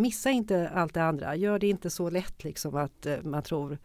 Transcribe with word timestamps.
missa 0.00 0.30
inte 0.30 0.68
allt 0.68 0.94
det 0.94 1.02
andra. 1.02 1.36
Gör 1.36 1.58
det 1.58 1.68
inte 1.68 1.90
så 1.90 2.10
lätt 2.10 2.44
liksom 2.44 2.76
att 2.76 3.06
eh, 3.06 3.22
man 3.22 3.42
tror 3.42 3.78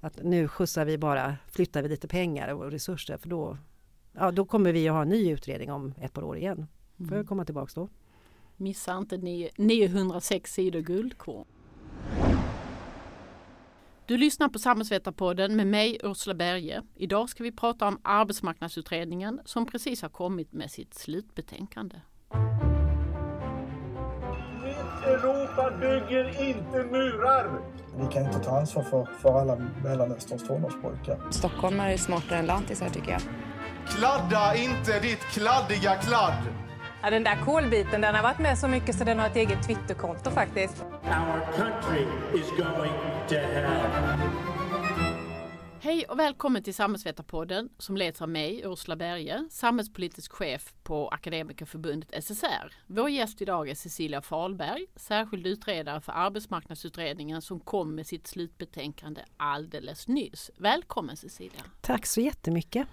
att 0.00 0.22
nu 0.22 0.48
skjutsar 0.48 0.84
vi 0.84 0.98
bara, 0.98 1.36
flyttar 1.46 1.82
vi 1.82 1.88
lite 1.88 2.08
pengar 2.08 2.54
och 2.54 2.70
resurser 2.70 3.16
för 3.16 3.28
då, 3.28 3.58
ja, 4.12 4.30
då 4.30 4.44
kommer 4.44 4.72
vi 4.72 4.88
att 4.88 4.94
ha 4.94 5.02
en 5.02 5.08
ny 5.08 5.30
utredning 5.32 5.72
om 5.72 5.94
ett 6.00 6.12
par 6.12 6.22
år 6.22 6.36
igen. 6.36 6.66
Får 6.96 7.06
jag 7.06 7.12
mm. 7.12 7.26
komma 7.26 7.44
tillbaks 7.44 7.74
då. 7.74 7.88
Missa 8.56 8.98
inte 8.98 9.16
906 9.56 10.52
sidor 10.52 10.80
guldkorn. 10.80 11.46
Du 14.06 14.16
lyssnar 14.16 14.48
på 14.48 14.58
Samhällsvetarpodden 14.58 15.56
med 15.56 15.66
mig 15.66 15.98
Ursula 16.02 16.34
Berge. 16.34 16.82
Idag 16.94 17.28
ska 17.28 17.42
vi 17.42 17.52
prata 17.52 17.88
om 17.88 18.00
Arbetsmarknadsutredningen 18.02 19.40
som 19.44 19.66
precis 19.66 20.02
har 20.02 20.08
kommit 20.08 20.52
med 20.52 20.70
sitt 20.70 20.94
slutbetänkande. 20.94 21.96
Europa 25.06 25.70
bygger 25.80 26.48
inte 26.48 26.82
murar! 26.90 27.50
Vi 27.96 28.06
kan 28.12 28.22
inte 28.24 28.38
ta 28.38 28.58
ansvar 28.58 28.82
för, 28.82 29.08
för 29.22 29.40
alla 29.40 29.56
Mellanösterns 29.84 30.48
tonårspojkar. 30.48 31.18
Stockholmare 31.30 31.92
är 31.92 31.96
smartare 31.96 32.38
än 32.38 32.46
lantisar 32.46 32.88
tycker 32.88 33.10
jag. 33.10 33.20
Kladda 33.88 34.54
inte 34.54 35.00
ditt 35.00 35.20
kladdiga 35.20 35.94
kladd! 35.94 36.42
Ja, 37.02 37.10
den 37.10 37.24
där 37.24 37.36
kolbiten 37.44 38.00
den 38.00 38.14
har 38.14 38.22
varit 38.22 38.38
med 38.38 38.58
så 38.58 38.68
mycket 38.68 38.94
så 38.94 39.04
den 39.04 39.18
har 39.18 39.26
ett 39.26 39.36
eget 39.36 39.62
Twitterkonto 39.62 40.30
faktiskt. 40.30 40.84
Our 41.04 41.56
country 41.56 42.06
is 42.34 42.46
going 42.56 42.92
to 43.28 43.34
hell. 43.34 44.49
Hej 45.82 46.04
och 46.04 46.18
välkommen 46.18 46.62
till 46.62 46.74
Samhällsvetarpodden 46.74 47.68
som 47.78 47.96
leds 47.96 48.22
av 48.22 48.28
mig, 48.28 48.62
Ursula 48.64 48.96
Berge, 48.96 49.44
samhällspolitisk 49.50 50.32
chef 50.32 50.74
på 50.82 51.08
Akademikerförbundet 51.08 52.24
SSR. 52.24 52.72
Vår 52.86 53.10
gäst 53.10 53.42
idag 53.42 53.68
är 53.68 53.74
Cecilia 53.74 54.22
Falberg, 54.22 54.86
särskild 54.96 55.46
utredare 55.46 56.00
för 56.00 56.12
arbetsmarknadsutredningen 56.12 57.42
som 57.42 57.60
kom 57.60 57.94
med 57.94 58.06
sitt 58.06 58.26
slutbetänkande 58.26 59.20
alldeles 59.36 60.08
nyss. 60.08 60.50
Välkommen 60.56 61.16
Cecilia! 61.16 61.62
Tack 61.80 62.06
så 62.06 62.20
jättemycket! 62.20 62.88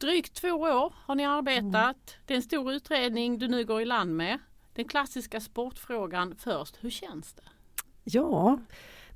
Drygt 0.00 0.34
två 0.34 0.48
år 0.48 0.94
har 0.96 1.14
ni 1.14 1.26
arbetat. 1.26 1.74
Mm. 1.74 2.22
Det 2.26 2.34
är 2.34 2.36
en 2.36 2.42
stor 2.42 2.72
utredning 2.72 3.38
du 3.38 3.48
nu 3.48 3.64
går 3.64 3.82
i 3.82 3.84
land 3.84 4.16
med. 4.16 4.38
Den 4.72 4.84
klassiska 4.84 5.40
sportfrågan 5.40 6.36
först, 6.38 6.76
hur 6.80 6.90
känns 6.90 7.34
det? 7.34 7.42
Ja, 8.04 8.58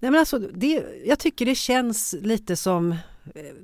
nej 0.00 0.10
men 0.10 0.20
alltså 0.20 0.38
det, 0.38 0.84
jag 1.04 1.18
tycker 1.18 1.46
det 1.46 1.54
känns 1.54 2.14
lite 2.20 2.56
som 2.56 2.92
eh, 2.92 2.98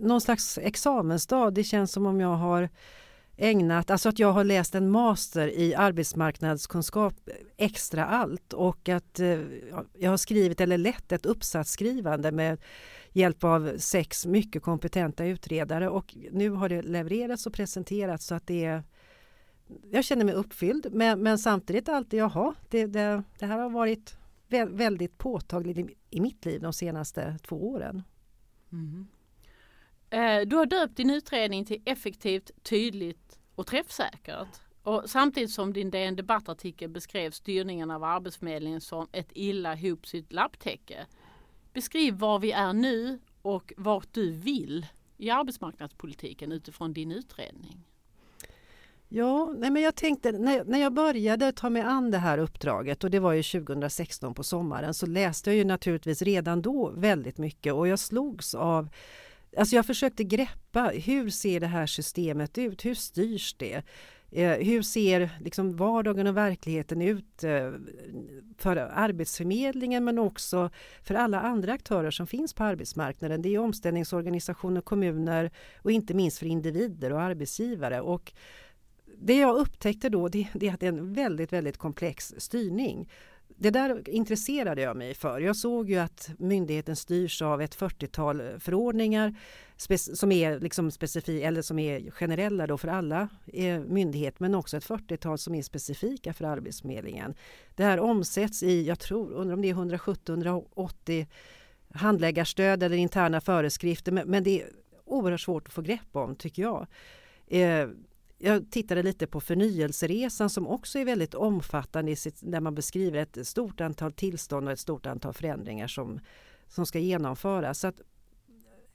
någon 0.01 0.21
slags 0.21 0.59
examensdag. 0.59 1.55
Det 1.55 1.65
känns 1.65 1.93
som 1.93 2.07
om 2.07 2.21
jag 2.21 2.35
har 2.35 2.69
ägnat, 3.37 3.91
alltså 3.91 4.09
att 4.09 4.19
jag 4.19 4.33
har 4.33 4.45
läst 4.45 4.75
en 4.75 4.91
master 4.91 5.49
i 5.49 5.75
arbetsmarknadskunskap 5.75 7.15
extra 7.57 8.07
allt 8.07 8.53
och 8.53 8.89
att 8.89 9.21
eh, 9.21 9.41
jag 9.99 10.11
har 10.11 10.17
skrivit 10.17 10.61
eller 10.61 10.79
lett 10.79 11.13
ett 11.13 11.27
uppsatsskrivande 11.27 12.33
med 12.33 12.59
hjälp 13.13 13.45
av 13.45 13.73
sex 13.79 14.27
mycket 14.27 14.63
kompetenta 14.63 15.25
utredare 15.25 15.89
och 15.89 16.15
nu 16.33 16.51
har 16.51 16.69
det 16.69 16.83
levererats 16.83 17.47
och 17.47 17.53
presenterats 17.53 18.27
så 18.27 18.35
att 18.35 18.47
det 18.47 18.65
är 18.65 18.83
jag 19.91 20.05
känner 20.05 20.25
mig 20.25 20.35
uppfylld 20.35 20.87
men, 20.93 21.23
men 21.23 21.39
samtidigt 21.39 21.89
alltid, 21.89 22.21
jaha, 22.21 22.55
det, 22.71 22.87
det, 22.87 23.23
det 23.39 23.47
här 23.47 23.59
har 23.59 23.71
varit 23.71 24.17
väldigt 24.65 25.19
påtagligt 25.19 25.79
i, 26.11 26.21
mitt 26.21 26.45
liv 26.45 26.61
de 26.61 26.73
senaste 26.73 27.39
två 27.43 27.71
åren. 27.71 28.03
Mm. 28.73 29.07
Du 30.49 30.57
har 30.57 30.67
döpt 30.67 30.97
din 30.97 31.11
utredning 31.11 31.65
till 31.65 31.83
effektivt, 31.85 32.51
tydligt 32.63 33.39
och 33.55 33.67
träffsäkert. 33.67 34.61
Och 34.83 35.03
samtidigt 35.07 35.51
som 35.51 35.73
din 35.73 35.91
DN 35.91 36.17
debattartikel 36.17 36.91
beskrev 36.91 37.31
styrningen 37.31 37.91
av 37.91 38.05
Arbetsförmedlingen 38.05 38.81
som 38.81 39.09
ett 39.13 39.29
illa 39.33 39.75
hopsytt 39.75 40.33
lapptäcke 40.33 41.07
Beskriv 41.75 42.15
var 42.15 42.39
vi 42.39 42.53
är 42.53 42.73
nu 42.73 43.19
och 43.43 43.73
vart 43.77 44.13
du 44.13 44.31
vill 44.31 44.87
i 45.17 45.31
arbetsmarknadspolitiken 45.31 46.53
utifrån 46.53 46.93
din 46.93 47.13
utredning. 47.13 47.85
Ja, 49.09 49.53
nej 49.57 49.71
men 49.71 49.83
jag 49.83 49.95
tänkte 49.95 50.33
när, 50.33 50.65
när 50.65 50.79
jag 50.79 50.93
började 50.93 51.53
ta 51.53 51.71
mig 51.71 51.83
an 51.83 52.11
det 52.11 52.19
här 52.19 52.39
uppdraget 52.39 53.05
och 53.05 53.11
det 53.11 53.19
var 53.19 53.33
ju 53.33 53.43
2016 53.43 54.35
på 54.35 54.43
sommaren 54.43 54.95
så 54.95 55.07
läste 55.07 55.51
jag 55.51 55.57
ju 55.57 55.65
naturligtvis 55.65 56.23
redan 56.23 56.63
då 56.63 56.91
väldigt 56.97 57.39
mycket 57.39 57.73
och 57.75 57.89
jag 57.89 57.99
slogs 57.99 58.55
av 58.55 58.89
Alltså 59.57 59.77
jag 59.77 59.87
försökte 59.87 60.25
greppa 60.25 60.93
hur 60.95 61.31
ser 61.31 61.61
det 61.61 61.67
här 61.67 61.87
systemet 61.87 62.59
ut? 62.59 62.85
Hur 62.85 62.95
styrs 62.95 63.55
det? 63.55 63.83
Eh, 64.31 64.51
hur 64.51 64.83
ser 64.83 65.31
liksom 65.41 65.77
vardagen 65.77 66.27
och 66.27 66.37
verkligheten 66.37 67.03
ut 67.03 67.45
eh, 67.45 67.73
för 68.59 68.77
Arbetsförmedlingen 68.77 70.05
men 70.05 70.19
också 70.19 70.71
för 71.03 71.15
alla 71.15 71.41
andra 71.41 71.73
aktörer 71.73 72.11
som 72.11 72.27
finns 72.27 72.55
på 72.55 72.65
arbetsmarknaden. 72.65 73.43
Det 73.43 73.55
är 73.55 73.59
omställningsorganisationer, 73.59 74.81
kommuner 74.81 75.51
och 75.83 75.91
inte 75.91 76.15
minst 76.15 76.39
för 76.39 76.47
individer 76.47 77.13
och 77.13 77.23
arbetsgivare. 77.23 78.01
Och 78.01 78.33
det 79.27 79.39
jag 79.39 79.57
upptäckte 79.57 80.09
då 80.09 80.29
det, 80.29 80.49
det 80.55 80.69
är 80.69 80.75
att 80.75 80.81
det 80.81 80.87
är 80.87 80.93
en 80.93 81.13
väldigt, 81.13 81.53
väldigt 81.53 81.79
komplex 81.79 82.35
styrning 82.39 83.09
det 83.57 83.71
där 83.71 84.09
intresserade 84.09 84.83
jag 84.83 84.97
mig 84.97 85.15
för. 85.15 85.41
Jag 85.41 85.57
såg 85.57 85.91
ju 85.91 85.99
att 85.99 86.31
myndigheten 86.39 86.97
styrs 86.97 87.43
av 87.43 87.63
ett 87.63 87.77
40-tal 87.77 88.61
förordningar 88.61 89.35
som 90.15 90.33
är 90.33 90.61
liksom 90.61 90.91
specifika 90.91 91.47
eller 91.47 91.63
som 91.63 91.79
är 91.79 92.11
generella 92.11 92.67
då 92.67 92.79
för 92.79 92.89
alla 92.89 93.29
eh, 93.47 93.81
myndigheter 93.81 94.43
men 94.43 94.55
också 94.55 94.77
ett 94.77 94.87
40-tal 94.87 95.39
som 95.39 95.55
är 95.55 95.63
specifika 95.63 96.33
för 96.33 96.45
Arbetsförmedlingen. 96.45 97.35
Det 97.75 97.85
här 97.85 98.01
omsätts 98.01 98.63
i, 98.63 98.87
jag 98.87 98.99
tror, 98.99 99.33
undrar 99.33 99.55
om 99.55 99.63
det 99.63 99.71
är 99.71 99.75
170-180 99.75 101.27
handläggarstöd 101.95 102.83
eller 102.83 102.97
interna 102.97 103.41
föreskrifter 103.41 104.13
men, 104.13 104.29
men 104.29 104.45
det 104.45 104.63
är 104.63 104.69
oerhört 105.05 105.41
svårt 105.41 105.67
att 105.67 105.75
få 105.75 105.83
grepp 105.83 106.17
om 106.17 106.37
tycker 106.37 106.63
jag. 106.63 106.87
Eh, 107.47 107.89
jag 108.39 108.71
tittade 108.71 109.03
lite 109.03 109.27
på 109.27 109.41
förnyelseresan 109.41 110.51
som 110.51 110.67
också 110.67 110.99
är 110.99 111.05
väldigt 111.05 111.35
omfattande 111.35 112.11
i 112.11 112.17
sitt, 112.17 112.39
där 112.43 112.61
man 112.61 112.75
beskriver 112.75 113.19
ett 113.19 113.47
stort 113.47 113.81
antal 113.81 114.13
tillstånd 114.13 114.67
och 114.67 114.73
ett 114.73 114.81
stort 114.81 115.07
antal 115.07 115.35
förändringar 115.35 115.87
som, 115.87 116.21
som 116.69 116.87
ska 116.87 116.99
genomföras. 116.99 117.79
Så 117.79 117.87
att 117.87 118.01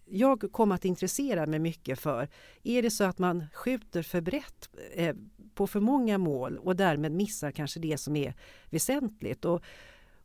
jag 0.06 0.52
kom 0.52 0.72
att 0.72 0.86
intressera 0.86 1.46
mig 1.46 1.60
mycket 1.60 2.00
för, 2.00 2.28
är 2.64 2.82
det 2.82 2.92
så 2.92 3.04
att 3.04 3.20
man 3.20 3.46
skjuter 3.54 4.04
för 4.04 4.22
brett 4.22 4.70
eh, 4.94 5.16
på 5.54 5.68
för 5.68 5.80
många 5.80 6.18
mål 6.18 6.58
och 6.58 6.76
därmed 6.76 7.12
missar 7.12 7.52
kanske 7.52 7.80
det 7.80 7.98
som 7.98 8.16
är 8.16 8.34
väsentligt. 8.70 9.46
Och 9.46 9.64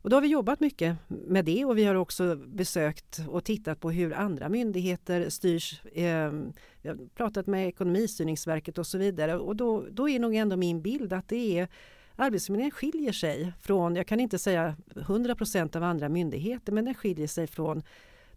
och 0.05 0.09
då 0.11 0.15
har 0.15 0.21
vi 0.21 0.27
jobbat 0.27 0.59
mycket 0.59 0.97
med 1.07 1.45
det 1.45 1.65
och 1.65 1.77
vi 1.77 1.83
har 1.83 1.95
också 1.95 2.35
besökt 2.35 3.19
och 3.29 3.43
tittat 3.43 3.79
på 3.79 3.91
hur 3.91 4.13
andra 4.13 4.49
myndigheter 4.49 5.29
styrs. 5.29 5.81
Jag 5.93 6.53
vi 6.81 6.89
har 6.89 7.09
pratat 7.15 7.47
med 7.47 7.67
Ekonomistyrningsverket 7.67 8.77
och 8.77 8.87
så 8.87 8.97
vidare 8.97 9.37
och 9.37 9.55
då, 9.55 9.85
då 9.91 10.09
är 10.09 10.19
nog 10.19 10.35
ändå 10.35 10.57
min 10.57 10.81
bild 10.81 11.13
att 11.13 11.27
det 11.27 11.59
är 11.59 11.67
Arbetsförmedlingen 12.15 12.71
skiljer 12.71 13.11
sig 13.11 13.53
från, 13.61 13.95
jag 13.95 14.07
kan 14.07 14.19
inte 14.19 14.39
säga 14.39 14.75
100% 14.95 15.77
av 15.77 15.83
andra 15.83 16.09
myndigheter, 16.09 16.71
men 16.73 16.85
den 16.85 16.93
skiljer 16.93 17.27
sig 17.27 17.47
från 17.47 17.83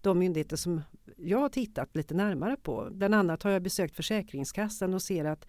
de 0.00 0.18
myndigheter 0.18 0.56
som 0.56 0.82
jag 1.16 1.38
har 1.38 1.48
tittat 1.48 1.96
lite 1.96 2.14
närmare 2.14 2.56
på. 2.56 2.88
Bland 2.90 3.14
annat 3.14 3.42
har 3.42 3.50
jag 3.50 3.62
besökt 3.62 3.96
Försäkringskassan 3.96 4.94
och 4.94 5.02
ser 5.02 5.24
att 5.24 5.46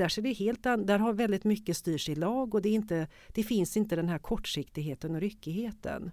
där, 0.00 0.08
ser 0.08 0.22
det 0.22 0.32
helt 0.32 0.62
där 0.62 0.98
har 0.98 1.12
väldigt 1.12 1.44
mycket 1.44 1.76
styrs 1.76 2.08
i 2.08 2.14
lag 2.14 2.54
och 2.54 2.62
det, 2.62 2.68
inte, 2.68 3.08
det 3.28 3.42
finns 3.42 3.76
inte 3.76 3.96
den 3.96 4.08
här 4.08 4.18
kortsiktigheten 4.18 5.14
och 5.14 5.20
ryckigheten. 5.20 6.10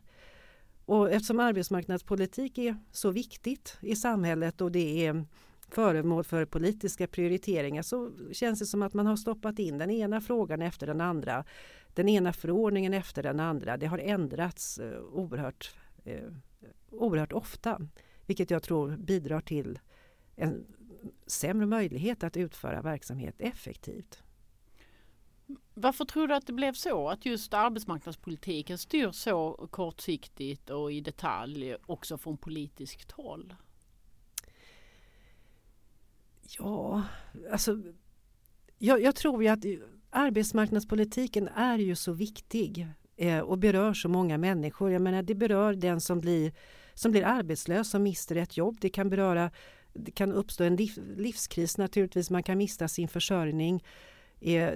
Och 0.85 1.11
eftersom 1.11 1.39
arbetsmarknadspolitik 1.39 2.57
är 2.57 2.77
så 2.91 3.11
viktigt 3.11 3.77
i 3.81 3.95
samhället 3.95 4.61
och 4.61 4.71
det 4.71 5.05
är 5.05 5.25
föremål 5.69 6.23
för 6.23 6.45
politiska 6.45 7.07
prioriteringar 7.07 7.81
så 7.81 8.11
känns 8.31 8.59
det 8.59 8.65
som 8.65 8.81
att 8.81 8.93
man 8.93 9.05
har 9.05 9.15
stoppat 9.15 9.59
in 9.59 9.77
den 9.77 9.91
ena 9.91 10.21
frågan 10.21 10.61
efter 10.61 10.87
den 10.87 11.01
andra. 11.01 11.43
Den 11.93 12.09
ena 12.09 12.33
förordningen 12.33 12.93
efter 12.93 13.23
den 13.23 13.39
andra. 13.39 13.77
Det 13.77 13.85
har 13.85 13.97
ändrats 13.97 14.79
eh, 14.79 14.99
oerhört, 14.99 15.75
eh, 16.03 16.31
oerhört 16.89 17.33
ofta. 17.33 17.81
Vilket 18.25 18.51
jag 18.51 18.63
tror 18.63 18.97
bidrar 18.97 19.41
till 19.41 19.79
en 20.35 20.65
sämre 21.27 21.65
möjlighet 21.65 22.23
att 22.23 22.37
utföra 22.37 22.81
verksamhet 22.81 23.35
effektivt. 23.39 24.23
Varför 25.73 26.05
tror 26.05 26.27
du 26.27 26.35
att 26.35 26.47
det 26.47 26.53
blev 26.53 26.73
så? 26.73 27.09
Att 27.09 27.25
just 27.25 27.53
arbetsmarknadspolitiken 27.53 28.77
styrs 28.77 29.15
så 29.15 29.67
kortsiktigt 29.71 30.69
och 30.69 30.91
i 30.91 31.01
detalj 31.01 31.75
också 31.85 32.17
från 32.17 32.37
politiskt 32.37 33.11
håll? 33.11 33.53
Ja, 36.59 37.03
alltså 37.51 37.81
jag, 38.77 39.01
jag 39.01 39.15
tror 39.15 39.43
ju 39.43 39.49
att 39.49 39.65
arbetsmarknadspolitiken 40.09 41.47
är 41.47 41.77
ju 41.77 41.95
så 41.95 42.11
viktig 42.11 42.87
eh, 43.17 43.39
och 43.39 43.57
berör 43.57 43.93
så 43.93 44.09
många 44.09 44.37
människor. 44.37 44.91
Jag 44.91 45.01
menar 45.01 45.23
det 45.23 45.35
berör 45.35 45.73
den 45.73 46.01
som 46.01 46.21
blir, 46.21 46.53
som 46.93 47.11
blir 47.11 47.23
arbetslös, 47.23 47.89
som 47.89 48.03
mister 48.03 48.35
ett 48.35 48.57
jobb. 48.57 48.77
Det 48.81 48.89
kan 48.89 49.09
beröra 49.09 49.51
det 49.97 50.11
kan 50.11 50.31
uppstå 50.31 50.63
en 50.63 50.75
liv, 50.75 51.15
livskris 51.17 51.77
naturligtvis, 51.77 52.29
man 52.29 52.43
kan 52.43 52.57
mista 52.57 52.87
sin 52.87 53.07
försörjning. 53.07 53.83
Eh, 54.41 54.73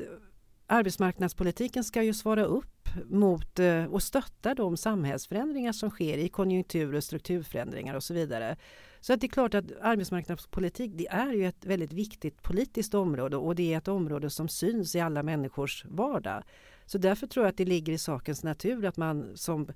arbetsmarknadspolitiken 0.68 1.84
ska 1.84 2.04
ju 2.04 2.14
svara 2.14 2.44
upp 2.44 2.90
mot 3.06 3.60
eh, 3.60 3.86
och 3.86 4.04
stötta 4.04 4.56
de 4.56 4.78
samhällsförändringar 4.78 5.72
som 5.72 5.90
sker 5.90 6.18
i 6.18 6.30
konjunktur 6.30 6.96
och 6.96 7.04
strukturförändringar 7.04 7.96
och 7.96 8.04
så 8.04 8.14
vidare. 8.14 8.58
Så 9.00 9.14
att 9.14 9.22
det 9.22 9.28
är 9.28 9.30
klart 9.30 9.54
att 9.54 9.66
arbetsmarknadspolitik 9.82 10.92
det 10.96 11.08
är 11.08 11.34
ju 11.34 11.48
ett 11.48 11.66
väldigt 11.66 11.94
viktigt 11.94 12.42
politiskt 12.42 12.94
område 12.94 13.38
och 13.38 13.56
det 13.56 13.74
är 13.74 13.78
ett 13.78 13.88
område 13.88 14.30
som 14.30 14.48
syns 14.48 14.96
i 14.96 15.00
alla 15.00 15.24
människors 15.24 15.86
vardag. 15.86 16.44
Så 16.86 16.98
därför 16.98 17.28
tror 17.28 17.46
jag 17.46 17.52
att 17.52 17.58
det 17.58 17.66
ligger 17.66 17.94
i 17.94 17.98
sakens 17.98 18.44
natur 18.44 18.86
att 18.86 18.98
man 18.98 19.38
som 19.38 19.68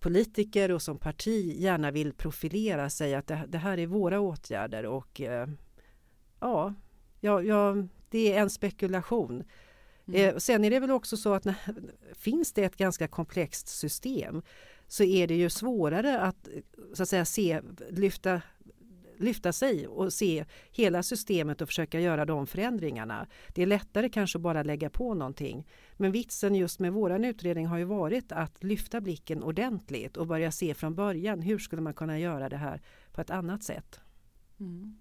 politiker 0.00 0.70
och 0.70 0.82
som 0.82 0.98
parti 0.98 1.54
gärna 1.56 1.90
vill 1.90 2.12
profilera 2.12 2.90
sig 2.90 3.14
att 3.14 3.26
det, 3.26 3.44
det 3.48 3.58
här 3.58 3.78
är 3.78 3.86
våra 3.86 4.20
åtgärder 4.20 4.86
och 4.86 5.20
eh, 5.20 5.48
ja, 6.40 6.74
ja, 7.20 7.42
ja, 7.42 7.76
det 8.10 8.32
är 8.32 8.40
en 8.40 8.50
spekulation. 8.50 9.44
Mm. 10.08 10.20
Eh, 10.20 10.36
sen 10.36 10.64
är 10.64 10.70
det 10.70 10.80
väl 10.80 10.90
också 10.90 11.16
så 11.16 11.34
att 11.34 11.44
när, 11.44 11.54
finns 12.14 12.52
det 12.52 12.64
ett 12.64 12.76
ganska 12.76 13.08
komplext 13.08 13.68
system 13.68 14.42
så 14.86 15.04
är 15.04 15.26
det 15.26 15.34
ju 15.34 15.50
svårare 15.50 16.20
att, 16.20 16.48
så 16.94 17.02
att 17.02 17.08
säga, 17.08 17.24
se, 17.24 17.60
lyfta 17.90 18.42
lyfta 19.20 19.52
sig 19.52 19.88
och 19.88 20.12
se 20.12 20.44
hela 20.70 21.02
systemet 21.02 21.60
och 21.60 21.68
försöka 21.68 22.00
göra 22.00 22.24
de 22.24 22.46
förändringarna. 22.46 23.26
Det 23.54 23.62
är 23.62 23.66
lättare 23.66 24.08
kanske 24.08 24.38
bara 24.38 24.62
lägga 24.62 24.90
på 24.90 25.14
någonting. 25.14 25.66
Men 25.96 26.12
vitsen 26.12 26.54
just 26.54 26.80
med 26.80 26.92
våran 26.92 27.24
utredning 27.24 27.66
har 27.66 27.78
ju 27.78 27.84
varit 27.84 28.32
att 28.32 28.64
lyfta 28.64 29.00
blicken 29.00 29.42
ordentligt 29.42 30.16
och 30.16 30.26
börja 30.26 30.52
se 30.52 30.74
från 30.74 30.94
början 30.94 31.42
hur 31.42 31.58
skulle 31.58 31.82
man 31.82 31.94
kunna 31.94 32.18
göra 32.18 32.48
det 32.48 32.56
här 32.56 32.80
på 33.12 33.20
ett 33.20 33.30
annat 33.30 33.62
sätt. 33.62 34.00
Mm. 34.60 34.98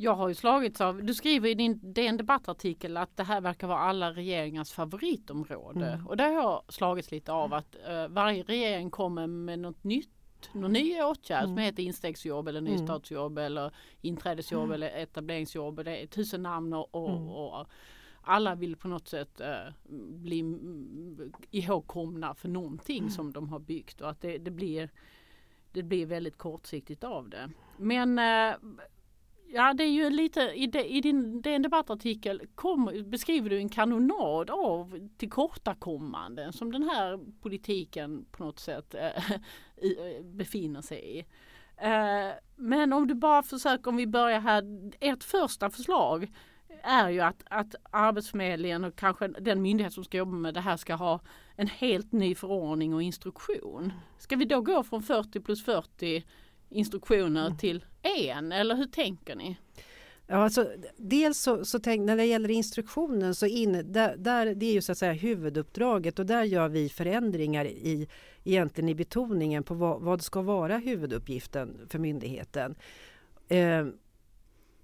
Jag 0.00 0.14
har 0.14 0.28
ju 0.28 0.34
slagits 0.34 0.80
av, 0.80 1.04
du 1.04 1.14
skriver 1.14 1.48
i 1.48 1.54
din 1.54 1.92
DN 1.92 2.16
debattartikel 2.16 2.96
att 2.96 3.16
det 3.16 3.22
här 3.22 3.40
verkar 3.40 3.66
vara 3.66 3.78
alla 3.78 4.12
regeringars 4.12 4.72
favoritområde. 4.72 5.86
Mm. 5.86 6.06
Och 6.06 6.16
där 6.16 6.32
har 6.32 6.42
jag 6.42 6.62
slagits 6.68 7.10
lite 7.10 7.32
av 7.32 7.54
att 7.54 7.76
uh, 7.88 8.08
varje 8.08 8.42
regering 8.42 8.90
kommer 8.90 9.26
med 9.26 9.58
något 9.58 9.84
nytt 9.84 10.17
någon 10.52 10.72
ny 10.72 11.02
åtgärd 11.02 11.44
mm. 11.44 11.56
som 11.56 11.58
heter 11.58 11.82
instegsjobb 11.82 12.48
eller 12.48 12.60
mm. 12.60 12.72
nystartsjobb 12.72 13.38
eller 13.38 13.72
inträdesjobb 14.00 14.64
mm. 14.64 14.72
eller 14.72 15.02
etableringsjobb. 15.02 15.84
Det 15.84 16.02
är 16.02 16.06
tusen 16.06 16.42
namn 16.42 16.72
och, 16.72 16.94
och, 16.94 17.10
mm. 17.10 17.28
och 17.28 17.66
alla 18.22 18.54
vill 18.54 18.76
på 18.76 18.88
något 18.88 19.08
sätt 19.08 19.40
uh, 19.40 19.72
bli 20.10 20.58
ihågkomna 21.50 22.34
för 22.34 22.48
någonting 22.48 22.98
mm. 22.98 23.10
som 23.10 23.32
de 23.32 23.48
har 23.48 23.58
byggt 23.58 24.00
och 24.00 24.10
att 24.10 24.20
det, 24.20 24.38
det, 24.38 24.50
blir 24.50 24.90
det 25.72 25.82
blir 25.82 26.06
väldigt 26.06 26.38
kortsiktigt 26.38 27.04
av 27.04 27.28
det. 27.28 27.50
Men 27.76 28.18
uh, 28.18 28.78
Ja 29.50 29.74
det 29.74 29.84
är 29.84 29.90
ju 29.90 30.10
lite 30.10 30.40
i, 30.40 30.66
de, 30.66 30.78
i 30.78 31.00
din 31.00 31.42
DN 31.42 31.62
debattartikel 31.62 32.42
kom, 32.54 33.04
beskriver 33.06 33.50
du 33.50 33.58
en 33.58 33.68
kanonad 33.68 34.50
av 34.50 35.08
tillkortakommanden 35.16 36.52
som 36.52 36.72
den 36.72 36.82
här 36.82 37.20
politiken 37.42 38.26
på 38.30 38.44
något 38.44 38.58
sätt 38.58 38.94
äh, 38.94 39.32
i, 39.84 40.20
befinner 40.22 40.82
sig 40.82 41.18
i. 41.18 41.24
Äh, 41.76 42.32
men 42.56 42.92
om 42.92 43.08
du 43.08 43.14
bara 43.14 43.42
försöker, 43.42 43.88
om 43.88 43.96
vi 43.96 44.06
börjar 44.06 44.40
här, 44.40 44.62
ert 45.00 45.24
första 45.24 45.70
förslag 45.70 46.32
är 46.82 47.08
ju 47.08 47.20
att, 47.20 47.42
att 47.50 47.74
Arbetsförmedlingen 47.90 48.84
och 48.84 48.96
kanske 48.96 49.28
den 49.28 49.62
myndighet 49.62 49.92
som 49.92 50.04
ska 50.04 50.18
jobba 50.18 50.32
med 50.32 50.54
det 50.54 50.60
här 50.60 50.76
ska 50.76 50.94
ha 50.94 51.20
en 51.56 51.66
helt 51.66 52.12
ny 52.12 52.34
förordning 52.34 52.94
och 52.94 53.02
instruktion. 53.02 53.92
Ska 54.18 54.36
vi 54.36 54.44
då 54.44 54.60
gå 54.60 54.82
från 54.82 55.02
40 55.02 55.40
plus 55.40 55.64
40 55.64 56.24
instruktioner 56.70 57.46
mm. 57.46 57.58
till 57.58 57.84
en 58.02 58.52
eller 58.52 58.74
hur 58.74 58.86
tänker 58.86 59.36
ni? 59.36 59.56
Ja, 60.30 60.36
alltså, 60.36 60.72
dels 60.96 61.38
så, 61.38 61.64
så 61.64 61.78
tänk, 61.78 62.06
när 62.06 62.16
det 62.16 62.24
gäller 62.24 62.50
instruktionen 62.50 63.34
så 63.34 63.46
in, 63.46 63.92
där, 63.92 64.16
där, 64.16 64.54
det 64.54 64.66
är 64.66 64.72
ju 64.72 64.80
så 64.80 64.92
att 64.92 64.98
säga 64.98 65.12
huvuduppdraget 65.12 66.18
och 66.18 66.26
där 66.26 66.42
gör 66.42 66.68
vi 66.68 66.88
förändringar 66.88 67.64
i, 67.64 68.08
egentligen 68.44 68.88
i 68.88 68.94
betoningen 68.94 69.62
på 69.62 69.74
vad, 69.74 70.00
vad 70.00 70.22
ska 70.22 70.42
vara 70.42 70.78
huvuduppgiften 70.78 71.86
för 71.88 71.98
myndigheten. 71.98 72.74
Eh, 73.48 73.86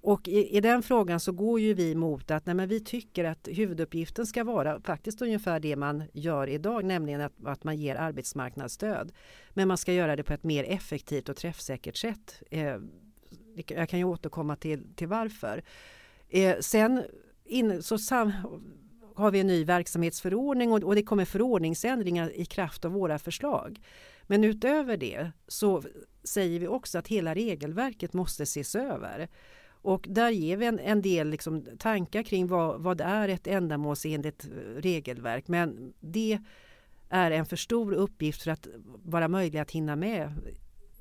och 0.05 0.29
i, 0.29 0.57
i, 0.57 0.61
den 0.61 0.83
frågan 0.83 1.21
så 1.21 1.33
går 1.33 1.61
ju 1.61 1.75
vi 1.75 1.95
mot 1.95 2.31
att 2.31 2.47
nej, 2.47 2.55
men 2.55 2.69
vi 2.69 2.81
tycker 2.81 3.25
att 3.25 3.49
huvuduppgiften 3.53 4.27
ska 4.27 4.45
vara 4.45 4.81
faktiskt 4.81 5.23
ungefär 5.23 5.61
det 5.61 5.77
man 5.77 6.03
gör 6.13 6.47
idag, 6.47 6.85
nämligen 6.85 7.21
att, 7.21 7.33
att 7.45 7.65
man 7.65 7.77
ger 7.77 7.97
arbetsmarknadsstöd. 7.97 9.13
Men 9.51 9.69
man 9.69 9.79
ska 9.79 9.93
göra 9.93 10.17
det 10.17 10.23
på 10.23 10.33
ett 10.33 10.45
mer 10.45 10.65
effektivt 10.65 11.29
och 11.29 11.37
träffsäkert 11.37 11.97
sätt. 11.97 12.43
Eh, 12.51 12.77
jag 13.67 13.89
kan 13.89 13.99
ju 13.99 14.05
återkomma 14.05 14.57
till, 14.57 14.95
till 14.95 15.09
varför. 15.09 15.63
Eh, 16.29 16.57
sen 16.61 17.03
in, 17.45 17.83
så 17.83 17.99
sam, 17.99 18.33
har 19.15 19.31
vi 19.31 19.41
en 19.41 19.47
ny 19.47 19.65
verksamhetsförordning 19.65 20.73
och, 20.73 20.83
och 20.83 20.95
det 20.95 21.03
kommer 21.03 21.25
förordningsändringar 21.25 22.37
i 22.37 22.45
kraft 22.45 22.85
av 22.85 22.93
våra 22.93 23.19
förslag. 23.19 23.81
Men 24.23 24.45
utöver 24.45 24.97
det 24.97 25.31
så 25.49 25.83
säger 26.25 26.61
vi 26.61 26.67
också 26.67 26.99
att 26.99 27.09
hela 27.09 27.35
regelverket 27.35 28.13
måste 28.13 28.43
ses 28.43 28.75
över. 28.75 29.29
Och 29.85 30.07
där 30.09 30.31
ger 30.31 30.57
vi 30.57 30.67
en, 30.67 30.79
en 30.79 31.03
del 31.03 31.31
liksom 31.31 31.65
tankar 31.79 32.23
kring 32.23 32.47
vad, 32.47 32.81
vad 32.81 33.01
är 33.01 33.29
ett 33.29 33.47
ändamålsenligt 33.47 34.45
eh, 34.45 34.81
regelverk. 34.81 35.49
Men 35.49 35.95
det 36.01 36.39
är 37.09 37.31
en 37.31 37.47
för 37.47 37.57
stor 37.57 37.93
uppgift 37.93 38.43
för 38.43 38.51
att 38.51 38.69
vara 39.03 39.29
möjlig 39.29 39.59
att 39.59 39.71
hinna 39.71 39.97
med 39.97 40.33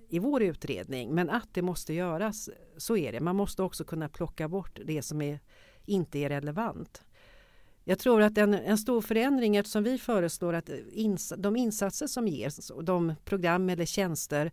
i 0.09 0.19
vår 0.19 0.43
utredning. 0.43 1.15
Men 1.15 1.29
att 1.29 1.49
det 1.53 1.61
måste 1.61 1.93
göras, 1.93 2.49
så 2.77 2.97
är 2.97 3.11
det. 3.11 3.19
Man 3.19 3.35
måste 3.35 3.63
också 3.63 3.83
kunna 3.83 4.09
plocka 4.09 4.47
bort 4.47 4.79
det 4.85 5.01
som 5.01 5.21
är, 5.21 5.39
inte 5.85 6.19
är 6.19 6.29
relevant. 6.29 7.03
Jag 7.83 7.99
tror 7.99 8.21
att 8.21 8.37
en, 8.37 8.53
en 8.53 8.77
stor 8.77 9.01
förändring 9.01 9.55
eftersom 9.55 9.83
vi 9.83 9.97
föreslår 9.97 10.53
att 10.53 10.69
eh, 10.69 10.75
ins 10.91 11.33
de 11.37 11.55
insatser 11.55 12.07
som 12.07 12.27
ges, 12.27 12.71
de 12.83 13.13
program 13.25 13.69
eller 13.69 13.85
tjänster 13.85 14.51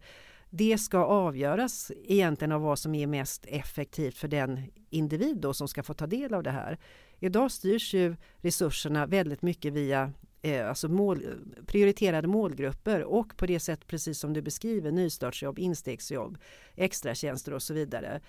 det 0.50 0.78
ska 0.78 0.98
avgöras 0.98 1.92
egentligen 2.04 2.52
av 2.52 2.60
vad 2.60 2.78
som 2.78 2.94
är 2.94 3.06
mest 3.06 3.44
effektivt 3.48 4.16
för 4.16 4.28
den 4.28 4.60
individ 4.90 5.36
då 5.36 5.54
som 5.54 5.68
ska 5.68 5.82
få 5.82 5.94
ta 5.94 6.06
del 6.06 6.34
av 6.34 6.42
det 6.42 6.50
här. 6.50 6.78
Idag 7.18 7.50
styrs 7.50 7.94
ju 7.94 8.16
resurserna 8.36 9.06
väldigt 9.06 9.42
mycket 9.42 9.72
via 9.72 10.12
eh, 10.42 10.68
alltså 10.68 10.88
mål, 10.88 11.24
prioriterade 11.66 12.28
målgrupper 12.28 13.02
och 13.02 13.36
på 13.36 13.46
det 13.46 13.60
sätt 13.60 13.86
precis 13.86 14.18
som 14.18 14.32
du 14.32 14.42
beskriver 14.42 14.92
nystartsjobb, 14.92 15.58
instegsjobb, 15.58 16.38
extratjänster 16.74 17.54
och 17.54 17.62
så 17.62 17.74
vidare. 17.74 18.20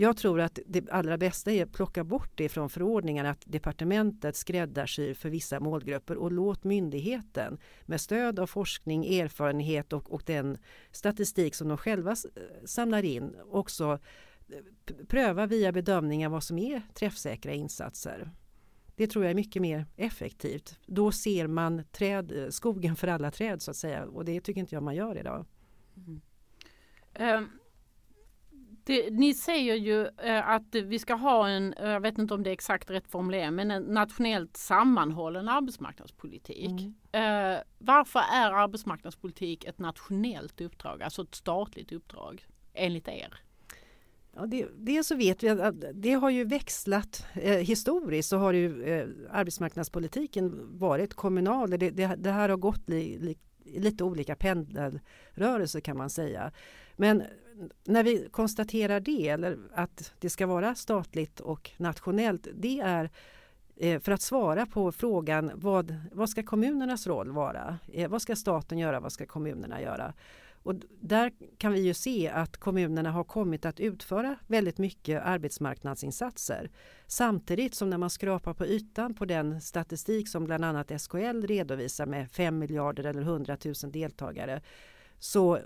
Jag 0.00 0.16
tror 0.16 0.40
att 0.40 0.58
det 0.66 0.90
allra 0.90 1.18
bästa 1.18 1.52
är 1.52 1.62
att 1.62 1.72
plocka 1.72 2.04
bort 2.04 2.30
det 2.34 2.48
från 2.48 2.70
förordningen 2.70 3.26
att 3.26 3.42
departementet 3.46 4.36
skräddarsyr 4.36 5.14
för 5.14 5.30
vissa 5.30 5.60
målgrupper 5.60 6.16
och 6.16 6.32
låt 6.32 6.64
myndigheten 6.64 7.58
med 7.86 8.00
stöd 8.00 8.38
av 8.38 8.46
forskning, 8.46 9.14
erfarenhet 9.14 9.92
och, 9.92 10.12
och 10.12 10.22
den 10.26 10.58
statistik 10.92 11.54
som 11.54 11.68
de 11.68 11.78
själva 11.78 12.16
samlar 12.64 13.04
in 13.04 13.36
också 13.50 13.98
eh, 14.48 15.06
pröva 15.08 15.46
via 15.46 15.72
bedömningar 15.72 16.28
vad 16.28 16.44
som 16.44 16.58
är 16.58 16.82
träffsäkra 16.94 17.52
insatser. 17.52 18.30
Det 18.96 19.06
tror 19.06 19.24
jag 19.24 19.30
är 19.30 19.34
mycket 19.34 19.62
mer 19.62 19.86
effektivt. 19.96 20.78
Då 20.86 21.12
ser 21.12 21.46
man 21.46 21.84
träd, 21.92 22.32
eh, 22.32 22.48
skogen 22.48 22.96
för 22.96 23.08
alla 23.08 23.30
träd 23.30 23.62
så 23.62 23.70
att 23.70 23.76
säga 23.76 24.04
och 24.06 24.24
det 24.24 24.40
tycker 24.40 24.60
inte 24.60 24.74
jag 24.74 24.82
man 24.82 24.94
gör 24.94 25.18
idag. 25.18 25.46
Mm. 25.96 26.20
Um 27.38 27.57
det, 28.88 29.10
ni 29.10 29.34
säger 29.34 29.74
ju 29.74 30.06
eh, 30.06 30.48
att 30.48 30.74
vi 30.74 30.98
ska 30.98 31.14
ha 31.14 31.48
en, 31.48 31.72
eh, 31.72 31.90
jag 31.90 32.00
vet 32.00 32.18
inte 32.18 32.34
om 32.34 32.42
det 32.42 32.50
är 32.50 32.52
exakt 32.52 32.90
rätt 32.90 33.08
formulerat, 33.08 33.52
men 33.52 33.70
en 33.70 33.82
nationellt 33.82 34.56
sammanhållen 34.56 35.48
arbetsmarknadspolitik. 35.48 36.70
Mm. 36.70 37.54
Eh, 37.56 37.60
varför 37.78 38.18
är 38.18 38.52
arbetsmarknadspolitik 38.52 39.64
ett 39.64 39.78
nationellt 39.78 40.60
uppdrag, 40.60 41.02
alltså 41.02 41.22
ett 41.22 41.34
statligt 41.34 41.92
uppdrag 41.92 42.46
enligt 42.74 43.08
er? 43.08 43.42
Ja, 44.34 44.46
det, 44.46 44.68
det 44.76 45.04
så 45.04 45.16
vet 45.16 45.42
vi 45.42 45.48
att 45.48 45.74
det 45.94 46.12
har 46.12 46.30
ju 46.30 46.44
växlat. 46.44 47.26
Eh, 47.34 47.56
historiskt 47.56 48.28
så 48.28 48.36
har 48.36 48.52
ju 48.52 48.82
eh, 48.82 49.08
arbetsmarknadspolitiken 49.30 50.78
varit 50.78 51.14
kommunal. 51.14 51.70
Det, 51.70 51.90
det, 51.90 52.14
det 52.18 52.30
här 52.30 52.48
har 52.48 52.56
gått 52.56 52.88
li, 52.88 53.18
li, 53.18 53.38
lite 53.80 54.04
olika 54.04 54.36
pendelrörelser 54.36 55.80
kan 55.80 55.96
man 55.96 56.10
säga. 56.10 56.52
Men 56.96 57.22
när 57.84 58.02
vi 58.02 58.28
konstaterar 58.30 59.00
det, 59.00 59.28
eller 59.28 59.58
att 59.74 60.12
det 60.18 60.30
ska 60.30 60.46
vara 60.46 60.74
statligt 60.74 61.40
och 61.40 61.70
nationellt, 61.76 62.48
det 62.54 62.80
är 62.80 63.10
eh, 63.76 64.00
för 64.00 64.12
att 64.12 64.22
svara 64.22 64.66
på 64.66 64.92
frågan 64.92 65.50
vad, 65.54 65.94
vad 66.12 66.30
ska 66.30 66.42
kommunernas 66.42 67.06
roll 67.06 67.30
vara? 67.30 67.78
Eh, 67.92 68.10
vad 68.10 68.22
ska 68.22 68.36
staten 68.36 68.78
göra? 68.78 69.00
Vad 69.00 69.12
ska 69.12 69.26
kommunerna 69.26 69.82
göra? 69.82 70.14
Och 70.62 70.74
där 71.00 71.32
kan 71.58 71.72
vi 71.72 71.80
ju 71.80 71.94
se 71.94 72.28
att 72.28 72.56
kommunerna 72.56 73.10
har 73.10 73.24
kommit 73.24 73.66
att 73.66 73.80
utföra 73.80 74.36
väldigt 74.46 74.78
mycket 74.78 75.22
arbetsmarknadsinsatser. 75.22 76.70
Samtidigt 77.06 77.74
som 77.74 77.90
när 77.90 77.98
man 77.98 78.10
skrapar 78.10 78.54
på 78.54 78.66
ytan 78.66 79.14
på 79.14 79.24
den 79.24 79.60
statistik 79.60 80.28
som 80.28 80.44
bland 80.44 80.64
annat 80.64 81.00
SKL 81.00 81.42
redovisar 81.42 82.06
med 82.06 82.30
5 82.30 82.58
miljarder 82.58 83.04
eller 83.04 83.22
100 83.22 83.56
000 83.64 83.74
deltagare 83.92 84.62
så 85.18 85.58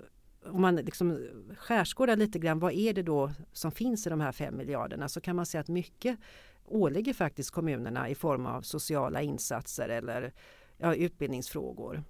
om 0.45 0.61
man 0.61 0.75
liksom 0.75 1.27
skärskådar 1.57 2.15
lite 2.15 2.39
grann, 2.39 2.59
vad 2.59 2.73
är 2.73 2.93
det 2.93 3.03
då 3.03 3.31
som 3.51 3.71
finns 3.71 4.07
i 4.07 4.09
de 4.09 4.21
här 4.21 4.31
5 4.31 4.57
miljarderna? 4.57 5.09
Så 5.09 5.21
kan 5.21 5.35
man 5.35 5.45
se 5.45 5.57
att 5.57 5.67
mycket 5.67 6.17
åligger 6.65 7.13
faktiskt 7.13 7.51
kommunerna 7.51 8.09
i 8.09 8.15
form 8.15 8.45
av 8.45 8.61
sociala 8.61 9.21
insatser 9.21 9.89
eller 9.89 10.33
ja, 10.77 10.95
utbildningsfrågor. 10.95 12.03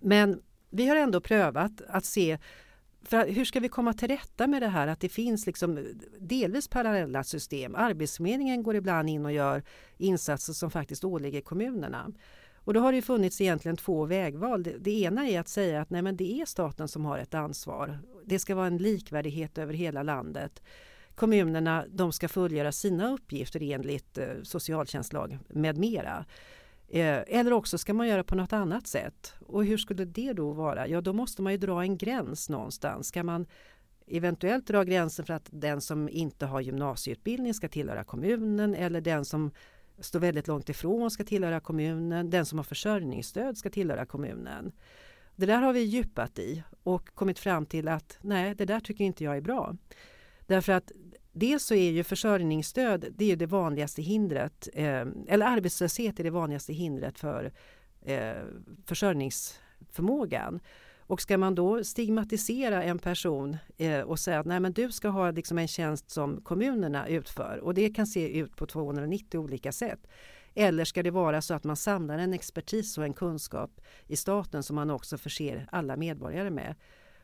Men 0.00 0.42
vi 0.70 0.88
har 0.88 0.96
ändå 0.96 1.20
prövat 1.20 1.82
att 1.88 2.04
se 2.04 2.38
för 3.02 3.28
hur 3.28 3.44
ska 3.44 3.60
vi 3.60 3.68
komma 3.68 3.92
till 3.92 4.08
rätta 4.08 4.46
med 4.46 4.62
det 4.62 4.68
här 4.68 4.86
att 4.86 5.00
det 5.00 5.08
finns 5.08 5.46
liksom 5.46 5.86
delvis 6.18 6.68
parallella 6.68 7.24
system. 7.24 7.74
Arbetsförmedlingen 7.74 8.62
går 8.62 8.76
ibland 8.76 9.08
in 9.10 9.24
och 9.24 9.32
gör 9.32 9.62
insatser 9.96 10.52
som 10.52 10.70
faktiskt 10.70 11.04
åligger 11.04 11.40
kommunerna. 11.40 12.12
Och 12.64 12.74
då 12.74 12.80
har 12.80 12.92
det 12.92 13.02
funnits 13.02 13.40
egentligen 13.40 13.76
två 13.76 14.04
vägval. 14.04 14.62
Det, 14.62 14.74
det, 14.78 14.90
ena 14.90 15.28
är 15.28 15.40
att 15.40 15.48
säga 15.48 15.80
att 15.80 15.90
nej 15.90 16.02
men 16.02 16.16
det 16.16 16.40
är 16.40 16.46
staten 16.46 16.88
som 16.88 17.04
har 17.04 17.18
ett 17.18 17.34
ansvar. 17.34 17.98
Det 18.24 18.38
ska 18.38 18.54
vara 18.54 18.66
en 18.66 18.76
likvärdighet 18.76 19.58
över 19.58 19.74
hela 19.74 20.02
landet. 20.02 20.62
Kommunerna 21.14 21.84
de 21.88 22.12
ska 22.12 22.28
fullgöra 22.28 22.72
sina 22.72 23.12
uppgifter 23.12 23.62
enligt 23.62 24.18
eh, 24.18 24.26
socialtjänstlag 24.42 25.38
med 25.48 25.78
mera. 25.78 26.24
Eh, 26.88 27.18
eller 27.26 27.52
också 27.52 27.78
ska 27.78 27.94
man 27.94 28.08
göra 28.08 28.24
på 28.24 28.34
något 28.34 28.52
annat 28.52 28.86
sätt. 28.86 29.34
Och 29.46 29.64
hur 29.64 29.78
skulle 29.78 30.04
det 30.04 30.32
då 30.32 30.52
vara? 30.52 30.88
Ja, 30.88 31.00
då 31.00 31.12
måste 31.12 31.42
man 31.42 31.52
ju 31.52 31.58
dra 31.58 31.82
en 31.82 31.98
gräns 31.98 32.48
någonstans. 32.48 33.08
Ska 33.08 33.22
man 33.22 33.46
eventuellt 34.06 34.66
dra 34.66 34.84
gränsen 34.84 35.24
för 35.24 35.34
att 35.34 35.48
den 35.50 35.80
som 35.80 36.08
inte 36.08 36.46
har 36.46 36.60
gymnasieutbildning 36.60 37.54
ska 37.54 37.68
tillhöra 37.68 38.04
kommunen 38.04 38.74
eller 38.74 39.00
den 39.00 39.24
som 39.24 39.50
står 40.00 40.20
väldigt 40.20 40.48
långt 40.48 40.68
ifrån 40.68 41.10
ska 41.10 41.24
tillhöra 41.24 41.60
kommunen. 41.60 42.30
Den 42.30 42.46
som 42.46 42.58
har 42.58 42.64
försörjningsstöd 42.64 43.56
ska 43.56 43.70
tillhöra 43.70 44.06
kommunen. 44.06 44.72
Det 45.36 45.46
där 45.46 45.62
har 45.62 45.72
vi 45.72 45.80
djupat 45.80 46.38
i 46.38 46.62
och 46.82 47.14
kommit 47.14 47.38
fram 47.38 47.66
till 47.66 47.88
att 47.88 48.18
nej, 48.20 48.54
det 48.54 48.64
där 48.64 48.80
tycker 48.80 49.04
inte 49.04 49.24
jag 49.24 49.36
är 49.36 49.40
bra. 49.40 49.76
Därför 50.46 50.72
att 50.72 50.92
dels 51.32 51.64
så 51.64 51.74
är 51.74 51.90
ju 51.90 52.04
försörjningsstöd 52.04 53.06
det 53.16 53.32
är 53.32 53.36
det 53.36 53.46
vanligaste 53.46 54.02
hindret, 54.02 54.68
eh, 54.72 55.06
eller 55.28 55.46
arbetslöshet 55.46 56.20
är 56.20 56.24
det 56.24 56.30
vanligaste 56.30 56.72
hindret 56.72 57.18
för 57.18 57.52
eh, 58.02 58.42
försörjningsförmågan. 58.86 60.60
Och 61.10 61.20
ska 61.20 61.38
man 61.38 61.54
då 61.54 61.84
stigmatisera 61.84 62.82
en 62.82 62.98
person 62.98 63.56
eh, 63.76 64.00
och 64.00 64.18
säga 64.18 64.40
att 64.40 64.46
nej 64.46 64.60
men 64.60 64.72
du 64.72 64.92
ska 64.92 65.08
ha 65.08 65.30
liksom 65.30 65.58
en 65.58 65.68
tjänst 65.68 66.10
som 66.10 66.40
kommunerna 66.40 67.08
utför 67.08 67.60
och 67.62 67.74
det 67.74 67.90
kan 67.90 68.06
se 68.06 68.38
ut 68.38 68.56
på 68.56 68.66
290 68.66 69.40
olika 69.40 69.72
sätt. 69.72 70.06
Eller 70.54 70.84
ska 70.84 71.02
det 71.02 71.10
vara 71.10 71.42
så 71.42 71.54
att 71.54 71.64
man 71.64 71.76
samlar 71.76 72.18
en 72.18 72.32
expertis 72.32 72.98
och 72.98 73.04
en 73.04 73.12
kunskap 73.12 73.80
i 74.06 74.16
staten 74.16 74.62
som 74.62 74.76
man 74.76 74.90
också 74.90 75.18
förser 75.18 75.68
alla 75.72 75.96
medborgare 75.96 76.50
med. 76.50 76.74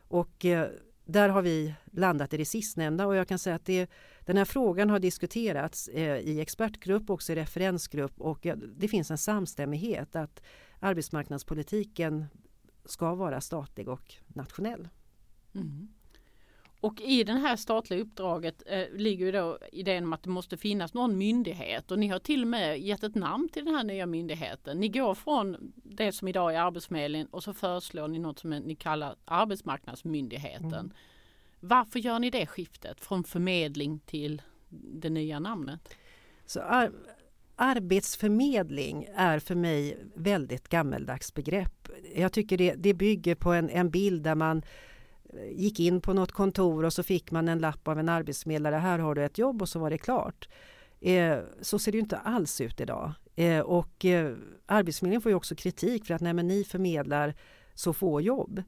Och 0.07 0.45
eh, 0.45 0.67
där 1.05 1.29
har 1.29 1.41
vi 1.41 1.73
landat 1.91 2.33
i 2.33 2.37
det 2.37 2.45
sistnämnda 2.45 3.07
och 3.07 3.15
jag 3.15 3.27
kan 3.27 3.39
säga 3.39 3.55
att 3.55 3.65
det, 3.65 3.89
den 4.25 4.37
här 4.37 4.45
frågan 4.45 4.89
har 4.89 4.99
diskuterats 4.99 5.87
eh, 5.87 6.17
i 6.17 6.41
expertgrupp, 6.41 7.09
också 7.09 7.31
i 7.31 7.35
referensgrupp 7.35 8.21
och 8.21 8.45
eh, 8.45 8.57
det 8.57 8.87
finns 8.87 9.11
en 9.11 9.17
samstämmighet 9.17 10.15
att 10.15 10.43
arbetsmarknadspolitiken 10.79 12.25
ska 12.89 13.15
vara 13.15 13.41
statlig 13.41 13.87
och 13.87 14.15
nationell. 14.27 14.87
Mm. 15.55 15.87
Och 16.79 17.01
i 17.01 17.23
det 17.23 17.33
här 17.33 17.55
statliga 17.55 18.01
uppdraget 18.01 18.63
eh, 18.65 18.85
ligger 18.93 19.25
ju 19.25 19.31
då 19.31 19.57
idén 19.71 20.03
om 20.03 20.13
att 20.13 20.23
det 20.23 20.29
måste 20.29 20.57
finnas 20.57 20.93
någon 20.93 21.17
myndighet 21.17 21.91
och 21.91 21.99
ni 21.99 22.07
har 22.07 22.19
till 22.19 22.41
och 22.41 22.47
med 22.47 22.79
gett 22.79 23.03
ett 23.03 23.15
namn 23.15 23.49
till 23.49 23.65
den 23.65 23.75
här 23.75 23.83
nya 23.83 24.05
myndigheten. 24.05 24.79
Ni 24.79 24.87
går 24.87 25.15
från 25.15 25.73
det 25.75 26.11
som 26.11 26.27
idag 26.27 26.55
är 26.55 26.59
Arbetsförmedlingen 26.59 27.27
och 27.27 27.43
så 27.43 27.53
föreslår 27.53 28.07
ni 28.07 28.19
något 28.19 28.39
som 28.39 28.49
ni 28.49 28.75
kallar 28.75 29.15
Arbetsmarknadsmyndigheten. 29.25 30.73
Mm. 30.73 30.93
Varför 31.59 31.99
gör 31.99 32.19
ni 32.19 32.29
det 32.29 32.45
skiftet 32.45 33.01
från 33.01 33.23
förmedling 33.23 33.99
till 33.99 34.41
det 34.69 35.09
nya 35.09 35.39
namnet? 35.39 35.95
Så 36.45 36.59
arbetsförmedling 37.57 39.07
är 39.15 39.39
för 39.39 39.55
mig 39.55 39.97
väldigt 40.15 40.69
gammeldags 40.69 41.33
begrepp. 41.33 41.87
Jag 42.15 42.31
tycker 42.31 42.57
det, 42.57 42.73
det 42.73 42.93
bygger 42.93 43.35
på 43.35 43.53
en, 43.53 43.69
en 43.69 43.89
bild 43.89 44.23
där 44.23 44.35
man 44.35 44.61
eh, 45.33 45.51
gick 45.51 45.79
in 45.79 46.01
på 46.01 46.13
något 46.13 46.31
kontor 46.31 46.85
och 46.85 46.93
så 46.93 47.03
fick 47.03 47.31
man 47.31 47.47
en 47.47 47.59
lapp 47.59 47.87
av 47.87 47.99
en 47.99 48.09
arbetsförmedlare. 48.09 48.75
Här 48.75 48.99
har 48.99 49.15
du 49.15 49.23
ett 49.23 49.37
jobb 49.37 49.61
och 49.61 49.69
så 49.69 49.79
var 49.79 49.89
det 49.89 49.97
klart. 49.97 50.49
Eh, 50.99 51.37
så 51.61 51.79
ser 51.79 51.91
det 51.91 51.97
inte 51.97 52.17
alls 52.17 52.61
ut 52.61 52.81
idag. 52.81 53.11
Eh, 53.35 53.59
och 53.59 54.05
eh, 54.05 54.35
Arbetsförmedlingen 54.65 55.21
får 55.21 55.31
ju 55.31 55.35
också 55.35 55.55
kritik 55.55 56.05
för 56.05 56.13
att 56.13 56.21
nej, 56.21 56.33
men 56.33 56.47
ni 56.47 56.63
förmedlar 56.63 57.35
så 57.73 57.93
få 57.93 58.21
jobb. 58.21 58.63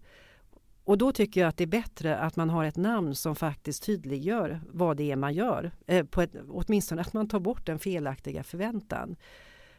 Och 0.89 0.97
då 0.97 1.11
tycker 1.11 1.41
jag 1.41 1.47
att 1.47 1.57
det 1.57 1.63
är 1.63 1.67
bättre 1.67 2.17
att 2.17 2.35
man 2.35 2.49
har 2.49 2.65
ett 2.65 2.77
namn 2.77 3.15
som 3.15 3.35
faktiskt 3.35 3.83
tydliggör 3.83 4.61
vad 4.69 4.97
det 4.97 5.11
är 5.11 5.15
man 5.15 5.33
gör. 5.33 5.71
Eh, 5.87 6.05
på 6.05 6.21
ett, 6.21 6.35
åtminstone 6.49 7.01
att 7.01 7.13
man 7.13 7.27
tar 7.27 7.39
bort 7.39 7.65
den 7.65 7.79
felaktiga 7.79 8.43
förväntan. 8.43 9.15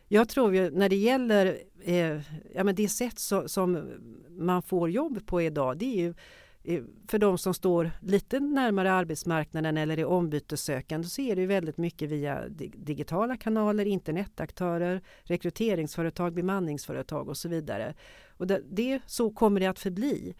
Jag 0.08 0.28
tror 0.28 0.54
ju 0.54 0.70
när 0.70 0.88
det 0.88 0.96
gäller 0.96 1.58
eh, 1.84 2.20
ja, 2.54 2.64
men 2.64 2.74
det 2.74 2.88
sätt 2.88 3.18
så, 3.18 3.48
som 3.48 3.90
man 4.28 4.62
får 4.62 4.90
jobb 4.90 5.26
på 5.26 5.42
idag, 5.42 5.78
det 5.78 5.84
är 5.84 5.96
ju 5.96 6.14
Eh, 6.62 6.82
för 7.08 7.18
de 7.18 7.38
som 7.38 7.54
står 7.54 7.90
lite 8.00 8.40
närmare 8.40 8.92
arbetsmarknaden 8.92 9.76
eller 9.76 9.98
är 9.98 10.04
ombytessökande 10.04 11.08
så 11.08 11.22
är 11.22 11.36
det 11.36 11.46
väldigt 11.46 11.76
mycket 11.76 12.10
via 12.10 12.48
digitala 12.74 13.36
kanaler, 13.36 13.84
internetaktörer, 13.84 15.00
rekryteringsföretag, 15.22 16.34
bemanningsföretag 16.34 17.28
och 17.28 17.36
så 17.36 17.48
vidare. 17.48 17.94
Och 18.36 18.46
det, 18.46 18.62
det 18.70 19.00
så 19.06 19.30
kommer 19.30 19.60
det 19.60 19.66
att 19.66 19.78
förbli. 19.78 20.34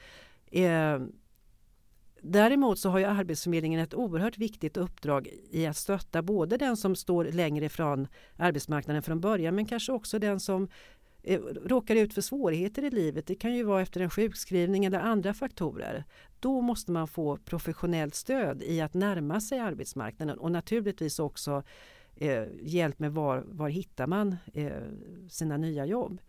Eh, 0.51 0.99
däremot 2.23 2.79
så 2.79 2.89
har 2.89 2.99
ju 2.99 3.05
Arbetsförmedlingen 3.05 3.81
ett 3.81 3.95
oerhört 3.95 4.39
viktigt 4.39 4.77
uppdrag 4.77 5.29
i 5.51 5.67
att 5.67 5.77
stötta 5.77 6.23
både 6.23 6.57
den 6.57 6.77
som 6.77 6.97
står 6.97 7.25
längre 7.25 7.65
ifrån 7.65 8.09
arbetsmarknaden 8.37 9.03
från 9.03 9.21
början 9.21 9.55
men 9.55 9.67
kanske 9.67 9.93
också 9.93 10.19
den 10.19 10.41
som 10.41 10.69
eh, 11.23 11.41
råkar 11.41 11.97
ut 11.97 12.15
för 12.15 12.21
svårigheter 12.21 12.85
i 12.85 12.91
livet, 12.91 13.27
det 13.27 13.35
kan 13.35 13.55
ju 13.55 13.63
vara 13.63 13.83
efter 13.83 14.01
en 14.01 14.11
sjukskrivning 14.11 14.85
eller 14.85 15.01
andra 15.01 15.35
faktorer, 15.35 16.05
då 16.41 16.61
måste 16.61 16.93
man 16.93 17.09
få 17.09 17.37
professionellt 17.37 18.15
stöd 18.15 18.63
i 18.63 18.81
att 18.81 18.95
närma 18.95 19.41
sig 19.41 19.59
arbetsmarknaden 19.59 20.39
och 20.39 20.53
naturligtvis 20.53 21.19
också 21.19 21.63
eh, 22.17 22.45
hjälp 22.63 22.99
med 22.99 23.13
var, 23.13 23.45
var 23.47 23.69
hittar 23.69 24.07
man 24.07 24.37
eh, 24.55 24.73
sina 25.29 25.57
nya 25.57 25.87
jobb. 25.87 26.21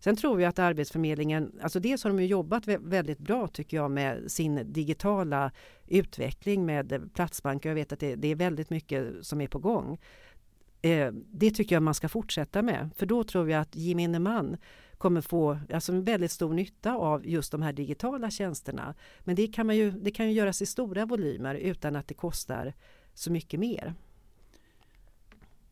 Sen 0.00 0.16
tror 0.16 0.40
jag 0.40 0.48
att 0.48 0.58
Arbetsförmedlingen, 0.58 1.52
alltså 1.62 1.80
dels 1.80 2.04
har 2.04 2.10
de 2.10 2.24
jobbat 2.24 2.66
väldigt 2.66 3.18
bra 3.18 3.48
tycker 3.48 3.76
jag 3.76 3.90
med 3.90 4.30
sin 4.30 4.72
digitala 4.72 5.52
utveckling 5.86 6.66
med 6.66 7.10
Platsbank. 7.14 7.64
Jag 7.64 7.74
vet 7.74 7.92
att 7.92 8.00
det, 8.00 8.14
det 8.14 8.28
är 8.28 8.34
väldigt 8.34 8.70
mycket 8.70 9.26
som 9.26 9.40
är 9.40 9.46
på 9.46 9.58
gång. 9.58 9.98
Eh, 10.82 11.12
det 11.12 11.50
tycker 11.50 11.76
jag 11.76 11.82
man 11.82 11.94
ska 11.94 12.08
fortsätta 12.08 12.62
med 12.62 12.90
för 12.96 13.06
då 13.06 13.24
tror 13.24 13.50
jag 13.50 13.60
att 13.60 13.76
gemene 13.76 14.18
man 14.18 14.56
kommer 14.98 15.20
få 15.20 15.58
alltså 15.72 15.92
en 15.92 16.04
väldigt 16.04 16.30
stor 16.30 16.54
nytta 16.54 16.94
av 16.94 17.26
just 17.26 17.52
de 17.52 17.62
här 17.62 17.72
digitala 17.72 18.30
tjänsterna. 18.30 18.94
Men 19.20 19.36
det 19.36 19.46
kan, 19.46 19.66
man 19.66 19.76
ju, 19.76 19.90
det 19.90 20.10
kan 20.10 20.26
ju 20.26 20.32
göras 20.32 20.62
i 20.62 20.66
stora 20.66 21.06
volymer 21.06 21.54
utan 21.54 21.96
att 21.96 22.08
det 22.08 22.14
kostar 22.14 22.74
så 23.14 23.32
mycket 23.32 23.60
mer. 23.60 23.94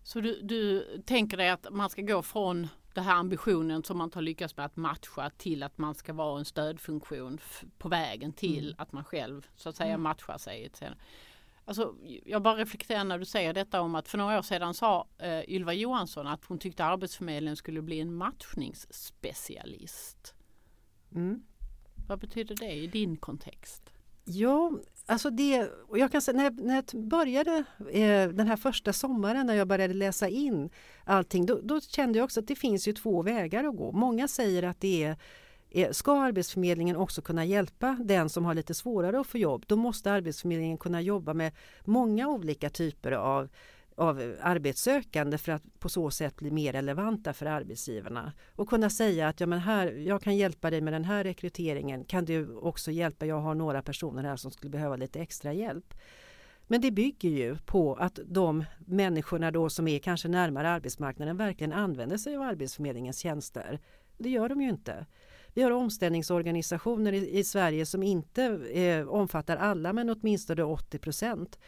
Så 0.03 0.21
du, 0.21 0.41
du 0.43 0.87
tänker 1.07 1.37
dig 1.37 1.49
att 1.49 1.67
man 1.71 1.91
ska 1.91 2.03
gå 2.03 2.23
från 2.23 2.69
den 2.99 3.07
här 3.07 3.15
ambitionen 3.15 3.85
som 3.85 3.99
man 3.99 4.11
har 4.15 4.23
lyckats 4.23 4.57
med 4.57 4.67
att 4.67 4.77
matcha 4.77 5.31
till 5.31 5.63
att 5.63 5.79
man 5.79 5.95
ska 5.95 6.13
vara 6.13 6.39
en 6.39 6.45
stödfunktion 6.45 7.39
på 7.79 7.89
vägen 7.89 8.33
till 8.33 8.67
mm. 8.67 8.77
att 8.79 8.93
man 8.93 9.05
själv 9.05 9.47
så 9.57 9.69
att 9.69 9.77
säga 9.77 9.91
mm. 9.91 10.03
matchar 10.03 10.39
sig. 10.39 10.71
Alltså, 11.65 11.95
jag 12.25 12.43
bara 12.43 12.57
reflekterar 12.57 13.05
när 13.05 13.19
du 13.19 13.25
säger 13.25 13.55
detta 13.55 13.81
om 13.81 13.95
att 13.95 14.09
för 14.09 14.19
några 14.19 14.39
år 14.39 14.43
sedan 14.43 14.75
sa 14.75 15.07
eh, 15.19 15.51
Ylva 15.51 15.73
Johansson 15.73 16.27
att 16.27 16.45
hon 16.45 16.59
tyckte 16.59 16.85
Arbetsförmedlingen 16.85 17.57
skulle 17.57 17.83
bli 17.83 18.01
en 18.01 18.15
matchningsspecialist. 18.15 20.35
Mm. 21.15 21.43
Vad 22.09 22.19
betyder 22.19 22.57
det 22.57 22.73
i 22.73 22.87
din 22.87 23.17
kontext? 23.17 23.93
Ja, 24.31 24.73
alltså 25.07 25.31
det, 25.31 25.71
och 25.89 25.99
jag 25.99 26.13
kan 26.13 26.23
säga 26.23 26.37
när, 26.37 26.51
när 26.51 26.75
jag 26.75 27.05
började 27.05 27.65
eh, 27.91 28.29
den 28.29 28.47
här 28.47 28.57
första 28.57 28.93
sommaren 28.93 29.47
när 29.47 29.55
jag 29.55 29.69
började 29.69 29.95
läsa 29.95 30.29
in 30.29 30.71
allting, 31.05 31.47
då, 31.47 31.61
då 31.63 31.81
kände 31.81 32.19
jag 32.19 32.25
också 32.25 32.41
att 32.41 32.47
det 32.47 32.57
finns 32.57 32.89
ju 32.89 32.93
två 32.93 33.23
vägar 33.23 33.65
att 33.65 33.77
gå. 33.77 33.93
Många 33.93 34.29
säger 34.29 34.63
att 34.63 34.81
det 34.81 35.05
är 35.05 35.17
Eh, 35.71 35.91
ska 35.91 36.21
Arbetsförmedlingen 36.21 36.97
också 36.97 37.23
kunna 37.23 37.45
hjälpa 37.45 37.97
den 38.05 38.29
som 38.29 38.45
har 38.45 38.55
lite 38.55 38.75
svårare 38.75 39.21
att 39.21 39.27
få 39.27 39.39
jobb, 39.39 39.65
då 39.67 39.77
måste 39.77 40.13
Arbetsförmedlingen 40.13 40.79
kunna 40.79 41.01
jobba 41.01 41.35
med 41.35 41.53
många 41.85 42.29
olika 42.29 42.71
typer 42.71 43.13
av 43.13 43.49
av 43.99 44.37
arbetssökande 44.41 45.39
för 45.39 45.53
att 45.53 45.63
på 45.79 45.89
så 45.89 46.11
sätt 46.11 46.37
bli 46.37 46.51
mer 46.51 46.73
relevanta 46.73 47.33
för 47.33 47.47
arbetsgivarna 47.47 48.33
och 48.57 48.69
kunna 48.69 48.91
säga 48.91 49.29
att 49.29 49.41
ja, 49.41 49.47
men 49.47 49.59
här, 49.59 49.87
jag 49.87 50.23
kan 50.23 50.37
hjälpa 50.37 50.71
dig 50.71 50.81
med 50.81 50.93
den 50.93 51.05
här 51.05 51.25
rekryteringen. 51.25 52.05
Kan 52.05 52.25
du 52.25 52.55
också 52.57 52.91
hjälpa? 52.91 53.27
Jag 53.27 53.41
har 53.41 53.55
några 53.55 53.83
personer 53.83 54.23
här 54.23 54.37
som 54.37 54.51
skulle 54.51 54.71
behöva 54.71 54.97
lite 54.97 55.21
extra 55.21 55.53
hjälp. 55.53 55.95
Men 56.67 56.81
det 56.81 56.91
bygger 56.91 57.31
ju 57.31 57.57
på 57.57 57.95
att 57.95 58.19
de 58.25 58.65
människorna 58.79 59.51
då 59.51 59.71
som 59.71 59.89
är 59.89 59.99
kanske 59.99 60.29
närmare 60.29 60.71
arbetsmarknaden 60.71 61.37
verkligen 61.37 61.73
använder 61.73 62.17
sig 62.17 62.37
av 62.37 62.43
Arbetsförmedlingens 62.43 63.19
tjänster. 63.19 63.81
Det 64.19 64.31
gör 64.31 64.49
de 64.49 64.61
ju 64.61 64.69
inte. 64.69 65.07
Vi 65.55 65.63
har 65.63 65.71
omställningsorganisationer 65.71 67.13
i, 67.13 67.39
i 67.39 67.45
Sverige 67.45 67.87
som 67.87 68.03
inte 68.03 68.45
eh, 68.73 69.09
omfattar 69.09 69.57
alla 69.57 69.93
men 69.93 70.11
åtminstone 70.11 70.63
80 70.63 70.99
procent 70.99 71.59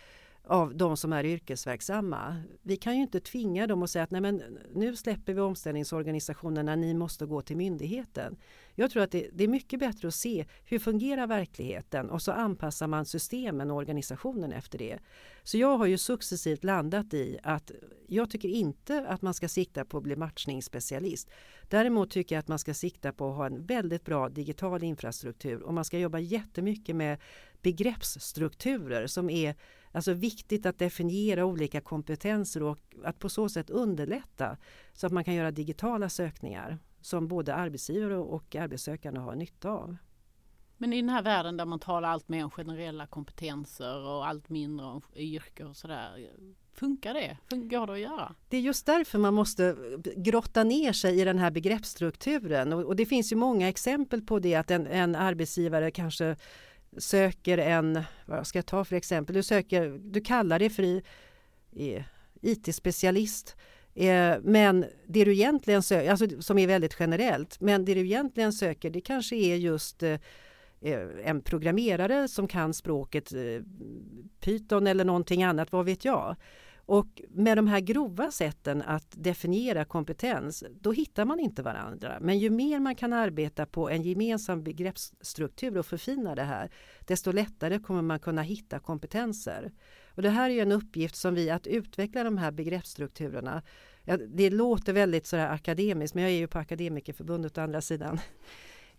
av 0.44 0.76
de 0.76 0.96
som 0.96 1.12
är 1.12 1.24
yrkesverksamma. 1.24 2.42
Vi 2.62 2.76
kan 2.76 2.96
ju 2.96 3.02
inte 3.02 3.20
tvinga 3.20 3.66
dem 3.66 3.82
att 3.82 3.90
säga 3.90 4.02
att 4.02 4.10
Nej, 4.10 4.20
men 4.20 4.42
nu 4.74 4.96
släpper 4.96 5.34
vi 5.34 5.40
omställningsorganisationerna, 5.40 6.76
ni 6.76 6.94
måste 6.94 7.26
gå 7.26 7.42
till 7.42 7.56
myndigheten. 7.56 8.36
Jag 8.74 8.90
tror 8.90 9.02
att 9.02 9.10
det, 9.10 9.30
det, 9.32 9.44
är 9.44 9.48
mycket 9.48 9.80
bättre 9.80 10.08
att 10.08 10.14
se 10.14 10.46
hur 10.64 10.78
fungerar 10.78 11.26
verkligheten 11.26 12.10
och 12.10 12.22
så 12.22 12.32
anpassar 12.32 12.86
man 12.86 13.06
systemen 13.06 13.70
och 13.70 13.76
organisationen 13.76 14.52
efter 14.52 14.78
det. 14.78 14.98
Så 15.42 15.58
jag 15.58 15.78
har 15.78 15.86
ju 15.86 15.98
successivt 15.98 16.64
landat 16.64 17.14
i 17.14 17.38
att 17.42 17.70
jag 18.06 18.30
tycker 18.30 18.48
inte 18.48 19.06
att 19.08 19.22
man 19.22 19.34
ska 19.34 19.48
sikta 19.48 19.84
på 19.84 19.96
att 19.96 20.02
bli 20.02 20.16
matchningsspecialist. 20.16 21.30
Däremot 21.68 22.10
tycker 22.10 22.34
jag 22.34 22.40
att 22.40 22.48
man 22.48 22.58
ska 22.58 22.74
sikta 22.74 23.12
på 23.12 23.30
att 23.30 23.36
ha 23.36 23.46
en 23.46 23.66
väldigt 23.66 24.04
bra 24.04 24.28
digital 24.28 24.82
infrastruktur 24.82 25.62
och 25.62 25.74
man 25.74 25.84
ska 25.84 25.98
jobba 25.98 26.18
jättemycket 26.18 26.96
med 26.96 27.18
begreppsstrukturer 27.62 29.06
som 29.06 29.30
är 29.30 29.54
alltså 29.92 30.12
viktigt 30.12 30.66
att 30.66 30.78
definiera 30.78 31.44
olika 31.44 31.80
kompetenser 31.80 32.62
och 32.62 32.78
att 33.04 33.18
på 33.18 33.28
så 33.28 33.48
sätt 33.48 33.70
underlätta 33.70 34.56
så 34.92 35.06
att 35.06 35.12
man 35.12 35.24
kan 35.24 35.34
göra 35.34 35.50
digitala 35.50 36.08
sökningar 36.08 36.78
som 37.00 37.28
både 37.28 37.54
arbetsgivare 37.54 38.16
och 38.16 38.56
arbetssökande 38.56 39.20
har 39.20 39.34
nytta 39.34 39.70
av. 39.70 39.96
Men 40.76 40.92
i 40.92 41.00
den 41.00 41.08
här 41.08 41.22
världen 41.22 41.56
där 41.56 41.64
man 41.64 41.78
talar 41.78 42.08
allt 42.08 42.28
mer 42.28 42.44
om 42.44 42.50
generella 42.50 43.06
kompetenser 43.06 44.06
och 44.06 44.26
allt 44.26 44.48
mindre 44.48 44.86
om 44.86 45.02
yrke 45.16 45.64
och 45.64 45.76
sådär. 45.76 46.30
Funkar 46.72 47.14
det? 47.14 47.36
Går 47.50 47.86
det 47.86 47.92
att 47.92 48.00
göra? 48.00 48.34
Det 48.48 48.56
är 48.56 48.60
just 48.60 48.86
därför 48.86 49.18
man 49.18 49.34
måste 49.34 49.76
grotta 50.16 50.64
ner 50.64 50.92
sig 50.92 51.20
i 51.20 51.24
den 51.24 51.38
här 51.38 51.50
begreppsstrukturen 51.50 52.72
och, 52.72 52.84
och 52.84 52.96
det 52.96 53.06
finns 53.06 53.32
ju 53.32 53.36
många 53.36 53.68
exempel 53.68 54.22
på 54.22 54.38
det 54.38 54.54
att 54.54 54.70
en, 54.70 54.86
en 54.86 55.14
arbetsgivare 55.14 55.90
kanske 55.90 56.36
söker 56.98 57.58
en, 57.58 58.02
vad 58.26 58.46
ska 58.46 58.58
jag 58.58 58.66
ta 58.66 58.84
för 58.84 58.96
exempel, 58.96 59.34
du, 59.34 59.42
söker, 59.42 60.00
du 60.04 60.20
kallar 60.20 60.58
dig 60.58 60.70
för 60.70 61.02
IT-specialist 62.40 63.56
eh, 63.94 64.34
men 64.42 64.84
det 65.06 65.24
du 65.24 65.32
egentligen 65.32 65.82
söker, 65.82 66.10
alltså 66.10 66.42
som 66.42 66.58
är 66.58 66.66
väldigt 66.66 66.96
generellt, 66.98 67.60
men 67.60 67.84
det 67.84 67.94
du 67.94 68.00
egentligen 68.00 68.52
söker 68.52 68.90
det 68.90 69.00
kanske 69.00 69.36
är 69.36 69.56
just 69.56 70.02
eh, 70.02 70.18
eh, 70.80 71.08
en 71.24 71.40
programmerare 71.40 72.28
som 72.28 72.48
kan 72.48 72.74
språket 72.74 73.32
Python 74.40 74.86
eller 74.86 75.04
någonting 75.04 75.42
annat, 75.42 75.72
vad 75.72 75.84
vet 75.84 76.04
jag. 76.04 76.36
Och 76.90 77.22
med 77.28 77.58
de 77.58 77.66
här 77.66 77.80
grova 77.80 78.30
sätten 78.30 78.82
att 78.82 79.06
definiera 79.10 79.84
kompetens, 79.84 80.64
då 80.80 80.92
hittar 80.92 81.24
man 81.24 81.40
inte 81.40 81.62
varandra. 81.62 82.18
Men 82.20 82.38
ju 82.38 82.50
mer 82.50 82.80
man 82.80 82.94
kan 82.94 83.12
arbeta 83.12 83.66
på 83.66 83.90
en 83.90 84.02
gemensam 84.02 84.62
begreppsstruktur 84.62 85.78
och 85.78 85.86
förfina 85.86 86.34
det 86.34 86.42
här, 86.42 86.70
desto 87.06 87.32
lättare 87.32 87.78
kommer 87.78 88.02
man 88.02 88.18
kunna 88.18 88.42
hitta 88.42 88.78
kompetenser. 88.78 89.72
Och 90.14 90.22
det 90.22 90.30
här 90.30 90.50
är 90.50 90.62
en 90.62 90.72
uppgift 90.72 91.16
som 91.16 91.34
vi, 91.34 91.50
att 91.50 91.66
utveckla 91.66 92.24
de 92.24 92.38
här 92.38 92.50
begreppsstrukturerna. 92.50 93.62
Ja, 94.04 94.16
det 94.16 94.50
låter 94.50 94.92
väldigt 94.92 95.26
sådär 95.26 95.48
akademiskt, 95.48 96.14
men 96.14 96.24
jag 96.24 96.32
är 96.32 96.36
ju 96.36 96.48
på 96.48 96.58
Akademikerförbundet 96.58 97.58
å 97.58 97.60
andra 97.60 97.80
sidan. 97.80 98.18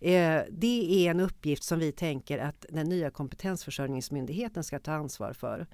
Eh, 0.04 0.42
det 0.50 1.06
är 1.06 1.10
en 1.10 1.20
uppgift 1.20 1.62
som 1.62 1.78
vi 1.78 1.92
tänker 1.92 2.38
att 2.38 2.66
den 2.68 2.88
nya 2.88 3.10
kompetensförsörjningsmyndigheten 3.10 4.64
ska 4.64 4.78
ta 4.78 4.92
ansvar 4.92 5.32
för 5.32 5.66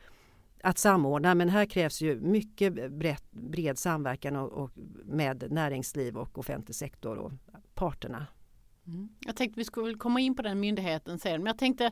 att 0.62 0.78
samordna 0.78 1.34
men 1.34 1.48
här 1.48 1.66
krävs 1.66 2.00
ju 2.00 2.20
mycket 2.20 2.92
bred, 2.92 3.18
bred 3.30 3.78
samverkan 3.78 4.36
och, 4.36 4.52
och, 4.52 4.70
med 5.04 5.52
näringsliv 5.52 6.16
och 6.16 6.38
offentlig 6.38 6.74
sektor 6.74 7.16
och 7.18 7.32
parterna. 7.74 8.26
Mm. 8.86 9.08
Jag 9.26 9.36
tänkte 9.36 9.60
vi 9.60 9.64
skulle 9.64 9.94
komma 9.94 10.20
in 10.20 10.36
på 10.36 10.42
den 10.42 10.60
myndigheten 10.60 11.18
sen 11.18 11.42
men 11.42 11.46
jag 11.46 11.58
tänkte 11.58 11.90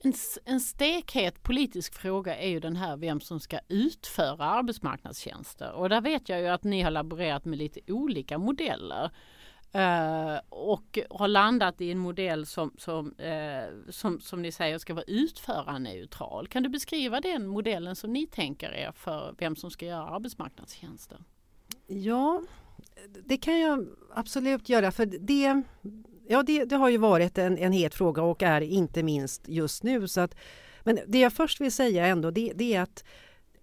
en, 0.00 0.12
en 0.44 0.60
stekhet 0.60 1.42
politisk 1.42 1.94
fråga 1.94 2.36
är 2.36 2.48
ju 2.48 2.60
den 2.60 2.76
här 2.76 2.96
vem 2.96 3.20
som 3.20 3.40
ska 3.40 3.58
utföra 3.68 4.44
arbetsmarknadstjänster 4.44 5.72
och 5.72 5.88
där 5.88 6.00
vet 6.00 6.28
jag 6.28 6.40
ju 6.40 6.46
att 6.46 6.64
ni 6.64 6.82
har 6.82 6.90
laborerat 6.90 7.44
med 7.44 7.58
lite 7.58 7.80
olika 7.92 8.38
modeller. 8.38 9.10
Uh, 9.74 10.38
och 10.48 10.98
har 11.10 11.28
landat 11.28 11.80
i 11.80 11.90
en 11.90 11.98
modell 11.98 12.46
som, 12.46 12.72
som, 12.78 13.06
uh, 13.06 13.90
som, 13.90 14.20
som 14.20 14.42
ni 14.42 14.52
säger 14.52 14.78
ska 14.78 14.94
vara 14.94 15.04
utförarneutral. 15.04 16.48
Kan 16.48 16.62
du 16.62 16.68
beskriva 16.68 17.20
den 17.20 17.46
modellen 17.46 17.96
som 17.96 18.12
ni 18.12 18.26
tänker 18.26 18.70
er 18.72 18.92
för 18.92 19.34
vem 19.38 19.56
som 19.56 19.70
ska 19.70 19.86
göra 19.86 20.08
arbetsmarknadstjänster? 20.08 21.18
Ja, 21.86 22.42
det 23.24 23.36
kan 23.36 23.60
jag 23.60 23.86
absolut 24.14 24.68
göra 24.68 24.92
för 24.92 25.06
det, 25.06 25.62
ja, 26.28 26.42
det, 26.42 26.64
det 26.64 26.76
har 26.76 26.88
ju 26.88 26.98
varit 26.98 27.38
en, 27.38 27.58
en 27.58 27.72
het 27.72 27.94
fråga 27.94 28.22
och 28.22 28.42
är 28.42 28.60
inte 28.60 29.02
minst 29.02 29.48
just 29.48 29.82
nu. 29.82 30.08
Så 30.08 30.20
att, 30.20 30.34
men 30.84 30.98
det 31.06 31.18
jag 31.18 31.32
först 31.32 31.60
vill 31.60 31.72
säga 31.72 32.06
ändå 32.06 32.30
det, 32.30 32.52
det 32.54 32.74
är 32.74 32.82
att 32.82 33.04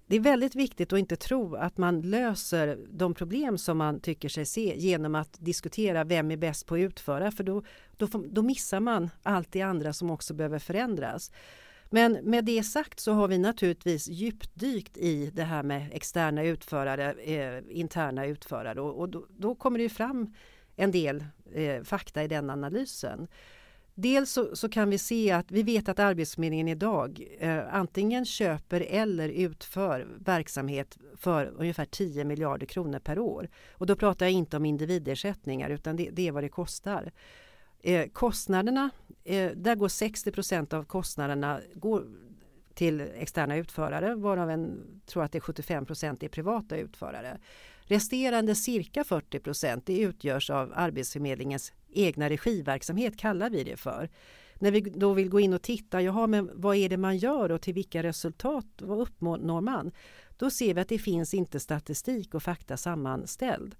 det 0.08 0.15
är 0.15 0.20
väldigt 0.20 0.56
viktigt 0.56 0.94
att 0.94 1.00
inte 1.00 1.15
tro 1.15 1.56
att 1.56 1.78
man 1.78 2.02
löser 2.02 2.80
de 2.89 3.13
problem 3.13 3.58
som 3.58 3.78
man 3.78 4.00
tycker 4.00 4.30
sig 4.30 4.46
se 4.46 4.76
genom 4.78 5.15
att 5.15 5.38
diskutera 5.39 6.04
vem 6.04 6.32
är 6.32 6.38
bäst 6.38 6.65
på 6.65 6.76
att 6.76 6.80
utföra 6.80 7.32
för 7.32 7.44
då, 7.44 7.63
då, 7.98 8.08
då 8.30 8.41
missar 8.41 8.80
man 8.80 9.10
allt 9.24 9.52
det 9.52 9.62
andra 9.62 9.94
som 9.94 10.12
också 10.12 10.34
behöver 10.34 10.60
förändras. 10.60 11.32
Men 11.89 12.13
med 12.13 12.46
det 12.46 12.63
sagt 12.63 13.00
så 13.00 13.13
har 13.13 13.28
vi 13.28 13.38
naturligtvis 13.38 14.08
djupdykt 14.08 14.98
i 14.98 15.32
det 15.34 15.44
här 15.44 15.63
med 15.63 15.89
externa 15.94 16.44
utförare, 16.44 17.12
eh, 17.12 17.63
interna 17.70 18.26
utförare 18.26 18.82
och, 18.82 19.00
och 19.00 19.10
då, 19.10 19.26
då, 19.30 19.56
kommer 19.56 19.80
det 19.80 19.89
fram 19.89 20.34
en 20.76 20.91
del 20.91 21.26
eh, 21.54 21.84
fakta 21.84 22.24
i 22.24 22.28
den 22.28 22.50
analysen. 22.50 23.28
Dels 23.97 24.31
så, 24.31 24.55
så, 24.55 24.69
kan 24.69 24.89
vi 24.89 24.97
se 24.97 25.31
att 25.31 25.51
vi 25.51 25.63
vet 25.63 25.89
att 25.89 25.99
Arbetsförmedlingen 25.99 26.67
idag 26.67 27.27
eh, 27.39 27.75
antingen 27.75 28.25
köper 28.25 28.81
eller 28.81 29.29
utför 29.29 30.08
verksamhet 30.19 30.97
för 31.17 31.53
ungefär 31.58 31.86
10 31.86 32.23
miljarder 32.23 32.65
kronor 32.65 32.99
per 32.99 33.19
år. 33.19 33.49
Och 33.73 33.86
då 33.86 33.95
pratar 33.95 34.25
jag 34.25 34.34
inte 34.34 34.58
om 34.58 34.65
individersättningar 34.65 35.69
utan 35.69 35.95
det, 35.95 36.10
det 36.12 36.27
är 36.27 36.31
vad 36.31 36.43
det 36.43 36.49
kostar. 36.49 37.12
Eh, 37.81 38.08
kostnaderna, 38.08 38.89
eh, 39.23 39.51
där 39.51 39.75
går 39.75 39.88
60 39.88 40.31
procent 40.31 40.73
av 40.73 40.84
kostnaderna 40.84 41.60
går 41.73 42.03
till 42.73 43.01
externa 43.01 43.55
utförare 43.55 44.15
varav 44.15 44.49
en, 44.49 44.79
tror 45.05 45.23
att 45.23 45.31
det 45.31 45.38
är 45.38 45.41
75 45.41 45.86
procent 45.86 46.23
är 46.23 46.27
privata 46.27 46.77
utförare. 46.77 47.38
Resterande 47.84 48.55
cirka 48.55 49.03
40 49.03 49.39
procent 49.39 49.86
det 49.86 49.99
utgörs 49.99 50.49
av 50.49 50.71
Arbetsförmedlingens 50.75 51.73
egna 51.95 52.29
regiverksamhet 52.29 53.17
kallar 53.17 53.49
vi 53.49 53.63
det 53.63 53.77
för. 53.77 54.10
När 54.60 54.71
vi 54.71 54.81
då 54.81 55.13
vill 55.13 55.29
gå 55.29 55.39
in 55.39 55.53
och 55.53 55.62
titta, 55.62 56.01
jaha, 56.01 56.27
men 56.27 56.49
vad 56.53 56.75
är 56.75 56.89
det 56.89 56.97
man 56.97 57.17
gör 57.17 57.51
och 57.51 57.62
till 57.62 57.73
vilka 57.73 58.03
resultat 58.03 58.65
vad 58.81 58.99
uppnår 58.99 59.62
man? 59.62 59.91
Då 60.38 60.49
ser 60.49 60.73
vi 60.73 60.81
att 60.81 60.89
det 60.89 60.99
finns 60.99 61.34
inte 61.34 61.60
statistik 61.60 62.34
och 62.34 62.43
fakta 62.43 62.77
sammanställd. 62.77 63.75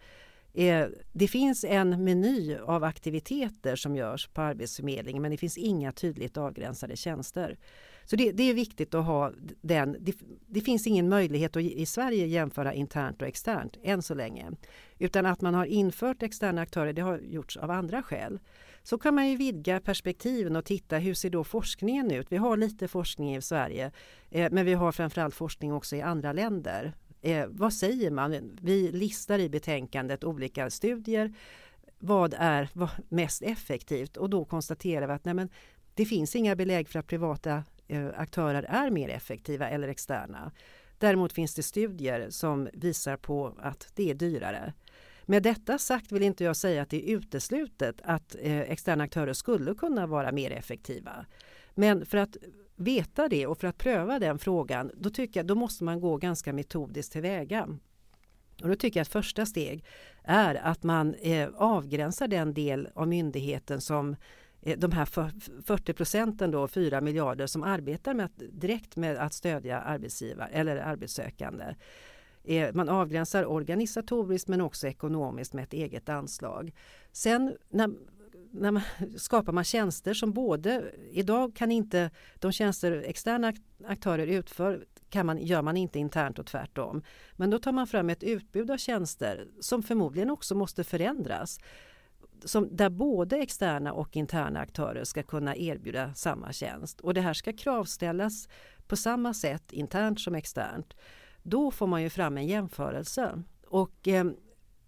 Eh, 0.54 0.88
det 1.12 1.28
finns 1.28 1.64
en 1.64 2.04
meny 2.04 2.56
av 2.56 2.84
aktiviteter 2.84 3.76
som 3.76 3.96
görs 3.96 4.28
på 4.28 4.42
Arbetsförmedlingen 4.42 5.22
men 5.22 5.32
det 5.32 5.38
finns 5.38 5.58
inga 5.58 5.92
tydligt 5.92 6.38
avgränsade 6.38 6.96
tjänster. 6.96 7.58
Så 8.06 8.16
det, 8.16 8.32
det 8.32 8.44
är 8.44 8.54
viktigt 8.54 8.94
att 8.94 9.06
ha 9.06 9.32
den. 9.62 9.98
Det, 10.00 10.16
det, 10.48 10.62
finns 10.62 10.88
ingen 10.88 11.10
möjlighet 11.10 11.56
att 11.56 11.64
i 11.64 11.86
Sverige 11.86 12.26
jämföra 12.26 12.74
internt 12.74 13.22
och 13.22 13.28
externt 13.28 13.78
än 13.84 14.02
så 14.02 14.14
länge. 14.14 14.52
Utan 15.00 15.26
att 15.26 15.42
man 15.42 15.54
har 15.54 15.66
infört 15.66 16.24
externa 16.24 16.62
aktörer, 16.62 16.94
det 16.94 17.02
har 17.02 17.20
gjorts 17.20 17.58
av 17.58 17.72
andra 17.72 18.04
skäl. 18.04 18.40
Så 18.84 18.98
kan 18.98 19.16
man 19.16 19.30
ju 19.30 19.38
vidga 19.38 19.80
perspektiven 19.80 20.56
och 20.56 20.66
titta 20.66 20.98
hur 20.98 21.14
ser 21.14 21.30
då 21.30 21.44
forskningen 21.44 22.12
ut? 22.12 22.28
Vi 22.30 22.38
har 22.38 22.58
lite 22.58 22.88
forskning 22.88 23.36
i 23.36 23.42
Sverige 23.42 23.92
eh, 24.30 24.52
men 24.52 24.66
vi 24.66 24.74
har 24.74 24.92
framförallt 24.92 25.36
forskning 25.36 25.74
också 25.74 25.96
i 25.96 26.02
andra 26.02 26.34
länder. 26.34 26.94
Eh, 27.22 27.46
vad 27.50 27.74
säger 27.74 28.12
man? 28.12 28.58
Vi 28.62 28.92
listar 28.92 29.40
i 29.40 29.50
betänkandet 29.50 30.24
olika 30.24 30.70
studier. 30.70 31.34
Vad 32.00 32.36
är 32.38 32.70
mest 33.10 33.42
effektivt? 33.42 34.18
Och 34.18 34.30
då 34.30 34.46
konstaterar 34.46 35.08
vi 35.08 35.14
att 35.14 35.26
nej 35.26 35.34
men, 35.34 35.50
det 35.94 36.06
finns 36.06 36.36
inga 36.36 36.56
belägg 36.56 36.90
för 36.90 37.00
att 37.00 37.08
privata 37.08 37.64
Eh, 37.88 38.08
aktörer 38.16 38.64
är 38.64 38.90
mer 38.90 39.10
effektiva 39.10 39.70
eller 39.70 39.88
externa. 39.88 40.52
Däremot 40.98 41.34
finns 41.34 41.56
det 41.56 41.64
studier 41.64 42.30
som 42.30 42.70
visar 42.74 43.18
på 43.18 43.56
att 43.60 43.88
det 43.96 44.10
är 44.10 44.14
dyrare. 44.14 44.74
Med 45.26 45.44
detta 45.44 45.78
sagt 45.78 46.12
vill 46.12 46.24
inte 46.24 46.44
jag 46.44 46.56
säga 46.56 46.82
att 46.82 46.90
det 46.90 47.10
är 47.10 47.16
uteslutet 47.16 48.02
att 48.04 48.36
eh, 48.40 48.60
externa 48.60 49.04
aktörer 49.04 49.34
skulle 49.34 49.74
kunna 49.74 50.08
vara 50.08 50.32
mer 50.32 50.52
effektiva. 50.52 51.26
Men 51.74 52.06
för 52.06 52.18
att 52.18 52.38
veta 52.76 53.28
det 53.28 53.48
och 53.48 53.60
för 53.60 53.68
att 53.68 53.78
pröva 53.78 54.20
den 54.20 54.40
frågan 54.40 54.92
då 54.96 55.10
tycker 55.10 55.40
jag 55.40 55.48
då 55.48 55.56
måste 55.56 55.84
man 55.84 56.02
gå 56.02 56.18
ganska 56.18 56.54
metodiskt 56.54 57.12
tillväga. 57.14 57.68
Och 58.62 58.70
då 58.70 58.76
tycker 58.76 59.00
jag 59.00 59.02
att 59.02 59.08
första 59.08 59.46
steg 59.46 59.86
är 60.24 60.56
att 60.56 60.84
man 60.84 61.14
eh, 61.14 61.50
avgränsar 61.56 62.28
den 62.28 62.54
del 62.54 62.90
av 62.96 63.08
myndigheten 63.08 63.82
som 63.82 64.16
Eh, 64.66 64.78
de 64.78 64.92
här 64.92 65.06
40 65.62 65.94
procenten 65.94 66.52
då, 66.52 66.68
4 66.68 67.02
miljarder 67.02 67.48
som 67.48 67.64
arbetar 67.64 68.14
med 68.14 68.26
att, 68.26 68.42
direkt 68.52 68.96
med 68.96 69.18
att 69.18 69.34
stödja 69.34 69.80
arbetsgivare 69.82 70.50
eller 70.50 70.78
arbetssökande. 70.78 71.76
Eh, 72.44 72.74
man 72.74 72.90
avgränsar 72.90 73.46
organisatoriskt 73.46 74.48
men 74.48 74.62
också 74.62 74.88
ekonomiskt 74.88 75.54
med 75.54 75.64
ett 75.64 75.74
eget 75.74 76.10
anslag. 76.10 76.74
Sen 77.12 77.56
när, 77.70 77.90
när 78.52 78.72
man, 78.72 78.84
skapar 79.18 79.54
man 79.54 79.64
tjänster 79.64 80.14
som 80.14 80.34
både, 80.34 80.92
idag 81.12 81.56
kan 81.56 81.72
inte 81.72 82.12
de 82.40 82.52
tjänster 82.52 83.04
externa 83.06 83.54
aktörer 83.88 84.28
utför 84.28 84.86
kan 85.10 85.26
man, 85.26 85.38
gör 85.38 85.62
man 85.62 85.78
inte 85.78 86.00
internt 86.00 86.40
och 86.40 86.46
tvärtom. 86.46 87.02
Men 87.36 87.50
då 87.50 87.60
tar 87.60 87.72
man 87.72 87.88
fram 87.88 88.10
ett 88.10 88.24
utbud 88.24 88.72
av 88.72 88.78
tjänster 88.78 89.48
som 89.60 89.84
förmodligen 89.84 90.30
också 90.30 90.56
måste 90.56 90.84
förändras. 90.84 91.60
Som, 92.44 92.76
där 92.76 92.90
både 92.90 93.38
externa 93.38 93.94
och 93.94 94.16
interna 94.16 94.60
aktörer 94.60 95.04
ska 95.04 95.24
kunna 95.24 95.56
erbjuda 95.56 96.14
samma 96.14 96.54
tjänst. 96.54 97.02
Och 97.02 97.14
det 97.14 97.22
här 97.22 97.34
ska 97.34 97.54
kravställas 97.54 98.50
på 98.88 98.96
samma 98.96 99.34
sätt 99.34 99.72
internt 99.72 100.20
som 100.20 100.36
externt. 100.36 100.94
Då 101.44 101.72
får 101.72 101.88
man 101.88 102.04
ju 102.04 102.10
fram 102.10 102.38
en 102.38 102.48
jämförelse. 102.48 103.44
Och 103.68 104.08
eh, 104.08 104.26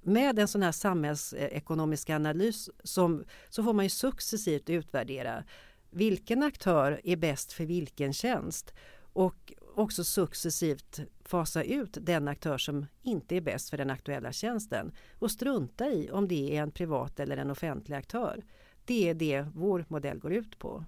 med 0.01 0.39
en 0.39 0.47
sån 0.47 0.63
här 0.63 0.71
samhällsekonomisk 0.71 2.09
analys 2.09 2.69
som, 2.83 3.23
så 3.49 3.63
får 3.63 3.73
man 3.73 3.85
ju 3.85 3.89
successivt 3.89 4.69
utvärdera 4.69 5.43
vilken 5.89 6.43
aktör 6.43 7.01
är 7.03 7.15
bäst 7.15 7.53
för 7.53 7.65
vilken 7.65 8.13
tjänst 8.13 8.73
och 9.13 9.53
också 9.77 10.03
successivt 10.03 10.99
fasa 11.25 11.63
ut 11.63 11.97
den 12.01 12.27
aktör 12.27 12.57
som 12.57 12.85
inte 13.01 13.35
är 13.35 13.41
bäst 13.41 13.69
för 13.69 13.77
den 13.77 13.89
aktuella 13.89 14.31
tjänsten 14.31 14.91
och 15.19 15.31
strunta 15.31 15.89
i 15.89 16.11
om 16.11 16.27
det 16.27 16.57
är 16.57 16.61
en 16.61 16.71
privat 16.71 17.19
eller 17.19 17.37
en 17.37 17.51
offentlig 17.51 17.95
aktör. 17.95 18.43
Det 18.85 19.09
är 19.09 19.13
det 19.13 19.45
vår 19.53 19.85
modell 19.87 20.19
går 20.19 20.33
ut 20.33 20.59
på. 20.59 20.85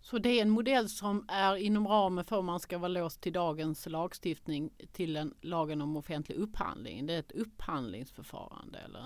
Så 0.00 0.18
det 0.18 0.28
är 0.28 0.42
en 0.42 0.50
modell 0.50 0.88
som 0.88 1.24
är 1.28 1.56
inom 1.56 1.88
ramen 1.88 2.24
för 2.24 2.38
om 2.38 2.46
man 2.46 2.60
ska 2.60 2.78
vara 2.78 2.88
låst 2.88 3.20
till 3.20 3.32
dagens 3.32 3.86
lagstiftning 3.86 4.70
till 4.92 5.16
en 5.16 5.34
lagen 5.40 5.82
om 5.82 5.96
offentlig 5.96 6.36
upphandling. 6.36 7.06
Det 7.06 7.14
är 7.14 7.18
ett 7.18 7.32
upphandlingsförfarande 7.32 8.78
eller? 8.78 9.04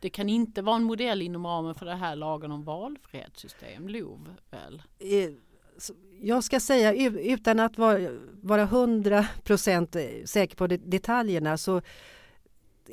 Det 0.00 0.10
kan 0.10 0.28
inte 0.28 0.62
vara 0.62 0.76
en 0.76 0.84
modell 0.84 1.22
inom 1.22 1.46
ramen 1.46 1.74
för 1.74 1.86
det 1.86 1.94
här 1.94 2.16
lagen 2.16 2.52
om 2.52 2.64
valfrihetssystem, 2.64 3.88
LOV 3.88 4.34
väl? 4.50 4.82
Eh, 4.98 5.30
jag 6.20 6.44
ska 6.44 6.60
säga 6.60 6.94
utan 7.20 7.60
att 7.60 7.78
vara 8.42 8.64
hundra 8.64 9.26
procent 9.44 9.96
eh, 9.96 10.02
säker 10.24 10.56
på 10.56 10.66
detaljerna 10.66 11.58
så 11.58 11.82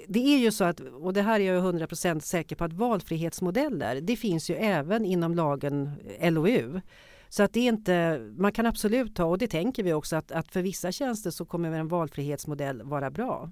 det 0.07 0.19
är 0.19 0.37
ju 0.37 0.51
så 0.51 0.63
att, 0.63 0.79
och 0.79 1.13
det 1.13 1.21
här 1.21 1.39
är 1.39 1.53
jag 1.53 1.61
hundra 1.61 1.87
procent 1.87 2.25
säker 2.25 2.55
på 2.55 2.63
att 2.63 2.73
valfrihetsmodeller 2.73 4.01
det 4.01 4.15
finns 4.15 4.49
ju 4.49 4.55
även 4.55 5.05
inom 5.05 5.35
lagen 5.35 5.91
eh, 6.19 6.31
LOU. 6.31 6.81
Så 7.29 7.43
att 7.43 7.53
det 7.53 7.59
är 7.59 7.67
inte, 7.67 8.19
man 8.37 8.51
kan 8.51 8.65
absolut 8.65 9.15
ta, 9.15 9.25
och 9.25 9.37
det 9.37 9.47
tänker 9.47 9.83
vi 9.83 9.93
också, 9.93 10.15
att, 10.15 10.31
att 10.31 10.51
för 10.51 10.61
vissa 10.61 10.91
tjänster 10.91 11.31
så 11.31 11.45
kommer 11.45 11.71
en 11.71 11.87
valfrihetsmodell 11.87 12.83
vara 12.83 13.11
bra. 13.11 13.51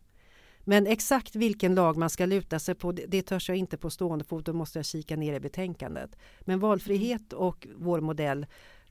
Men 0.63 0.87
exakt 0.87 1.35
vilken 1.35 1.75
lag 1.75 1.97
man 1.97 2.09
ska 2.09 2.25
luta 2.25 2.59
sig 2.59 2.75
på, 2.75 2.91
det, 2.91 3.05
det 3.05 3.21
törs 3.21 3.49
jag 3.49 3.57
inte 3.57 3.77
på 3.77 3.89
stående 3.89 4.25
fot, 4.25 4.45
då 4.45 4.53
måste 4.53 4.79
jag 4.79 4.85
kika 4.85 5.15
ner 5.15 5.33
i 5.33 5.39
betänkandet. 5.39 6.15
Men 6.41 6.59
valfrihet 6.59 7.33
och 7.33 7.67
vår 7.75 8.01
modell, 8.01 8.45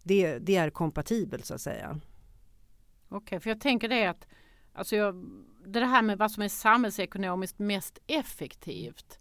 det, 0.04 0.38
det 0.38 0.56
är 0.56 0.70
kompatibelt 0.70 1.46
så 1.46 1.54
att 1.54 1.60
säga. 1.60 2.00
Okej, 3.08 3.16
okay, 3.16 3.40
för 3.40 3.50
jag 3.50 3.60
tänker 3.60 3.88
det 3.88 4.06
att 4.06 4.26
alltså 4.72 4.96
jag, 4.96 5.26
det 5.66 5.84
här 5.84 6.02
med 6.02 6.18
vad 6.18 6.30
som 6.30 6.42
är 6.42 6.48
samhällsekonomiskt 6.48 7.58
mest 7.58 7.98
effektivt. 8.06 9.18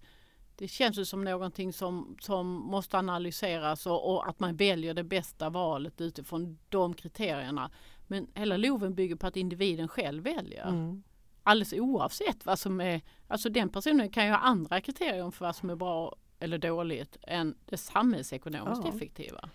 Det 0.55 0.67
känns 0.67 0.97
ju 0.97 1.05
som 1.05 1.23
någonting 1.23 1.73
som, 1.73 2.17
som 2.21 2.47
måste 2.47 2.97
analyseras 2.97 3.85
och, 3.85 4.13
och, 4.13 4.29
att 4.29 4.39
man 4.39 4.55
väljer 4.55 4.93
det 4.93 5.03
bästa 5.03 5.49
valet 5.49 6.01
utifrån 6.01 6.59
de 6.69 6.93
kriterierna. 6.93 7.71
Men 8.07 8.27
hela 8.33 8.57
LOVen 8.57 8.95
bygger 8.95 9.15
på 9.15 9.27
att 9.27 9.37
individen 9.37 9.87
själv 9.87 10.23
väljer. 10.23 10.67
Mm. 10.67 11.03
Alldeles 11.43 11.73
oavsett 11.73 12.45
vad 12.45 12.59
som 12.59 12.81
är, 12.81 13.01
alltså 13.27 13.49
den 13.49 13.69
personen 13.69 14.09
kan 14.09 14.25
ju 14.25 14.31
ha 14.31 14.37
andra 14.37 14.81
kriterier 14.81 15.31
för 15.31 15.45
vad 15.45 15.55
som 15.55 15.69
är 15.69 15.75
bra 15.75 16.15
eller 16.39 16.57
dåligt 16.57 17.17
än 17.21 17.55
det 17.65 17.77
samhällsekonomiskt 17.77 18.83
ja. 18.85 18.95
effektiva. 18.95 19.49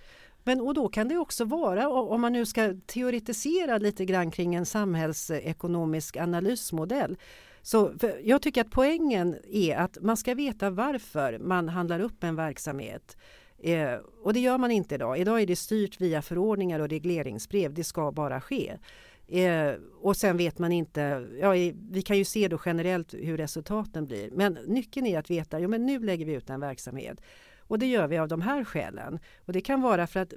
Men 0.48 0.60
och 0.60 0.74
då 0.74 0.88
kan 0.88 1.08
det 1.08 1.16
också 1.16 1.44
vara, 1.44 1.88
om 1.88 2.20
man 2.20 2.32
nu 2.32 2.46
ska 2.46 2.74
teoretisera 2.86 3.78
lite 3.78 4.04
grann 4.04 4.30
kring 4.30 4.54
en 4.54 4.66
samhällsekonomisk 4.66 6.16
analysmodell, 6.16 7.16
så 7.62 7.92
jag 8.22 8.42
tycker 8.42 8.60
att 8.60 8.70
poängen 8.70 9.36
är 9.52 9.76
att 9.76 9.98
man 10.00 10.16
ska 10.16 10.34
veta 10.34 10.70
varför 10.70 11.38
man 11.38 11.68
handlar 11.68 12.00
upp 12.00 12.24
en 12.24 12.36
verksamhet. 12.36 13.16
Eh, 13.58 13.94
och 14.22 14.32
det 14.32 14.40
gör 14.40 14.58
man 14.58 14.70
inte 14.70 14.94
idag. 14.94 15.18
Idag 15.18 15.40
är 15.40 15.46
det 15.46 15.56
styrt 15.56 16.00
via 16.00 16.22
förordningar 16.22 16.80
och 16.80 16.88
regleringsbrev. 16.88 17.74
Det 17.74 17.84
ska 17.84 18.12
bara 18.12 18.40
ske. 18.40 18.78
Eh, 19.26 19.72
och 20.00 20.16
sen 20.16 20.36
vet 20.36 20.58
man 20.58 20.72
inte, 20.72 21.26
ja, 21.40 21.50
vi 21.90 22.02
kan 22.04 22.18
ju 22.18 22.24
se 22.24 22.48
då 22.48 22.58
generellt 22.64 23.14
hur 23.14 23.36
resultaten 23.36 24.06
blir. 24.06 24.30
Men 24.30 24.58
nyckeln 24.66 25.06
är 25.06 25.18
att 25.18 25.30
veta, 25.30 25.60
jo 25.60 25.68
men 25.68 25.86
nu 25.86 25.98
lägger 25.98 26.26
vi 26.26 26.32
ut 26.32 26.50
en 26.50 26.60
verksamhet. 26.60 27.20
Och 27.68 27.78
det 27.78 27.86
gör 27.86 28.08
vi 28.08 28.18
av 28.18 28.28
de 28.28 28.40
här 28.40 28.64
skälen. 28.64 29.18
Och 29.46 29.52
det 29.52 29.60
kan 29.60 29.80
vara 29.80 30.06
för 30.06 30.20
att 30.20 30.32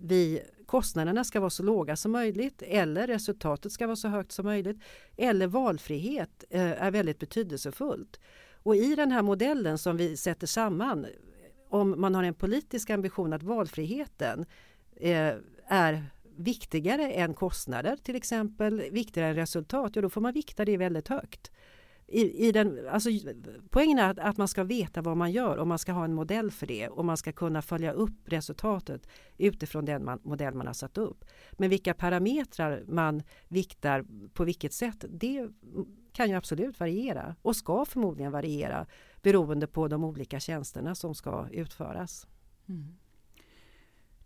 vi, 0.00 0.42
kostnaderna 0.66 1.24
ska 1.24 1.40
vara 1.40 1.50
så 1.50 1.62
låga 1.62 1.96
som 1.96 2.12
möjligt 2.12 2.62
eller 2.62 3.06
resultatet 3.06 3.72
ska 3.72 3.86
vara 3.86 3.96
så 3.96 4.08
högt 4.08 4.32
som 4.32 4.46
möjligt. 4.46 4.78
Eller 5.16 5.46
valfrihet 5.46 6.44
eh, 6.50 6.82
är 6.82 6.90
väldigt 6.90 7.18
betydelsefullt. 7.18 8.20
Och 8.62 8.76
i 8.76 8.94
den 8.94 9.12
här 9.12 9.22
modellen 9.22 9.78
som 9.78 9.96
vi 9.96 10.16
sätter 10.16 10.46
samman, 10.46 11.06
om 11.68 12.00
man 12.00 12.14
har 12.14 12.22
en 12.22 12.34
politisk 12.34 12.90
ambition 12.90 13.32
att 13.32 13.42
valfriheten 13.42 14.46
eh, 14.96 15.34
är 15.66 16.04
viktigare 16.36 17.12
än 17.12 17.34
kostnader 17.34 17.96
till 17.96 18.16
exempel, 18.16 18.82
viktigare 18.90 19.28
än 19.28 19.34
resultat, 19.34 19.96
ja 19.96 20.02
då 20.02 20.10
får 20.10 20.20
man 20.20 20.32
vikta 20.32 20.64
det 20.64 20.76
väldigt 20.76 21.08
högt 21.08 21.50
i, 22.10 22.48
i 22.48 22.52
den, 22.52 22.88
alltså, 22.88 23.10
poängen 23.70 23.98
är 23.98 24.10
att, 24.10 24.18
att, 24.18 24.36
man 24.36 24.48
ska 24.48 24.64
veta 24.64 25.02
vad 25.02 25.16
man 25.16 25.32
gör 25.32 25.56
och 25.56 25.66
man 25.66 25.78
ska 25.78 25.92
ha 25.92 26.04
en 26.04 26.14
modell 26.14 26.50
för 26.50 26.66
det 26.66 26.88
och 26.88 27.04
man 27.04 27.16
ska 27.16 27.32
kunna 27.32 27.62
följa 27.62 27.92
upp 27.92 28.14
resultatet 28.24 29.08
utifrån 29.38 29.84
den 29.84 30.04
man, 30.04 30.20
modell 30.22 30.54
man 30.54 30.66
har 30.66 30.74
satt 30.74 30.98
upp. 30.98 31.24
Men 31.52 31.70
vilka 31.70 31.94
parametrar 31.94 32.84
man 32.86 33.22
viktar 33.48 34.04
på 34.32 34.44
vilket 34.44 34.72
sätt, 34.72 35.04
det 35.08 35.48
kan 36.12 36.28
ju 36.28 36.34
absolut 36.34 36.80
variera 36.80 37.36
och 37.42 37.56
ska 37.56 37.84
förmodligen 37.84 38.32
variera 38.32 38.86
beroende 39.22 39.66
på 39.66 39.88
de 39.88 40.04
olika 40.04 40.40
tjänsterna 40.40 40.94
som 40.94 41.14
ska 41.14 41.48
utföras. 41.50 42.26
Mm. 42.68 42.96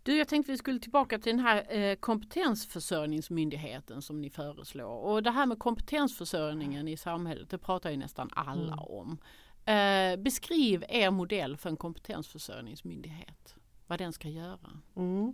Du, 0.05 0.17
jag 0.17 0.27
tänkte 0.27 0.51
vi 0.51 0.57
skulle 0.57 0.79
tillbaka 0.79 1.19
till 1.19 1.31
den 1.31 1.39
här 1.45 1.77
eh, 1.77 1.95
kompetensförsörjningsmyndigheten 1.95 4.01
som 4.01 4.21
ni 4.21 4.29
föreslår. 4.29 4.97
Och 4.97 5.23
det 5.23 5.31
här 5.31 5.45
med 5.45 5.59
kompetensförsörjningen 5.59 6.87
i 6.87 6.97
samhället, 6.97 7.49
det 7.49 7.57
pratar 7.57 7.91
ju 7.91 7.97
nästan 7.97 8.29
alla 8.33 8.73
mm. 8.73 8.79
om. 8.79 9.17
Eh, 9.65 10.15
beskriv 10.23 10.83
er 10.89 11.11
modell 11.11 11.57
för 11.57 11.69
en 11.69 11.77
kompetensförsörjningsmyndighet. 11.77 13.55
Vad 13.87 13.99
den 13.99 14.13
ska 14.13 14.29
göra. 14.29 14.71
Mm. 14.95 15.33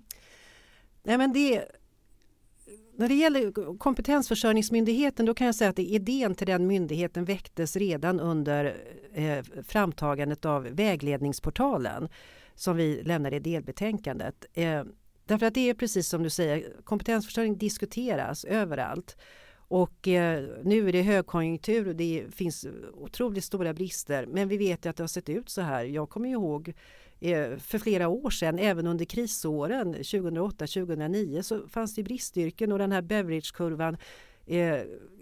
Nej, 1.04 1.18
men 1.18 1.34
det, 1.34 1.66
när 2.96 3.08
det 3.08 3.16
gäller 3.16 3.78
kompetensförsörjningsmyndigheten 3.78 5.26
då 5.26 5.34
kan 5.34 5.46
jag 5.46 5.56
säga 5.56 5.70
att 5.70 5.80
idén 5.80 6.36
till 6.36 6.48
den 6.48 6.68
myndigheten 6.68 7.26
väcktes 7.26 7.76
redan 7.76 8.20
under 8.20 8.78
eh, 9.14 9.44
framtagandet 9.64 10.46
av 10.46 10.64
vägledningsportalen 10.64 12.10
som 12.62 12.78
vi 12.78 13.04
lämnar 13.04 13.34
i 13.34 13.40
delbetänkandet. 13.40 14.46
Eh, 14.54 14.84
därför 15.26 15.46
att 15.46 15.54
det 15.54 15.70
är 15.70 15.74
precis 15.74 16.08
som 16.08 16.24
du 16.24 16.30
säger, 16.30 16.82
kompetensförsörjning 16.84 17.58
diskuteras 17.58 18.46
överallt. 18.46 19.18
Och 19.54 20.08
eh, 20.08 20.46
nu 20.64 20.90
är 20.90 20.92
det 20.92 21.02
högkonjunktur 21.02 21.88
och 21.88 21.96
det 21.96 22.26
finns 22.32 22.66
otroligt 22.94 23.44
stora 23.44 23.74
brister. 23.74 24.26
Men 24.26 24.48
vi 24.48 24.58
vet 24.58 24.86
ju 24.86 24.90
att 24.90 24.98
det 24.98 25.04
har 25.04 25.08
sett 25.08 25.30
ut 25.30 25.50
så 25.50 25.62
här. 25.62 25.84
Jag 25.84 26.10
kommer 26.10 26.30
ihåg 26.30 26.74
eh, 27.20 27.58
för 27.58 27.78
flera 27.78 28.08
år 28.08 28.30
sedan, 28.30 28.60
även 28.60 28.88
under 28.88 29.06
krisåren 29.06 29.96
2008-2009 29.96 31.42
så 31.42 31.68
fanns 31.68 31.96
det 31.96 32.04
bristyrken 32.04 32.72
och 32.72 32.80
den 32.80 32.92
här 32.92 33.02
Beveridgekurvan 33.02 33.98
eh, 34.46 34.80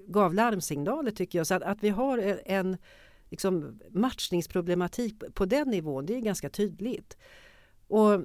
gav 0.07 0.33
larmsignaler 0.33 1.11
tycker 1.11 1.39
jag. 1.39 1.47
Så 1.47 1.53
att, 1.53 1.63
att 1.63 1.83
vi 1.83 1.89
har 1.89 2.39
en 2.45 2.77
liksom, 3.29 3.79
matchningsproblematik 3.89 5.23
på 5.33 5.45
den 5.45 5.67
nivån, 5.67 6.05
det 6.05 6.15
är 6.15 6.19
ganska 6.19 6.49
tydligt. 6.49 7.17
Och 7.87 8.21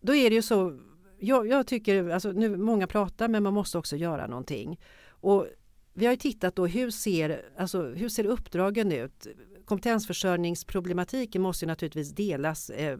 då 0.00 0.14
är 0.14 0.30
det 0.30 0.36
ju 0.36 0.42
så, 0.42 0.80
jag, 1.18 1.46
jag 1.46 1.66
tycker, 1.66 2.08
alltså 2.08 2.32
nu 2.32 2.56
många 2.56 2.86
pratar 2.86 3.28
men 3.28 3.42
man 3.42 3.54
måste 3.54 3.78
också 3.78 3.96
göra 3.96 4.26
någonting. 4.26 4.80
Och 5.08 5.46
vi 5.92 6.06
har 6.06 6.16
tittat 6.16 6.56
då 6.56 6.66
hur 6.66 6.90
ser, 6.90 7.42
alltså, 7.56 7.82
hur 7.82 8.08
ser 8.08 8.24
uppdragen 8.24 8.92
ut? 8.92 9.26
Kompetensförsörjningsproblematiken 9.64 11.42
måste 11.42 11.66
naturligtvis 11.66 12.10
delas 12.10 12.70
eh, 12.70 12.98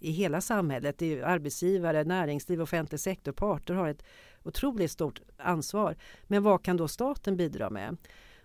i 0.00 0.10
hela 0.10 0.40
samhället. 0.40 0.98
Det 0.98 1.06
är 1.06 1.22
arbetsgivare, 1.22 2.04
näringsliv, 2.04 2.62
offentlig 2.62 3.00
sektor, 3.00 3.32
parter 3.32 3.74
har 3.74 3.88
ett 3.88 4.04
otroligt 4.42 4.90
stort 4.90 5.20
ansvar. 5.36 5.96
Men 6.26 6.42
vad 6.42 6.62
kan 6.62 6.76
då 6.76 6.88
staten 6.88 7.36
bidra 7.36 7.70
med? 7.70 7.96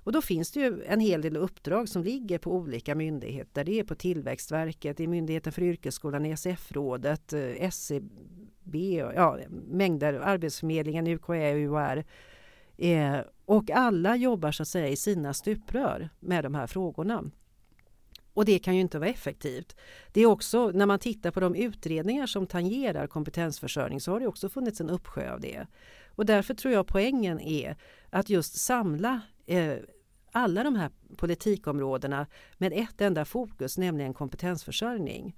Och 0.04 0.12
då 0.12 0.22
finns 0.22 0.52
det 0.52 0.60
ju 0.60 0.84
en 0.84 1.00
hel 1.00 1.22
del 1.22 1.38
uppdrag 1.38 1.90
som 1.90 2.04
ligger 2.04 2.38
på 2.38 2.52
olika 2.52 2.96
myndigheter. 2.96 3.64
Det 3.64 3.80
är 3.80 3.84
på 3.84 3.96
Tillväxtverket, 3.96 5.00
i 5.00 5.08
Myndigheten 5.08 5.54
för 5.54 5.62
yrkesskolan, 5.62 6.26
ESF-rådet, 6.26 7.34
eh, 7.34 7.64
SCB, 7.64 8.96
ja, 9.16 9.38
mängder, 9.68 10.14
Arbetsförmedlingen, 10.14 11.08
UKÄ, 11.08 11.54
UHR. 11.56 12.04
Eh, 12.78 13.20
och 13.46 13.72
alla 13.72 14.16
jobbar 14.16 14.52
så 14.52 14.64
att 14.64 14.68
säga 14.68 14.88
i 14.88 14.96
sina 14.96 15.34
stuprör 15.34 16.10
med 16.20 16.44
de 16.44 16.56
här 16.56 16.68
frågorna. 16.68 17.24
och 18.34 18.46
det 18.46 18.60
kan 18.60 18.76
ju 18.76 18.82
inte 18.82 19.00
vara 19.00 19.10
effektivt. 19.10 19.76
Det 20.14 20.22
är 20.22 20.26
också 20.26 20.72
när 20.72 20.86
man 20.86 21.00
tittar 21.00 21.32
på 21.32 21.40
de 21.40 21.56
utredningar 21.56 22.28
som 22.28 22.48
tangerar 22.48 23.08
kompetensförsörjning 23.08 24.02
så 24.02 24.12
har 24.12 24.20
det 24.20 24.28
också 24.28 24.50
funnits 24.50 24.82
en 24.82 24.90
uppsjö 24.90 25.34
av 25.34 25.40
det. 25.40 25.68
Och 26.08 26.26
därför 26.26 26.54
tror 26.54 26.74
jag 26.74 26.88
poängen 26.88 27.40
är 27.40 27.78
att 28.10 28.30
just 28.30 28.58
samla 28.58 29.22
eh, 29.50 29.78
alla 30.32 30.64
de 30.64 30.76
här 30.76 30.92
politikområdena 31.18 32.28
med 32.58 32.74
ett 32.74 33.02
enda 33.02 33.26
fokus, 33.26 33.78
nämligen 33.78 34.14
kompetensförsörjning. 34.14 35.36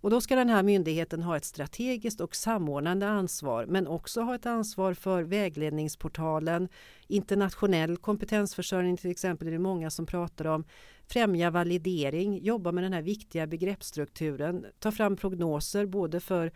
Och 0.00 0.10
då 0.10 0.20
ska 0.20 0.36
den 0.36 0.48
här 0.48 0.62
myndigheten 0.62 1.22
ha 1.22 1.36
ett 1.36 1.44
strategiskt 1.44 2.20
och 2.20 2.36
samordnande 2.36 3.08
ansvar 3.08 3.66
men 3.66 3.86
också 3.86 4.20
ha 4.20 4.34
ett 4.34 4.46
ansvar 4.46 4.94
för 4.94 5.22
vägledningsportalen, 5.22 6.68
internationell 7.06 7.96
kompetensförsörjning 7.96 8.96
till 8.96 9.10
exempel 9.10 9.46
det 9.46 9.50
är 9.50 9.52
det 9.52 9.58
många 9.58 9.90
som 9.90 10.06
pratar 10.06 10.44
om, 10.44 10.64
främja 11.06 11.50
validering, 11.50 12.44
jobba 12.44 12.72
med 12.72 12.84
den 12.84 12.92
här 12.92 13.02
viktiga 13.02 13.46
begreppsstrukturen, 13.46 14.66
ta 14.78 14.92
fram 14.92 15.16
prognoser 15.16 15.86
både 15.86 16.20
för 16.20 16.52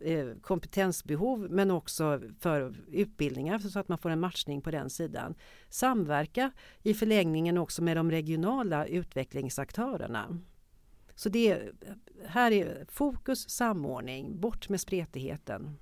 Eh, 0.00 0.26
kompetensbehov 0.40 1.50
men 1.50 1.70
också 1.70 2.20
för 2.40 2.74
utbildningar 2.92 3.58
så 3.58 3.78
att 3.78 3.88
man 3.88 3.98
får 3.98 4.10
en 4.10 4.20
matchning 4.20 4.60
på 4.60 4.70
den 4.70 4.90
sidan. 4.90 5.34
Samverka 5.68 6.50
i 6.82 6.94
förlängningen 6.94 7.58
också 7.58 7.82
med 7.82 7.96
de 7.96 8.10
regionala 8.10 8.86
utvecklingsaktörerna. 8.86 10.38
Så 11.14 11.28
det 11.28 11.62
här 12.26 12.50
är 12.50 12.86
fokus, 12.88 13.50
samordning, 13.50 14.40
bort 14.40 14.68
med 14.68 14.80
spretigheten. 14.80 15.78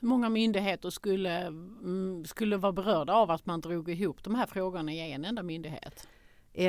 Hur 0.00 0.08
många 0.08 0.28
myndigheter 0.28 0.90
skulle, 0.90 1.46
mm, 1.46 2.24
skulle 2.24 2.56
vara 2.56 2.72
berörda 2.72 3.12
av 3.12 3.30
att 3.30 3.46
man 3.46 3.60
drog 3.60 3.90
ihop 3.90 4.24
de 4.24 4.34
här 4.34 4.46
frågorna 4.46 4.92
i 4.92 5.12
en 5.12 5.24
enda 5.24 5.42
myndighet? 5.42 6.08
Eh, 6.54 6.66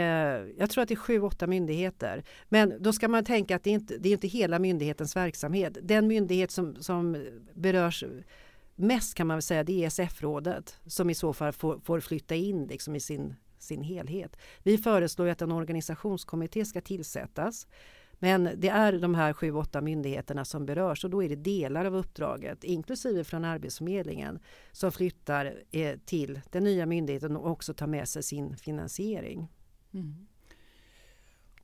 jag 0.58 0.70
tror 0.70 0.82
att 0.82 0.88
det 0.88 0.94
är 0.94 0.96
sju, 0.96 1.22
åtta 1.22 1.48
myndigheter. 1.48 2.24
Men 2.50 2.74
då 2.80 2.94
ska 2.94 3.08
man 3.08 3.26
tänka 3.26 3.56
att 3.56 3.64
det 3.64 3.70
är 3.70 3.74
inte 3.74 3.98
det 3.98 4.10
är 4.10 4.14
inte 4.14 4.28
hela 4.28 4.60
myndighetens 4.60 5.16
verksamhet. 5.16 5.78
Den 5.82 6.08
myndighet 6.08 6.52
som, 6.52 6.76
som 6.76 7.26
berörs 7.54 8.04
mest 8.76 9.16
kan 9.16 9.28
man 9.28 9.38
väl 9.38 9.42
säga 9.42 9.64
det 9.64 9.84
är 9.84 9.88
SF-rådet 9.88 10.80
som 10.86 11.10
i 11.10 11.16
så 11.16 11.34
fall 11.34 11.52
får, 11.52 11.80
får 11.80 12.00
flytta 12.00 12.36
in 12.36 12.68
liksom 12.68 12.96
i 12.96 13.00
sin, 13.00 13.36
sin 13.58 13.84
helhet. 13.84 14.38
Vi 14.64 14.78
föreslår 14.78 15.28
att 15.28 15.42
en 15.42 15.52
organisationskommitté 15.52 16.66
ska 16.66 16.82
tillsättas. 16.82 17.68
Men 18.20 18.50
det 18.56 18.70
är 18.70 18.94
de 19.00 19.16
här 19.16 19.34
sju, 19.34 19.52
åtta 19.52 19.82
myndigheterna 19.82 20.46
som 20.46 20.66
berörs 20.66 21.04
och 21.04 21.10
då 21.10 21.24
är 21.24 21.30
det 21.30 21.36
delar 21.36 21.86
av 21.86 21.96
uppdraget, 21.96 22.64
inklusive 22.64 23.24
från 23.24 23.46
Arbetsförmedlingen, 23.46 24.40
som 24.72 24.92
flyttar 24.92 25.64
eh, 25.72 25.98
till 26.06 26.42
den 26.52 26.64
nya 26.64 26.86
myndigheten 26.86 27.38
och 27.38 27.52
också 27.52 27.74
tar 27.74 27.88
med 27.88 28.08
sig 28.08 28.24
sin 28.24 28.58
finansiering. 28.58 29.48
Mm. 29.96 30.28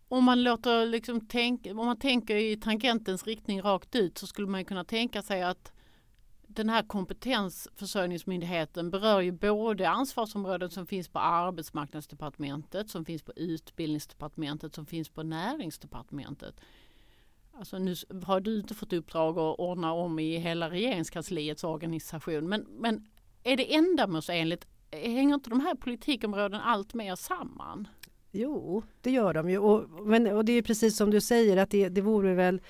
Om 0.08 0.24
man, 0.24 0.44
låter 0.44 0.86
liksom 0.86 1.28
tänk, 1.28 1.67
om 1.67 1.76
man 1.76 2.00
tänker 2.00 2.36
i 2.36 2.58
tangentens 2.58 3.28
riktning 3.28 3.62
rakt 3.62 3.96
ut 3.96 4.17
så 4.17 4.28
skulle 4.28 4.48
man 4.48 4.65
kunna 4.65 4.84
tänka 4.84 5.22
sig 5.22 5.44
att 5.44 5.72
den 6.41 6.70
här 6.70 6.84
kompetensförsörjningsmyndigheten 6.84 8.91
berör 8.91 9.22
ju 9.22 9.32
både 9.32 9.89
ansvarsområden 9.89 10.70
som 10.70 10.88
finns 10.88 11.08
på 11.08 11.20
arbetsmarknadsdepartementet, 11.20 12.89
som 12.89 13.06
finns 13.06 13.22
på 13.22 13.34
utbildningsdepartementet, 13.36 14.76
som 14.76 14.86
finns 14.86 15.10
på 15.10 15.24
näringsdepartementet. 15.24 16.56
Alltså 17.54 17.78
nu 17.78 17.96
har 18.24 18.39
du 18.39 18.60
inte 18.60 18.76
fått 18.76 18.94
uppdrag 18.94 19.39
att 19.39 19.60
ordna 19.60 19.94
om 19.94 20.20
i 20.20 20.38
hela 20.38 20.70
regeringskansliets 20.70 21.63
organisation 21.63 22.50
men, 22.50 22.62
men 22.62 23.08
är 23.44 23.58
det 23.58 23.76
ändamålsenligt? 23.76 24.67
Hänger 24.91 25.36
inte 25.36 25.50
de 25.50 25.60
här 25.60 25.76
politikområdena 25.76 26.63
allt 26.63 26.94
mer 26.94 27.15
samman? 27.15 27.88
Jo, 28.32 28.84
det 29.02 29.12
gör 29.12 29.34
de 29.34 29.50
ju. 29.50 29.58
Och, 29.58 30.08
men, 30.08 30.28
och 30.28 30.46
det 30.46 30.54
är 30.54 30.62
precis 30.62 30.98
som 30.98 31.12
du 31.12 31.22
säger 31.22 31.58
att 31.58 31.70
det, 31.70 31.89
det 31.89 32.02
vore 32.02 32.34
väl 32.34 32.62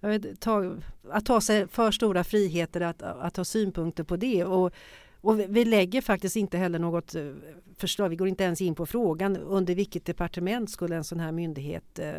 vet, 0.00 0.40
ta, 0.40 0.76
att 1.10 1.26
ta 1.26 1.40
sig 1.40 1.68
för 1.68 1.90
stora 1.90 2.24
friheter 2.24 2.80
att, 2.80 3.02
att 3.02 3.36
ha 3.36 3.44
synpunkter 3.44 4.04
på 4.04 4.16
det. 4.16 4.44
Och, 4.44 4.72
och 5.20 5.40
vi 5.40 5.64
lägger 5.64 6.00
faktiskt 6.00 6.36
inte 6.36 6.58
heller 6.58 6.78
något 6.78 7.14
eh, 7.14 7.32
förslag, 7.76 8.08
vi 8.08 8.16
går 8.16 8.28
inte 8.28 8.44
ens 8.44 8.60
in 8.60 8.74
på 8.74 8.86
frågan 8.86 9.36
under 9.36 9.74
vilket 9.74 10.04
departement 10.04 10.70
skulle 10.70 10.96
en 10.96 11.04
sån 11.04 11.20
här 11.20 11.32
myndighet 11.32 11.98
eh, 11.98 12.12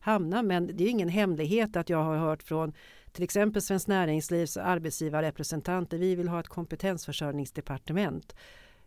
hamna. 0.00 0.42
Men 0.42 0.70
det 0.74 0.84
är 0.84 0.88
ingen 0.88 1.08
hemlighet 1.08 1.76
att 1.76 1.90
jag 1.90 2.02
har 2.02 2.16
hört 2.16 2.42
från 2.42 2.72
till 3.12 3.24
exempel 3.24 3.62
Svenskt 3.62 3.88
Näringslivs 3.88 4.56
arbetsgivarrepresentanter, 4.56 5.98
vi 5.98 6.14
vill 6.14 6.28
ha 6.28 6.40
ett 6.40 6.48
kompetensförsörjningsdepartement. 6.48 8.34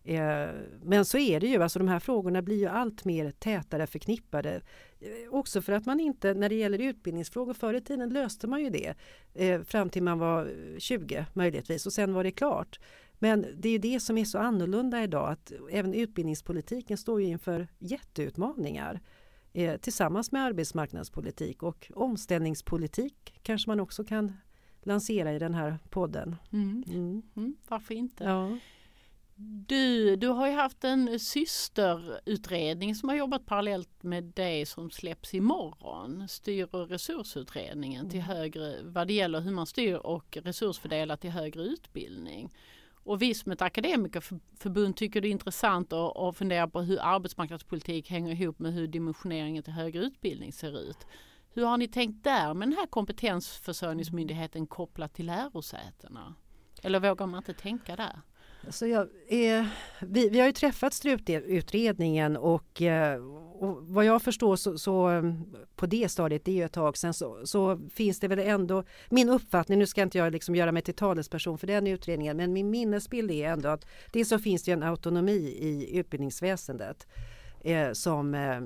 Eh, 0.10 0.50
men 0.84 1.06
så 1.06 1.17
är 1.17 1.39
det 1.39 1.48
ju, 1.48 1.63
alltså 1.63 1.80
de 1.80 1.88
här 1.88 2.00
frågorna 2.00 2.41
blir 2.41 2.58
ju 2.58 2.67
allt 2.67 3.06
mer 3.06 3.32
tätare 3.32 3.88
förknippade. 3.88 4.62
Eh, 5.00 5.34
också 5.34 5.62
för 5.62 5.74
att 5.74 5.86
man 5.86 6.00
inte, 6.00 6.34
när 6.34 6.50
det 6.50 6.56
gäller 6.56 6.80
utbildningsfrågor, 6.80 7.54
förr 7.54 7.74
i 7.74 7.82
tiden 7.82 8.10
löste 8.10 8.48
man 8.48 8.62
ju 8.62 8.69
det 8.69 8.95
eh, 9.34 9.62
fram 9.62 9.89
till 9.89 10.04
man 10.04 10.19
var 10.19 10.52
20 10.78 11.26
möjligtvis 11.34 11.86
och 11.86 11.93
sen 11.93 12.13
var 12.13 12.24
det 12.24 12.32
klart. 12.32 12.80
Men 13.19 13.45
det 13.58 13.69
är 13.69 13.72
ju 13.74 13.78
det 13.78 14.00
som 14.00 14.17
är 14.17 14.26
så 14.26 14.38
annorlunda 14.38 15.04
idag 15.04 15.30
att 15.30 15.52
även 15.72 15.93
utbildningspolitiken 15.93 16.98
står 16.98 17.22
ju 17.22 17.28
inför 17.28 17.67
jätteutmaningar 17.80 19.00
tillsammans 19.82 20.32
med 20.32 20.43
arbetsmarknadspolitik 20.43 21.63
och 21.63 21.91
omställningspolitik 21.95 23.39
kanske 23.43 23.69
man 23.69 23.80
också 23.80 24.04
kan 24.04 24.34
lansera 24.82 25.34
i 25.34 25.39
den 25.39 25.54
här 25.54 25.78
podden. 25.89 26.36
Mm. 26.52 26.84
Mm. 26.88 27.22
Mm, 27.36 27.56
varför 27.67 27.93
inte? 27.93 28.24
Ja. 28.24 28.58
Du, 29.41 30.15
du 30.15 30.28
har 30.28 30.47
ju 30.47 30.54
haft 30.54 30.84
en 30.84 31.19
systerutredning 31.19 32.95
som 32.95 33.10
har 33.10 33.15
jobbat 33.15 33.45
parallellt 33.45 34.04
med 34.04 34.23
det 34.23 34.65
som 34.65 34.91
släpps 34.91 35.34
imorgon. 35.34 36.28
Styr 36.28 36.75
och 36.75 36.89
resursutredningen 36.89 38.10
till 38.10 38.19
mm. 38.19 38.32
högre, 38.38 38.84
vad 38.84 39.08
det 39.08 39.13
gäller 39.13 39.41
hur 39.41 39.52
man 39.52 39.65
styr 39.65 39.95
och 39.95 40.38
resursfördelar 40.43 41.17
till 41.17 41.30
högre 41.30 41.62
utbildning. 41.62 42.54
Och 42.93 43.21
vi 43.21 43.34
som 43.34 43.52
ett 43.52 43.62
akademikerförbund 43.62 44.95
tycker 44.95 45.21
det 45.21 45.28
är 45.28 45.32
intressant 45.32 45.93
att, 45.93 46.17
att 46.17 46.38
fundera 46.38 46.67
på 46.67 46.82
hur 46.82 46.99
arbetsmarknadspolitik 47.02 48.10
hänger 48.10 48.41
ihop 48.41 48.60
med 48.60 48.73
hur 48.73 48.88
dimensioneringen 48.88 49.63
till 49.63 49.73
högre 49.73 49.99
utbildning 49.99 50.54
ser 50.54 50.80
ut. 50.80 51.08
Hur 51.54 51.65
har 51.65 51.78
ni 51.78 51.88
tänkt 51.88 52.23
där 52.23 52.54
med 52.54 52.67
den 52.67 52.78
här 52.78 52.88
kompetensförsörjningsmyndigheten 52.88 54.67
kopplat 54.67 55.13
till 55.13 55.25
lärosätena? 55.25 56.36
Eller 56.84 56.99
vågar 56.99 57.25
man 57.25 57.38
inte 57.38 57.54
tänka 57.54 57.95
där? 57.95 58.21
Alltså 58.69 58.88
jag, 58.88 59.08
eh, 59.27 59.65
vi, 60.01 60.29
vi 60.29 60.39
har 60.39 60.47
ju 60.47 60.53
träffat 60.53 60.93
strututredningen 60.93 62.38
och, 62.38 62.82
eh, 62.82 63.21
och 63.60 63.88
vad 63.88 64.05
jag 64.05 64.21
förstår 64.21 64.55
så, 64.55 64.77
så, 64.77 65.10
eh, 65.10 65.23
på 65.75 65.86
det 65.86 66.10
stadiet, 66.10 66.45
det 66.45 66.51
är 66.51 66.55
ju 66.55 66.63
ett 66.63 66.73
tag 66.73 66.97
sedan, 66.97 67.13
så, 67.13 67.45
så, 67.45 67.79
finns 67.93 68.19
det 68.19 68.27
väl 68.27 68.39
ändå 68.39 68.84
min 69.10 69.29
uppfattning, 69.29 69.79
nu 69.79 69.86
ska 69.86 70.01
inte 70.01 70.17
jag 70.17 70.32
liksom 70.32 70.55
göra 70.55 70.71
mig 70.71 70.82
till 70.82 70.93
talesperson 70.93 71.58
för 71.58 71.67
den 71.67 71.88
utredningen, 71.88 72.38
men 72.38 72.53
min 72.53 72.69
minnesbild 72.69 73.32
är 73.32 73.49
ändå 73.49 73.69
att 73.69 73.86
det 74.12 74.25
så 74.25 74.39
finns 74.39 74.63
det 74.63 74.71
en 74.71 74.84
autonomi 74.84 75.58
i 75.60 75.97
utbildningsväsendet 75.97 77.08
eh, 77.62 77.91
som 77.91 78.36
eh, 78.36 78.62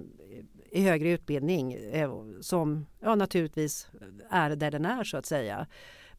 i 0.72 0.82
högre 0.82 1.10
utbildning 1.10 1.74
eh, 1.74 2.12
som 2.42 2.86
ja, 3.00 3.16
naturligtvis 3.16 3.88
är 4.30 4.56
där 4.56 4.72
den 4.72 4.86
är 4.86 5.04
så 5.04 5.18
att 5.18 5.26
säga. 5.26 5.68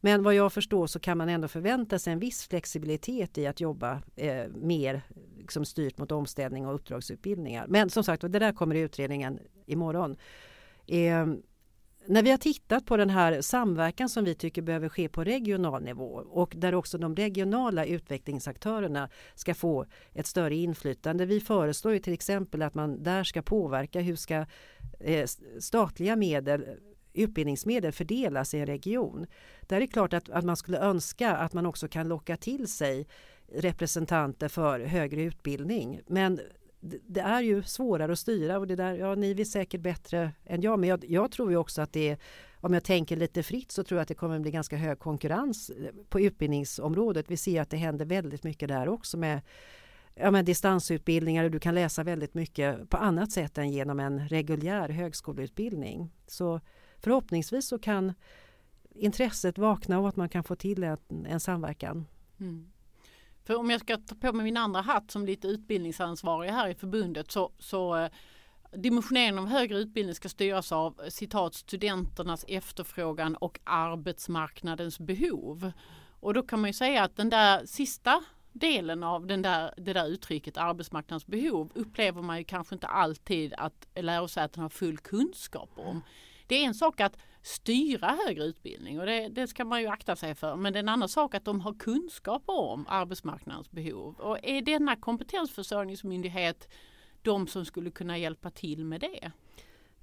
Men 0.05 0.23
vad 0.23 0.35
jag 0.35 0.53
förstår 0.53 0.87
så 0.87 0.99
kan 0.99 1.17
man 1.17 1.29
ändå 1.29 1.47
förvänta 1.47 1.99
sig 1.99 2.13
en 2.13 2.19
viss 2.19 2.47
flexibilitet 2.47 3.37
i 3.37 3.47
att 3.47 3.59
jobba 3.59 4.01
eh, 4.15 4.47
mer 4.47 5.01
liksom 5.37 5.65
styrt 5.65 5.97
mot 5.97 6.11
omställning 6.11 6.67
och 6.67 6.75
uppdragsutbildningar. 6.75 7.65
Men 7.67 7.89
som 7.89 8.03
sagt, 8.03 8.21
det 8.21 8.39
där 8.39 8.51
kommer 8.51 8.75
i 8.75 8.79
utredningen 8.79 9.39
imorgon. 9.65 10.17
Eh, 10.87 11.25
när 12.07 12.23
vi 12.23 12.31
har 12.31 12.37
tittat 12.37 12.85
på 12.85 12.97
den 12.97 13.09
här 13.09 13.41
samverkan 13.41 14.09
som 14.09 14.23
vi 14.23 14.35
tycker 14.35 14.61
behöver 14.61 14.89
ske 14.89 15.09
på 15.09 15.23
regional 15.23 15.83
nivå 15.83 16.23
och 16.29 16.53
där 16.57 16.75
också 16.75 16.97
de 16.97 17.15
regionala 17.15 17.85
utvecklingsaktörerna 17.85 19.09
ska 19.35 19.53
få 19.53 19.85
ett 20.13 20.27
större 20.27 20.55
inflytande. 20.55 21.25
Vi 21.25 21.39
föreslår 21.39 21.93
ju 21.93 21.99
till 21.99 22.13
exempel 22.13 22.61
att 22.61 22.73
man 22.73 23.03
där 23.03 23.23
ska 23.23 23.41
påverka 23.41 23.99
hur 23.99 24.15
ska 24.15 24.45
eh, 24.99 25.27
statliga 25.59 26.15
medel 26.15 26.65
utbildningsmedel 27.15 27.91
fördelas 27.91 28.53
i 28.53 28.59
en 28.59 28.65
region. 28.65 29.25
Där 29.61 29.77
är 29.77 29.81
det 29.81 29.87
klart 29.87 30.13
att, 30.13 30.29
att 30.29 30.45
man 30.45 30.57
skulle 30.57 30.79
önska 30.79 31.35
att 31.35 31.53
man 31.53 31.65
också 31.65 31.87
kan 31.87 32.07
locka 32.07 32.37
till 32.37 32.67
sig 32.67 33.07
representanter 33.47 34.47
för 34.47 34.79
högre 34.79 35.21
utbildning. 35.21 36.01
Men 36.07 36.39
det 37.07 37.19
är 37.19 37.41
ju 37.41 37.63
svårare 37.63 38.11
att 38.11 38.19
styra 38.19 38.59
och 38.59 38.67
det 38.67 38.75
där, 38.75 38.93
ja 38.93 39.15
ni 39.15 39.33
vet 39.33 39.47
säkert 39.47 39.81
bättre 39.81 40.31
än 40.45 40.61
jag 40.61 40.79
men 40.79 40.89
jag, 40.89 41.05
jag 41.05 41.31
tror 41.31 41.51
ju 41.51 41.57
också 41.57 41.81
att 41.81 41.93
det 41.93 42.09
är, 42.09 42.17
om 42.55 42.73
jag 42.73 42.83
tänker 42.83 43.15
lite 43.15 43.43
fritt 43.43 43.71
så 43.71 43.83
tror 43.83 43.97
jag 43.97 44.01
att 44.01 44.07
det 44.07 44.13
kommer 44.13 44.35
att 44.35 44.41
bli 44.41 44.51
ganska 44.51 44.77
hög 44.77 44.99
konkurrens 44.99 45.69
eh, 45.69 45.91
på 46.09 46.19
utbildningsområdet. 46.19 47.25
Vi 47.31 47.37
ser 47.37 47.61
att 47.61 47.69
det 47.69 47.77
händer 47.77 48.05
väldigt 48.05 48.43
mycket 48.43 48.69
där 48.69 48.89
också 48.89 49.17
med 49.17 49.41
ja, 50.15 50.31
men 50.31 50.45
distansutbildningar 50.45 51.43
och 51.43 51.51
du 51.51 51.59
kan 51.59 51.75
läsa 51.75 52.03
väldigt 52.03 52.33
mycket 52.33 52.89
på 52.89 52.97
annat 52.97 53.31
sätt 53.31 53.57
än 53.57 53.71
genom 53.71 53.99
en 53.99 54.27
reguljär 54.27 54.89
högskoleutbildning. 54.89 56.11
Så 56.27 56.61
förhoppningsvis 57.05 57.67
så 57.67 57.79
kan 57.79 58.13
intresset 58.95 59.57
vakna 59.57 59.99
och 59.99 60.09
att 60.09 60.15
man 60.15 60.29
kan 60.29 60.43
få 60.43 60.55
till 60.55 60.83
en, 60.83 60.97
en 61.25 61.39
samverkan. 61.39 62.05
Mm. 62.39 62.71
För 63.43 63.55
om 63.55 63.69
jag 63.69 63.81
ska 63.81 63.97
ta 63.97 64.15
på 64.15 64.33
mig 64.33 64.43
min 64.43 64.57
andra 64.57 64.81
hatt 64.81 65.11
som 65.11 65.25
lite 65.25 65.47
utbildningsansvarig 65.47 66.49
här 66.49 66.67
i 66.67 66.75
förbundet 66.75 67.31
så, 67.31 67.51
så 67.59 67.95
eh, 67.95 68.11
dimensioneringen 68.71 69.39
av 69.39 69.47
högre 69.47 69.77
utbildning 69.77 70.15
ska 70.15 70.29
styras 70.29 70.71
av 70.71 71.01
eh, 71.03 71.09
citat 71.09 71.55
studenternas 71.55 72.45
efterfrågan 72.47 73.35
och 73.35 73.59
arbetsmarknadens 73.63 74.99
behov. 74.99 75.71
Och 76.19 76.33
då 76.33 76.43
kan 76.43 76.61
man 76.61 76.69
ju 76.69 76.73
säga 76.73 77.03
att 77.03 77.15
den 77.15 77.29
där 77.29 77.65
sista 77.65 78.23
delen 78.51 79.03
av 79.03 79.27
den 79.27 79.41
där, 79.41 79.73
det 79.77 79.93
där 79.93 80.07
uttrycket 80.07 80.57
arbetsmarknadens 80.57 81.27
behov 81.27 81.71
upplever 81.75 82.21
man 82.21 82.37
ju 82.37 82.43
kanske 82.43 82.75
inte 82.75 82.87
alltid 82.87 83.53
att 83.57 83.87
lärosätena 83.95 84.63
har 84.63 84.69
full 84.69 84.97
kunskap 84.97 85.69
om. 85.75 86.01
Det 86.47 86.55
är 86.55 86.65
en 86.65 86.73
sak 86.73 86.99
att 86.99 87.17
styra 87.41 88.17
högre 88.25 88.43
utbildning 88.43 88.99
och 88.99 89.05
det, 89.05 89.27
det, 89.27 89.47
ska 89.47 89.65
man 89.65 89.81
ju 89.81 89.87
akta 89.87 90.15
sig 90.15 90.35
för. 90.35 90.55
Men 90.55 90.73
det 90.73 90.79
är 90.79 90.83
en 90.83 90.89
annan 90.89 91.09
sak 91.09 91.35
att 91.35 91.45
de 91.45 91.61
har 91.61 91.73
kunskap 91.73 92.43
om 92.45 92.85
arbetsmarknadens 92.87 93.71
behov. 93.71 94.15
Och 94.19 94.39
är 94.43 94.61
denna 94.61 94.95
kompetensförsörjningsmyndighet 94.95 96.67
de 97.21 97.47
som 97.47 97.65
skulle 97.65 97.91
kunna 97.91 98.17
hjälpa 98.17 98.51
till 98.51 98.85
med 98.85 99.01
det? 99.01 99.31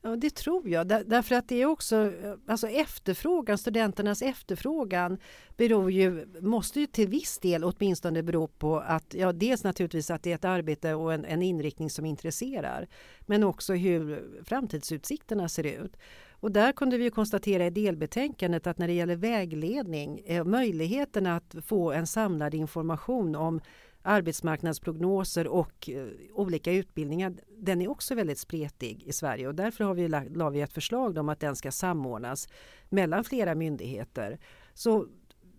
Ja, 0.05 0.17
det 0.17 0.35
tror 0.35 0.69
jag. 0.69 0.87
därför 0.87 1.35
att 1.35 1.49
det 1.49 1.63
är 1.63 1.67
också 1.67 2.13
alltså 2.47 2.69
efterfrågan, 2.69 3.59
studenternas 3.59 4.23
efterfrågan 4.23 5.19
beror 5.57 5.91
ju, 5.91 6.27
måste 6.41 6.81
ju 6.81 6.87
till 6.87 7.09
viss 7.09 7.39
del 7.39 7.65
åtminstone 7.65 8.23
bero 8.23 8.47
på 8.49 8.79
att, 8.81 9.15
ja 9.15 9.33
dels 9.33 9.65
naturligtvis 9.65 10.11
att 10.11 10.23
det 10.23 10.31
är 10.31 10.35
ett 10.35 10.45
arbete 10.45 10.95
och 10.95 11.13
en, 11.13 11.25
en 11.25 11.43
inriktning 11.43 11.91
som 11.91 12.07
intresserar, 12.07 12.89
men 13.21 13.45
också 13.45 13.75
hur 13.75 14.25
framtidsutsikterna 14.45 15.49
ser 15.49 15.67
ut. 15.67 15.97
Och 16.43 16.53
där 16.53 16.73
kunde 16.73 16.99
vi 16.99 17.11
konstatera 17.11 17.67
i 17.67 17.71
delbetänkandet 17.71 18.67
att 18.67 18.79
när 18.79 18.87
det 18.87 18.93
gäller 18.93 19.17
vägledning, 19.17 20.23
eh, 20.25 20.45
möjligheten 20.45 21.27
att 21.27 21.55
få 21.65 21.93
en 21.93 22.07
samlad 22.07 22.55
information 22.55 23.35
om 23.35 23.61
arbetsmarknadsprognoser 24.03 25.47
och 25.47 25.91
eh, 25.91 26.07
olika 26.33 26.73
utbildningar, 26.73 27.35
den 27.59 27.83
är 27.83 27.89
också 27.89 28.15
väldigt 28.15 28.39
spretig 28.39 29.03
i 29.03 29.13
Sverige 29.13 29.49
och 29.49 29.55
därför 29.55 29.85
har 29.85 29.95
vi 29.95 30.09
lagt, 30.09 30.37
la 30.37 30.51
vi 30.51 30.61
ett 30.61 30.73
förslag 30.73 31.19
om 31.19 31.29
att 31.29 31.41
den 31.41 31.57
ska 31.57 31.73
samordnas 31.73 32.49
mellan 32.89 33.25
flera 33.25 33.55
myndigheter. 33.55 34.39
Så 34.75 35.07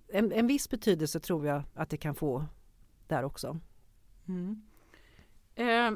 en, 0.08 0.32
en 0.32 0.48
viss 0.48 0.70
betydelse 0.70 1.20
tror 1.20 1.48
jag 1.48 1.64
att 1.74 1.90
det 1.90 1.98
kan 1.98 2.16
få 2.16 2.46
där 3.08 3.24
också. 3.24 3.60
Mm. 4.28 4.62
Eh, 5.56 5.92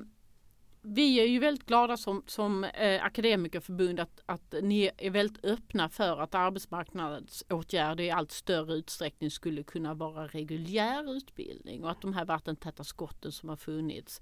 vi 0.89 1.19
är 1.19 1.25
ju 1.25 1.39
väldigt 1.39 1.65
glada 1.65 1.97
som, 1.97 2.23
som 2.25 2.63
eh, 2.63 3.03
akademikerförbund 3.03 3.99
att, 3.99 4.21
att 4.25 4.55
ni 4.61 4.91
är 4.97 5.09
väldigt 5.09 5.45
öppna 5.45 5.89
för 5.89 6.21
att 6.21 6.35
arbetsmarknadsåtgärder 6.35 8.03
i 8.03 8.11
allt 8.11 8.31
större 8.31 8.73
utsträckning 8.73 9.31
skulle 9.31 9.63
kunna 9.63 9.93
vara 9.93 10.27
reguljär 10.27 11.13
utbildning 11.17 11.83
och 11.83 11.91
att 11.91 12.01
de 12.01 12.13
här 12.13 12.25
vattentäta 12.25 12.83
skotten 12.83 13.31
som 13.31 13.49
har 13.49 13.55
funnits 13.55 14.21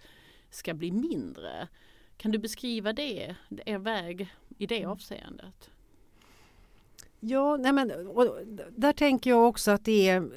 ska 0.49 0.73
bli 0.73 0.91
mindre. 0.91 1.67
Kan 2.17 2.31
du 2.31 2.37
beskriva 2.37 2.93
det, 2.93 3.35
er 3.65 3.77
väg 3.77 4.27
i 4.57 4.65
det 4.65 4.79
mm. 4.79 4.91
avseendet? 4.91 5.69
Ja, 7.27 7.57
nej 7.57 7.73
men, 7.73 7.87
där 8.69 8.93
tänker 8.93 9.29
jag 9.29 9.47
också 9.47 9.71
att 9.71 9.85
det 9.85 10.09
är 10.09 10.29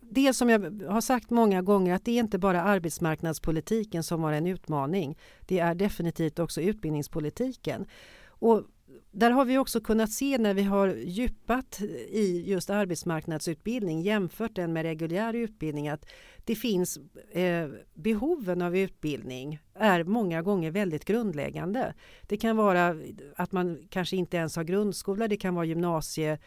det 0.00 0.32
som 0.32 0.50
jag 0.50 0.82
har 0.88 1.00
sagt 1.00 1.30
många 1.30 1.62
gånger 1.62 1.94
att 1.94 2.04
det 2.04 2.12
är 2.12 2.20
inte 2.20 2.38
bara 2.38 2.62
arbetsmarknadspolitiken 2.62 4.02
som 4.02 4.22
har 4.22 4.32
en 4.32 4.46
utmaning. 4.46 5.18
Det 5.40 5.58
är 5.58 5.74
definitivt 5.74 6.38
också 6.38 6.60
utbildningspolitiken. 6.60 7.86
Och 8.26 8.62
där 9.10 9.30
har 9.30 9.44
vi 9.44 9.58
också 9.58 9.80
kunnat 9.80 10.10
se 10.10 10.38
när 10.38 10.54
vi 10.54 10.62
har 10.62 10.88
djupat 10.88 11.80
i 12.10 12.44
just 12.46 12.70
arbetsmarknadsutbildning 12.70 14.02
jämfört 14.02 14.54
den 14.54 14.72
med 14.72 14.82
reguljär 14.82 15.34
utbildning 15.34 15.88
att 15.88 16.06
det 16.44 16.54
finns 16.54 16.98
eh, 17.32 17.68
behoven 17.94 18.62
av 18.62 18.76
utbildning 18.76 19.58
är 19.74 20.04
många 20.04 20.42
gånger 20.42 20.70
väldigt 20.70 21.04
grundläggande. 21.04 21.94
Det 22.22 22.36
kan 22.36 22.56
vara 22.56 22.96
att 23.36 23.52
man 23.52 23.78
kanske 23.90 24.16
inte 24.16 24.36
ens 24.36 24.56
har 24.56 24.64
grundskola, 24.64 25.28
det 25.28 25.36
kan 25.36 25.54
vara 25.54 25.64
gymnasie 25.64 26.38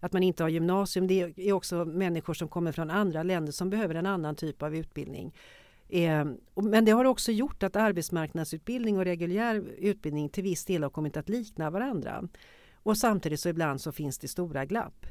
att 0.00 0.12
man 0.12 0.22
inte 0.22 0.42
har 0.42 0.50
gymnasium. 0.50 1.06
Det 1.06 1.32
är 1.36 1.52
också 1.52 1.84
människor 1.84 2.34
som 2.34 2.48
kommer 2.48 2.72
från 2.72 2.90
andra 2.90 3.22
länder 3.22 3.52
som 3.52 3.70
behöver 3.70 3.94
en 3.94 4.06
annan 4.06 4.36
typ 4.36 4.62
av 4.62 4.76
utbildning. 4.76 5.34
Eh, 5.88 6.24
men 6.54 6.84
det 6.84 6.92
har 6.92 7.04
också 7.04 7.32
gjort 7.32 7.62
att 7.62 7.76
arbetsmarknadsutbildning 7.76 8.98
och 8.98 9.04
reguljär 9.04 9.64
utbildning 9.78 10.28
till 10.28 10.42
viss 10.42 10.64
del 10.64 10.82
har 10.82 10.90
kommit 10.90 11.16
att 11.16 11.28
likna 11.28 11.70
varandra. 11.70 12.28
Och 12.74 12.96
samtidigt 12.96 13.40
så 13.40 13.48
ibland 13.48 13.80
så 13.80 13.92
finns 13.92 14.18
det 14.18 14.28
stora 14.28 14.64
glapp. 14.64 15.06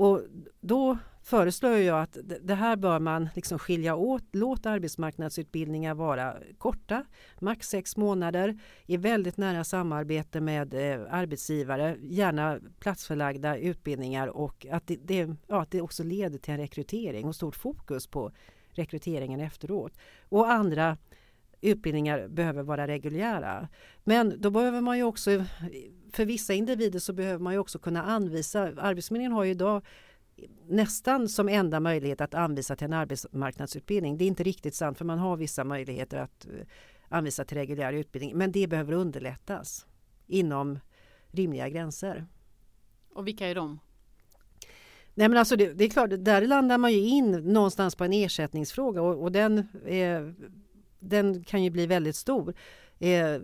Och 0.00 0.22
då 0.60 0.98
föreslår 1.22 1.72
jag 1.72 2.02
att 2.02 2.16
det 2.42 2.54
här 2.54 2.76
bör 2.76 2.98
man 2.98 3.28
liksom 3.34 3.58
skilja 3.58 3.94
åt. 3.94 4.24
Låt 4.32 4.66
arbetsmarknadsutbildningar 4.66 5.94
vara 5.94 6.36
korta, 6.58 7.04
max 7.40 7.68
sex 7.68 7.96
månader, 7.96 8.58
i 8.86 8.96
väldigt 8.96 9.36
nära 9.36 9.64
samarbete 9.64 10.40
med 10.40 10.74
eh, 10.74 11.00
arbetsgivare, 11.10 11.96
gärna 12.00 12.58
platsförlagda 12.78 13.56
utbildningar 13.56 14.28
och 14.28 14.66
att 14.70 14.86
det, 14.86 14.96
det, 14.96 15.36
ja, 15.46 15.62
att 15.62 15.70
det 15.70 15.80
också 15.80 16.02
leder 16.04 16.38
till 16.38 16.54
en 16.54 16.60
rekrytering 16.60 17.28
och 17.28 17.36
stort 17.36 17.56
fokus 17.56 18.06
på 18.06 18.32
rekryteringen 18.70 19.40
efteråt. 19.40 19.92
Och 20.28 20.50
andra 20.50 20.96
utbildningar 21.60 22.28
behöver 22.28 22.62
vara 22.62 22.86
reguljära. 22.86 23.68
Men 24.04 24.40
då 24.40 24.50
behöver 24.50 24.80
man 24.80 24.98
ju 24.98 25.04
också, 25.04 25.44
för 26.12 26.24
vissa 26.24 26.54
individer 26.54 26.98
så 26.98 27.12
behöver 27.12 27.38
man 27.38 27.52
ju 27.52 27.58
också 27.58 27.78
kunna 27.78 28.02
anvisa, 28.02 28.62
Arbetsförmedlingen 28.62 29.32
har 29.32 29.44
ju 29.44 29.50
idag 29.50 29.82
nästan 30.68 31.28
som 31.28 31.48
enda 31.48 31.80
möjlighet 31.80 32.20
att 32.20 32.34
anvisa 32.34 32.76
till 32.76 32.84
en 32.84 32.92
arbetsmarknadsutbildning. 32.92 34.18
Det 34.18 34.24
är 34.24 34.26
inte 34.26 34.42
riktigt 34.42 34.74
sant 34.74 34.98
för 34.98 35.04
man 35.04 35.18
har 35.18 35.36
vissa 35.36 35.64
möjligheter 35.64 36.18
att 36.18 36.46
eh, 36.46 36.66
anvisa 37.08 37.44
till 37.44 37.56
reguljär 37.56 37.92
utbildning 37.92 38.38
men 38.38 38.52
det 38.52 38.66
behöver 38.66 38.92
underlättas 38.92 39.86
inom 40.26 40.78
rimliga 41.30 41.68
gränser. 41.68 42.26
Och 43.14 43.26
vilka 43.26 43.48
är 43.48 43.54
de? 43.54 43.78
Nej 45.14 45.28
men 45.28 45.38
alltså 45.38 45.56
det, 45.56 45.72
det, 45.72 45.84
är 45.84 45.88
klart, 45.88 46.10
där 46.18 46.46
landar 46.46 46.78
man 46.78 46.92
ju 46.92 46.98
in 46.98 47.30
någonstans 47.30 47.94
på 47.94 48.04
en 48.04 48.12
ersättningsfråga 48.12 49.02
och, 49.02 49.22
och 49.22 49.32
den, 49.32 49.68
är, 49.86 50.34
den 51.00 51.44
kan 51.44 51.64
ju 51.64 51.70
bli 51.70 51.86
väldigt 51.86 52.16
stor. 52.16 52.54
Eh, 52.98 53.40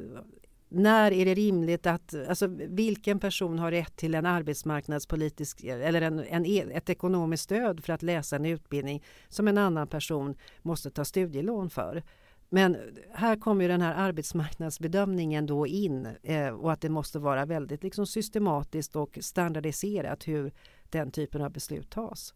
när 0.68 1.12
är 1.12 1.24
det 1.24 1.34
rimligt 1.34 1.86
att, 1.86 2.14
alltså 2.28 2.46
vilken 2.68 3.18
person 3.18 3.58
har 3.58 3.70
rätt 3.70 3.96
till 3.96 4.14
en 4.14 4.26
arbetsmarknadspolitisk 4.26 5.64
eller 5.64 6.02
en, 6.02 6.18
en, 6.18 6.46
e, 6.46 6.64
ett 6.72 6.90
ekonomiskt 6.90 7.44
stöd 7.44 7.84
för 7.84 7.92
att 7.92 8.02
läsa 8.02 8.36
en 8.36 8.44
utbildning 8.44 9.02
som 9.28 9.48
en 9.48 9.58
annan 9.58 9.88
person 9.88 10.36
måste 10.62 10.90
ta 10.90 11.04
studielån 11.04 11.70
för? 11.70 12.02
Men 12.48 12.76
här 13.12 13.36
kommer 13.36 13.62
ju 13.62 13.68
den 13.68 13.80
här 13.80 13.94
arbetsmarknadsbedömningen 13.94 15.46
då 15.46 15.66
in 15.66 16.08
eh, 16.22 16.48
och 16.48 16.72
att 16.72 16.80
det 16.80 16.88
måste 16.88 17.18
vara 17.18 17.44
väldigt 17.44 17.82
liksom 17.82 18.06
systematiskt 18.06 18.96
och 18.96 19.18
standardiserat 19.20 20.28
hur 20.28 20.52
den 20.90 21.10
typen 21.10 21.42
av 21.42 21.50
beslut 21.50 21.90
tas. 21.90 22.34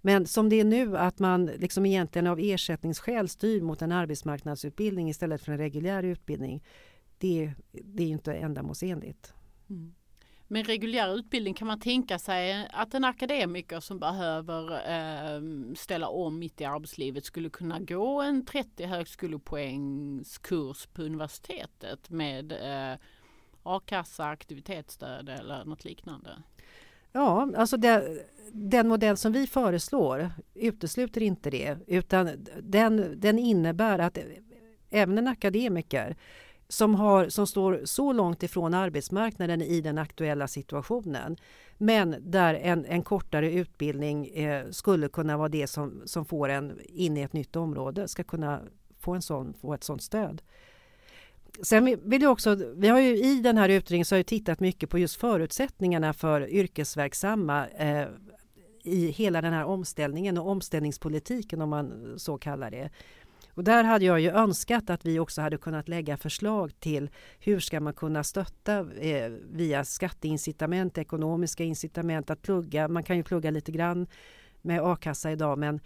Men 0.00 0.26
som 0.26 0.48
det 0.48 0.60
är 0.60 0.64
nu 0.64 0.96
att 0.96 1.18
man 1.18 1.46
liksom 1.46 1.86
egentligen 1.86 2.26
av 2.26 2.38
ersättningsskäl 2.40 3.28
styr 3.28 3.60
mot 3.60 3.82
en 3.82 3.92
arbetsmarknadsutbildning 3.92 5.08
istället 5.08 5.42
för 5.42 5.52
en 5.52 5.58
reguljär 5.58 6.02
utbildning. 6.02 6.64
Det, 7.18 7.52
det 7.72 8.02
är 8.02 8.08
inte 8.08 8.34
ändamålsenligt. 8.34 9.34
Mm. 9.70 9.94
Med 10.52 10.66
reguljär 10.66 11.14
utbildning 11.14 11.54
kan 11.54 11.66
man 11.66 11.80
tänka 11.80 12.18
sig 12.18 12.68
att 12.72 12.94
en 12.94 13.04
akademiker 13.04 13.80
som 13.80 13.98
behöver 13.98 14.72
eh, 14.72 15.40
ställa 15.74 16.08
om 16.08 16.38
mitt 16.38 16.60
i 16.60 16.64
arbetslivet 16.64 17.24
skulle 17.24 17.50
kunna 17.50 17.80
gå 17.80 18.22
en 18.22 18.46
30 18.46 18.84
högskolepoängskurs 18.84 20.86
på 20.86 21.02
universitetet 21.02 22.10
med 22.10 22.52
eh, 22.52 22.98
a-kassa, 23.62 24.24
aktivitetsstöd 24.24 25.28
eller 25.28 25.64
något 25.64 25.84
liknande? 25.84 26.42
Ja, 27.12 27.48
alltså 27.56 27.76
det, 27.76 28.24
den 28.52 28.88
modell 28.88 29.16
som 29.16 29.32
vi 29.32 29.46
föreslår 29.46 30.30
utesluter 30.54 31.22
inte 31.22 31.50
det 31.50 31.78
utan 31.86 32.30
den, 32.62 33.20
den 33.20 33.38
innebär 33.38 33.98
att 33.98 34.18
även 34.90 35.18
en 35.18 35.28
akademiker 35.28 36.16
som, 36.68 36.94
har, 36.94 37.28
som 37.28 37.46
står 37.46 37.80
så 37.84 38.12
långt 38.12 38.42
ifrån 38.42 38.74
arbetsmarknaden 38.74 39.62
i 39.62 39.80
den 39.80 39.98
aktuella 39.98 40.48
situationen 40.48 41.36
men 41.78 42.16
där 42.20 42.54
en, 42.54 42.84
en 42.84 43.02
kortare 43.02 43.52
utbildning 43.52 44.26
eh, 44.26 44.70
skulle 44.70 45.08
kunna 45.08 45.36
vara 45.36 45.48
det 45.48 45.66
som, 45.66 46.02
som 46.04 46.24
får 46.24 46.48
en 46.48 46.80
in 46.88 47.16
i 47.16 47.20
ett 47.20 47.32
nytt 47.32 47.56
område 47.56 48.08
ska 48.08 48.24
kunna 48.24 48.60
få, 48.98 49.14
en 49.14 49.22
sån, 49.22 49.54
få 49.54 49.74
ett 49.74 49.84
sånt 49.84 50.02
stöd. 50.02 50.42
Sen 51.62 51.98
vill 52.04 52.22
jag 52.22 52.32
också, 52.32 52.54
vi 52.76 52.88
har 52.88 53.00
ju 53.00 53.16
i 53.16 53.40
den 53.40 53.56
här 53.56 53.68
utredningen 53.68 54.04
så 54.04 54.14
har 54.14 54.18
vi 54.18 54.24
tittat 54.24 54.60
mycket 54.60 54.90
på 54.90 54.98
just 54.98 55.16
förutsättningarna 55.16 56.12
för 56.12 56.48
yrkesverksamma 56.50 57.68
eh, 57.68 58.08
i 58.84 59.10
hela 59.10 59.40
den 59.40 59.52
här 59.52 59.64
omställningen 59.64 60.38
och 60.38 60.48
omställningspolitiken 60.48 61.62
om 61.62 61.70
man 61.70 62.14
så 62.16 62.38
kallar 62.38 62.70
det. 62.70 62.90
Och 63.54 63.64
där 63.64 63.84
hade 63.84 64.04
jag 64.04 64.20
ju 64.20 64.30
önskat 64.30 64.90
att 64.90 65.06
vi 65.06 65.18
också 65.18 65.40
hade 65.40 65.58
kunnat 65.58 65.88
lägga 65.88 66.16
förslag 66.16 66.80
till 66.80 67.10
hur 67.38 67.60
ska 67.60 67.80
man 67.80 67.92
kunna 67.92 68.24
stötta 68.24 68.78
eh, 68.78 69.30
via 69.50 69.84
skatteincitament, 69.84 70.98
ekonomiska 70.98 71.64
incitament 71.64 72.30
att 72.30 72.42
plugga. 72.42 72.88
Man 72.88 73.02
kan 73.02 73.16
ju 73.16 73.22
plugga 73.22 73.50
lite 73.50 73.72
grann 73.72 74.06
med 74.62 74.80
a-kassa 74.82 75.32
idag 75.32 75.58
men 75.58 75.80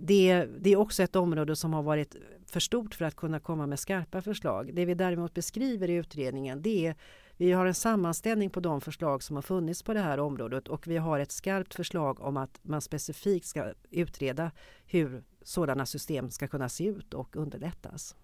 det, 0.00 0.46
det 0.60 0.72
är 0.72 0.76
också 0.76 1.02
ett 1.02 1.16
område 1.16 1.56
som 1.56 1.72
har 1.72 1.82
varit 1.82 2.16
för 2.46 2.60
stort 2.60 2.94
för 2.94 3.04
att 3.04 3.16
kunna 3.16 3.40
komma 3.40 3.66
med 3.66 3.78
skarpa 3.78 4.22
förslag. 4.22 4.74
Det 4.74 4.84
vi 4.84 4.94
däremot 4.94 5.34
beskriver 5.34 5.90
i 5.90 5.94
utredningen 5.94 6.62
det 6.62 6.86
är 6.86 6.94
vi 7.36 7.52
har 7.52 7.66
en 7.66 7.74
sammanställning 7.74 8.50
på 8.50 8.60
de 8.60 8.80
förslag 8.80 9.22
som 9.22 9.36
har 9.36 9.42
funnits 9.42 9.82
på 9.82 9.94
det 9.94 10.00
här 10.00 10.20
området 10.20 10.68
och 10.68 10.86
vi 10.86 10.96
har 10.96 11.18
ett 11.18 11.32
skarpt 11.32 11.74
förslag 11.74 12.20
om 12.20 12.36
att 12.36 12.60
man 12.62 12.80
specifikt 12.80 13.46
ska 13.46 13.72
utreda 13.90 14.50
hur 14.86 15.24
sådana 15.42 15.86
system 15.86 16.30
ska 16.30 16.48
kunna 16.48 16.68
se 16.68 16.84
ut 16.84 17.14
och 17.14 17.36
underlättas. 17.36 18.16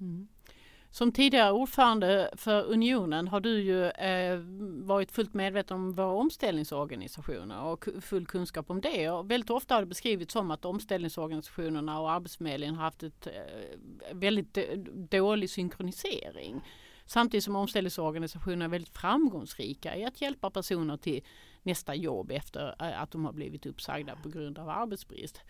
Mm. 0.00 0.28
Som 0.92 1.12
tidigare 1.12 1.52
ordförande 1.52 2.30
för 2.36 2.64
Unionen 2.64 3.28
har 3.28 3.40
du 3.40 3.60
ju 3.60 3.86
eh, 3.86 4.38
varit 4.86 5.10
fullt 5.10 5.34
medveten 5.34 5.76
om 5.76 5.92
våra 5.92 6.12
omställningsorganisationer 6.12 7.62
och 7.62 7.88
full 8.00 8.26
kunskap 8.26 8.70
om 8.70 8.80
det. 8.80 9.10
Och 9.10 9.30
väldigt 9.30 9.50
ofta 9.50 9.74
har 9.74 9.82
det 9.82 9.86
beskrivits 9.86 10.32
som 10.32 10.50
att 10.50 10.64
omställningsorganisationerna 10.64 12.00
och 12.00 12.10
Arbetsförmedlingen 12.10 12.74
har 12.74 12.84
haft 12.84 13.02
ett 13.02 13.26
eh, 13.26 13.32
väldigt 14.12 14.56
eh, 14.56 14.64
dålig 14.94 15.50
synkronisering. 15.50 16.60
Samtidigt 17.06 17.44
som 17.44 17.56
omställningsorganisationerna 17.56 18.64
är 18.64 18.68
väldigt 18.68 18.96
framgångsrika 18.98 19.96
i 19.96 20.04
att 20.04 20.20
hjälpa 20.20 20.50
personer 20.50 20.96
till 20.96 21.22
nästa 21.62 21.94
jobb 21.94 22.30
efter 22.30 22.76
eh, 22.80 23.02
att 23.02 23.10
de 23.10 23.24
har 23.24 23.32
blivit 23.32 23.66
uppsagda 23.66 24.16
på 24.22 24.28
grund 24.28 24.58
av 24.58 24.68
arbetsbrist. 24.68 25.40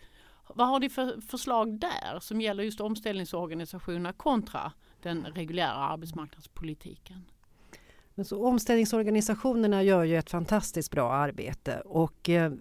Vad 0.47 0.67
har 0.67 0.79
ni 0.79 0.89
för 0.89 1.21
förslag 1.21 1.79
där 1.79 2.19
som 2.19 2.41
gäller 2.41 2.63
just 2.63 2.81
omställningsorganisationerna 2.81 4.13
kontra 4.13 4.71
den 5.03 5.25
reguljära 5.25 5.71
arbetsmarknadspolitiken? 5.71 7.25
Men 8.15 8.25
så 8.25 8.45
omställningsorganisationerna 8.45 9.83
gör 9.83 10.03
ju 10.03 10.17
ett 10.17 10.29
fantastiskt 10.29 10.91
bra 10.91 11.13
arbete 11.13 11.81
och 11.85 12.29
eh, 12.29 12.51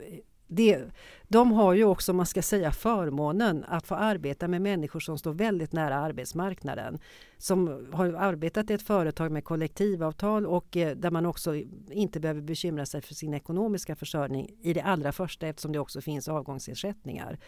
det, 0.52 0.84
de 1.28 1.52
har 1.52 1.74
ju 1.74 1.84
också, 1.84 2.12
man 2.12 2.26
ska 2.26 2.42
säga, 2.42 2.72
förmånen 2.72 3.64
att 3.68 3.86
få 3.86 3.94
arbeta 3.94 4.48
med 4.48 4.62
människor 4.62 5.00
som 5.00 5.18
står 5.18 5.32
väldigt 5.32 5.72
nära 5.72 5.96
arbetsmarknaden. 5.96 6.98
Som 7.38 7.86
har 7.92 8.06
arbetat 8.06 8.70
i 8.70 8.74
ett 8.74 8.82
företag 8.82 9.32
med 9.32 9.44
kollektivavtal 9.44 10.46
och 10.46 10.76
eh, 10.76 10.96
där 10.96 11.10
man 11.10 11.26
också 11.26 11.54
inte 11.90 12.20
behöver 12.20 12.40
bekymra 12.40 12.86
sig 12.86 13.00
för 13.00 13.14
sin 13.14 13.34
ekonomiska 13.34 13.96
försörjning 13.96 14.50
i 14.62 14.72
det 14.72 14.82
allra 14.82 15.12
första 15.12 15.46
eftersom 15.46 15.72
det 15.72 15.78
också 15.78 16.00
finns 16.00 16.28
avgångsersättningar. 16.28 17.38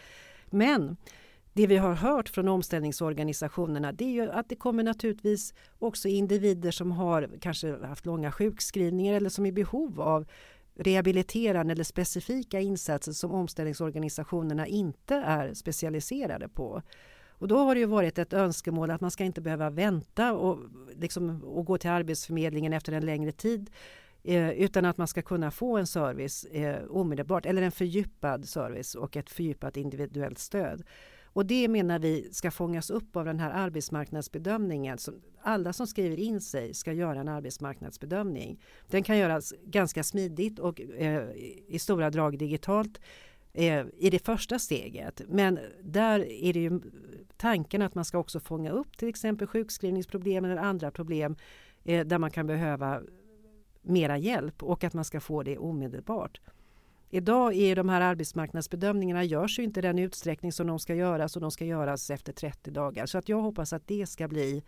Men 0.49 0.97
det 1.53 1.67
vi 1.67 1.77
har 1.77 1.93
hört 1.93 2.29
från 2.29 2.47
omställningsorganisationerna 2.47 3.91
det 3.91 4.05
är 4.05 4.11
ju 4.11 4.31
att 4.31 4.49
det 4.49 4.55
kommer 4.55 4.83
naturligtvis 4.83 5.53
också 5.79 6.07
individer 6.07 6.71
som 6.71 6.91
har 6.91 7.29
kanske 7.41 7.85
haft 7.85 8.05
långa 8.05 8.31
sjukskrivningar 8.31 9.13
eller 9.13 9.29
som 9.29 9.45
är 9.45 9.49
i 9.49 9.51
behov 9.51 10.01
av 10.01 10.25
rehabiliterande 10.75 11.71
eller 11.71 11.83
specifika 11.83 12.59
insatser 12.59 13.11
som 13.11 13.31
omställningsorganisationerna 13.31 14.67
inte 14.67 15.15
är 15.15 15.53
specialiserade 15.53 16.49
på. 16.49 16.81
Och 17.29 17.47
då 17.47 17.57
har 17.57 17.75
det 17.75 17.79
ju 17.79 17.85
varit 17.85 18.17
ett 18.17 18.33
önskemål 18.33 18.91
att 18.91 19.01
man 19.01 19.11
ska 19.11 19.23
inte 19.23 19.41
behöva 19.41 19.69
vänta 19.69 20.33
och, 20.33 20.59
liksom, 20.95 21.43
och 21.43 21.65
gå 21.65 21.77
till 21.77 21.89
Arbetsförmedlingen 21.89 22.73
efter 22.73 22.93
en 22.93 23.05
längre 23.05 23.31
tid 23.31 23.69
eh, 24.23 24.49
utan 24.49 24.85
att 24.85 24.97
man 24.97 25.07
ska 25.07 25.21
kunna 25.21 25.51
få 25.51 25.77
en 25.77 25.87
service 25.87 26.45
eh, 26.45 26.83
omedelbart 26.89 27.45
eller 27.45 27.61
en 27.61 27.71
fördjupad 27.71 28.49
service 28.49 28.95
och 28.95 29.17
ett 29.17 29.29
fördjupat 29.29 29.77
individuellt 29.77 30.39
stöd. 30.39 30.83
Och 31.33 31.45
det 31.45 31.67
menar 31.67 31.99
vi 31.99 32.29
ska 32.31 32.51
fångas 32.51 32.89
upp 32.89 33.15
av 33.15 33.25
den 33.25 33.39
här 33.39 33.51
arbetsmarknadsbedömningen. 33.51 34.97
Alla 35.41 35.73
som 35.73 35.87
skriver 35.87 36.19
in 36.19 36.41
sig 36.41 36.73
ska 36.73 36.93
göra 36.93 37.19
en 37.19 37.27
arbetsmarknadsbedömning. 37.27 38.59
Den 38.87 39.03
kan 39.03 39.17
göras 39.17 39.53
ganska 39.65 40.03
smidigt 40.03 40.59
och 40.59 40.81
eh, 40.81 41.29
i 41.67 41.79
stora 41.79 42.09
drag 42.09 42.37
digitalt 42.37 43.01
eh, 43.53 43.85
i 43.97 44.09
det 44.09 44.19
första 44.19 44.59
steget. 44.59 45.21
Men 45.27 45.59
där 45.81 46.19
är 46.19 46.53
det 46.53 46.59
ju 46.59 46.81
tanken 47.37 47.81
att 47.81 47.95
man 47.95 48.05
ska 48.05 48.17
också 48.17 48.39
fånga 48.39 48.71
upp 48.71 48.97
till 48.97 49.07
exempel 49.07 49.47
sjukskrivningsproblem 49.47 50.45
eller 50.45 50.57
andra 50.57 50.91
problem 50.91 51.35
eh, 51.83 52.05
där 52.05 52.17
man 52.17 52.31
kan 52.31 52.47
behöva 52.47 53.01
mera 53.81 54.17
hjälp 54.17 54.63
och 54.63 54.83
att 54.83 54.93
man 54.93 55.05
ska 55.05 55.19
få 55.19 55.43
det 55.43 55.57
omedelbart. 55.57 56.41
Idag 57.15 57.55
är 57.55 57.75
de 57.75 57.89
här 57.89 58.01
arbetsmarknadsbedömningarna 58.01 59.23
görs 59.23 59.59
ju 59.59 59.63
inte 59.63 59.79
i 59.79 59.83
den 59.83 59.99
utsträckning 59.99 60.51
som 60.51 60.67
de 60.67 60.79
ska 60.79 60.95
göras 60.95 61.35
och 61.35 61.41
de 61.41 61.51
ska 61.51 61.65
göras 61.65 62.09
efter 62.09 62.33
30 62.33 62.71
dagar. 62.71 63.05
Så 63.05 63.17
att 63.17 63.29
jag 63.29 63.41
hoppas 63.41 63.73
att 63.73 63.87
det 63.87 64.07
ska 64.07 64.27
bli 64.27 64.63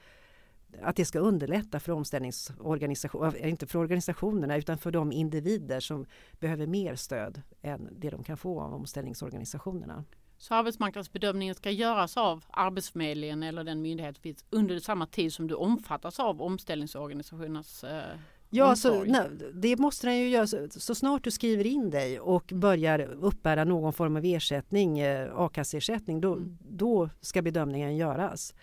att 0.81 0.95
det 0.95 1.05
ska 1.05 1.19
underlätta 1.19 1.79
för 1.79 1.91
omställningsorganisationer, 1.91 3.45
inte 3.45 3.67
för 3.67 3.79
organisationerna 3.79 4.57
utan 4.57 4.77
för 4.77 4.91
de 4.91 5.11
individer 5.11 5.79
som 5.79 6.05
behöver 6.39 6.67
mer 6.67 6.95
stöd 6.95 7.41
än 7.61 7.89
det 7.91 8.09
de 8.09 8.23
kan 8.23 8.37
få 8.37 8.61
av 8.61 8.73
omställningsorganisationerna. 8.73 10.03
Så 10.37 10.53
arbetsmarknadsbedömningen 10.53 11.55
ska 11.55 11.71
göras 11.71 12.17
av 12.17 12.45
Arbetsförmedlingen 12.49 13.43
eller 13.43 13.63
den 13.63 13.81
myndighet 13.81 14.15
som 14.15 14.21
finns 14.21 14.45
under 14.49 14.79
samma 14.79 15.07
tid 15.07 15.33
som 15.33 15.47
du 15.47 15.55
omfattas 15.55 16.19
av 16.19 16.41
omställningsorganisationernas 16.41 17.83
eh, 17.83 18.17
Ja, 18.55 18.75
så, 18.75 19.03
nej, 19.03 19.29
det 19.53 19.77
måste 19.77 20.07
den 20.07 20.17
ju 20.17 20.29
göra. 20.29 20.47
Så, 20.47 20.67
så, 20.69 20.95
snart 20.95 21.23
du 21.23 21.31
skriver 21.31 21.65
in 21.65 21.89
dig 21.89 22.19
och 22.19 22.51
börjar 22.55 22.99
uppbära 22.99 23.63
någon 23.63 23.93
form 23.93 24.15
av 24.15 24.25
ersättning, 24.25 24.99
eh, 24.99 25.29
a-kasseersättning, 25.35 26.21
då, 26.21 26.33
mm. 26.33 26.57
då 26.59 27.09
ska 27.21 27.41
bedömningen 27.41 27.95
göras. 27.95 28.53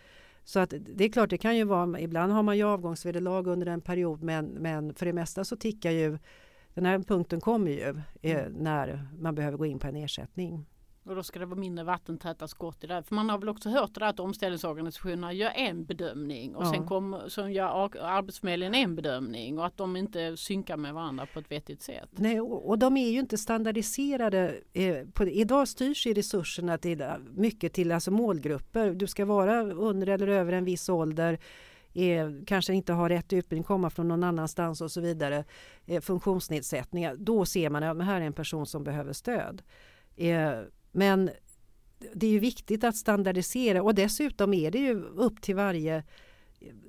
Så 0.44 0.60
att 0.60 0.74
det 0.94 1.04
är 1.04 1.08
klart, 1.08 1.30
det 1.30 1.38
kan 1.38 1.56
ju 1.56 1.64
vara, 1.64 2.00
ibland 2.00 2.32
har 2.32 2.42
man 2.42 2.56
ju 2.56 2.64
avgångsvederlag 2.64 3.46
under 3.46 3.66
en 3.66 3.80
period 3.80 4.22
men, 4.22 4.46
men 4.46 4.94
för 4.94 5.06
det 5.06 5.12
mesta 5.12 5.44
så 5.44 5.56
tickar 5.56 5.90
ju 5.90 6.18
den 6.74 6.86
här 6.86 6.98
punkten 6.98 7.40
kommer 7.40 7.70
ju 7.70 8.00
eh, 8.22 8.40
mm. 8.40 8.52
när 8.52 9.06
man 9.18 9.34
behöver 9.34 9.58
gå 9.58 9.66
in 9.66 9.78
på 9.78 9.86
en 9.86 9.96
ersättning. 9.96 10.66
Och 11.04 11.14
då 11.14 11.22
ska 11.22 11.38
det 11.38 11.46
vara 11.46 11.60
mindre 11.60 11.84
vattentäta 11.84 12.48
skott 12.48 12.84
i 12.84 12.86
det. 12.86 13.02
För 13.02 13.14
man 13.14 13.30
har 13.30 13.38
väl 13.38 13.48
också 13.48 13.68
hört 13.68 13.94
det 13.94 14.00
där 14.00 14.06
att 14.06 14.20
omställningsorganisationerna 14.20 15.32
gör 15.32 15.50
en 15.50 15.84
bedömning 15.84 16.56
och 16.56 16.64
ja. 16.64 16.72
sen 16.72 16.86
kom, 16.86 17.20
så 17.28 17.48
gör 17.48 17.66
Arbetsförmedlingen 18.04 18.74
en 18.74 18.96
bedömning 18.96 19.58
och 19.58 19.66
att 19.66 19.76
de 19.76 19.96
inte 19.96 20.36
synkar 20.36 20.76
med 20.76 20.94
varandra 20.94 21.26
på 21.32 21.38
ett 21.38 21.50
vettigt 21.50 21.82
sätt. 21.82 22.08
Nej, 22.10 22.40
och, 22.40 22.68
och 22.68 22.78
de 22.78 22.96
är 22.96 23.10
ju 23.10 23.18
inte 23.18 23.38
standardiserade. 23.38 24.60
Eh, 24.72 25.06
på, 25.12 25.24
idag 25.24 25.68
styrs 25.68 26.06
ju 26.06 26.14
resurserna 26.14 26.78
till, 26.78 27.04
mycket 27.34 27.72
till 27.72 27.92
alltså 27.92 28.10
målgrupper. 28.10 28.90
Du 28.90 29.06
ska 29.06 29.24
vara 29.24 29.62
under 29.62 30.06
eller 30.06 30.28
över 30.28 30.52
en 30.52 30.64
viss 30.64 30.88
ålder. 30.88 31.38
Eh, 31.94 32.30
kanske 32.46 32.74
inte 32.74 32.92
har 32.92 33.08
rätt 33.08 33.32
utbildning, 33.32 33.64
komma 33.64 33.90
från 33.90 34.08
någon 34.08 34.24
annanstans 34.24 34.80
och 34.80 34.90
så 34.90 35.00
vidare. 35.00 35.44
Eh, 35.86 36.00
funktionsnedsättningar. 36.00 37.16
Då 37.16 37.44
ser 37.44 37.70
man 37.70 37.82
att 37.82 38.04
här 38.04 38.20
är 38.20 38.24
en 38.24 38.32
person 38.32 38.66
som 38.66 38.84
behöver 38.84 39.12
stöd. 39.12 39.62
Eh, 40.16 40.60
men 40.92 41.30
det 42.14 42.26
är 42.26 42.30
ju 42.30 42.38
viktigt 42.38 42.84
att 42.84 42.96
standardisera 42.96 43.82
och 43.82 43.94
dessutom 43.94 44.54
är 44.54 44.70
det 44.70 44.78
ju 44.78 45.02
upp 45.02 45.42
till 45.42 45.56
varje 45.56 46.04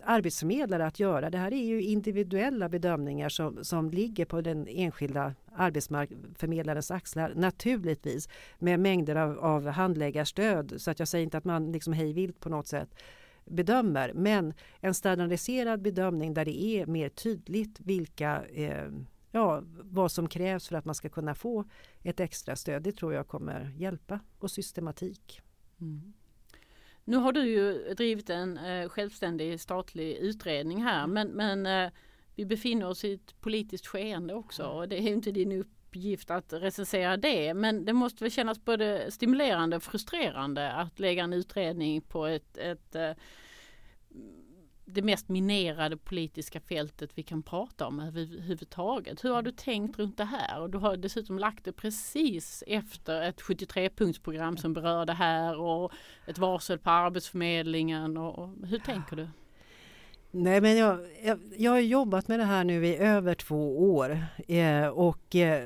arbetsförmedlare 0.04 0.86
att 0.86 1.00
göra. 1.00 1.30
Det 1.30 1.38
här 1.38 1.54
är 1.54 1.64
ju 1.64 1.82
individuella 1.82 2.70
bedömningar 2.70 3.30
som, 3.30 3.64
som 3.64 3.92
ligger 3.92 4.26
på 4.26 4.42
den 4.42 4.68
enskilda 4.68 5.36
arbetsförmedlarens 5.56 6.92
axlar 6.92 7.34
naturligtvis 7.36 8.30
med 8.60 8.80
mängder 8.80 9.16
av, 9.16 9.40
av 9.40 9.68
handläggarstöd 9.68 10.74
så 10.78 10.92
att 10.92 11.00
jag 11.00 11.08
säger 11.08 11.24
inte 11.24 11.38
att 11.38 11.46
man 11.46 11.72
liksom 11.72 11.94
hej 11.94 12.14
vilt 12.14 12.40
på 12.40 12.50
något 12.50 12.68
sätt 12.68 12.90
bedömer 13.46 14.14
men 14.14 14.54
en 14.80 14.94
standardiserad 14.94 15.82
bedömning 15.82 16.34
där 16.34 16.46
det 16.46 16.64
är 16.64 16.86
mer 16.86 17.10
tydligt 17.10 17.80
vilka 17.80 18.44
eh, 18.46 18.88
ja, 19.34 19.64
vad 19.82 20.12
som 20.12 20.30
krävs 20.30 20.68
för 20.68 20.76
att 20.76 20.86
man 20.86 20.96
ska 20.96 21.10
kunna 21.10 21.36
få 21.36 21.64
ett 22.04 22.20
extra 22.20 22.56
stöd. 22.56 22.84
Det 22.84 22.92
tror 22.92 23.14
jag 23.14 23.28
kommer 23.28 23.74
hjälpa 23.78 24.20
och 24.40 24.52
systematik. 24.52 25.42
Mm. 25.82 26.14
Nu 27.06 27.18
har 27.18 27.32
du 27.32 27.46
ju 27.46 27.94
drivit 27.94 28.30
en 28.30 28.58
eh, 28.58 28.90
självständig 28.90 29.62
statlig 29.62 30.16
utredning 30.16 30.84
här 30.84 31.08
men, 31.08 31.28
men 31.28 31.66
eh, 31.66 31.92
vi 32.36 32.46
befinner 32.46 32.88
oss 32.88 33.04
i 33.04 33.14
ett 33.14 33.42
politiskt 33.42 33.88
skeende 33.88 34.34
också 34.34 34.64
och 34.64 34.90
det 34.90 34.96
är 34.96 35.14
inte 35.14 35.32
din 35.32 35.52
uppgift 35.52 36.32
att 36.32 36.54
recensera 36.54 37.18
det 37.18 37.54
men 37.54 37.86
det 37.86 37.94
måste 37.94 38.24
väl 38.24 38.32
kännas 38.32 38.66
både 38.66 39.12
stimulerande 39.12 39.76
och 39.76 39.84
frustrerande 39.84 40.72
att 40.72 41.00
lägga 41.00 41.24
en 41.24 41.34
utredning 41.34 42.02
på 42.02 42.26
ett, 42.26 42.58
ett 42.58 42.96
eh, 42.96 43.12
det 44.86 45.02
mest 45.02 45.30
minerade 45.30 45.98
politiska 45.98 46.60
fältet 46.60 47.12
vi 47.16 47.24
kan 47.24 47.44
prata 47.44 47.88
om 47.88 48.00
överhuvudtaget. 48.00 49.24
Hur 49.24 49.34
har 49.34 49.42
du 49.42 49.52
tänkt 49.52 50.00
runt 50.00 50.18
det 50.18 50.26
här? 50.26 50.62
Och 50.62 50.70
du 50.70 50.78
har 50.78 50.98
dessutom 50.98 51.40
lagt 51.40 51.66
det 51.66 51.74
precis 51.74 52.64
efter 52.68 53.22
ett 53.22 53.42
73-punktsprogram 53.42 54.56
som 54.56 54.74
berör 54.74 55.06
det 55.06 55.14
här 55.14 55.60
och 55.60 55.92
ett 56.28 56.38
varsel 56.38 56.80
på 56.80 56.90
Arbetsförmedlingen. 56.90 58.18
Och, 58.18 58.50
hur 58.68 58.80
tänker 58.80 59.16
du? 59.16 59.28
Nej, 60.32 60.62
men 60.62 60.78
jag, 60.78 61.00
jag, 61.24 61.40
jag, 61.58 61.72
har 61.72 61.80
jobbat 61.80 62.28
med 62.28 62.40
det 62.40 62.46
här 62.46 62.64
nu 62.64 62.88
i 62.88 62.98
över 62.98 63.36
två 63.36 63.94
år 63.96 64.26
eh, 64.48 64.88
och 64.88 65.36
eh, 65.36 65.64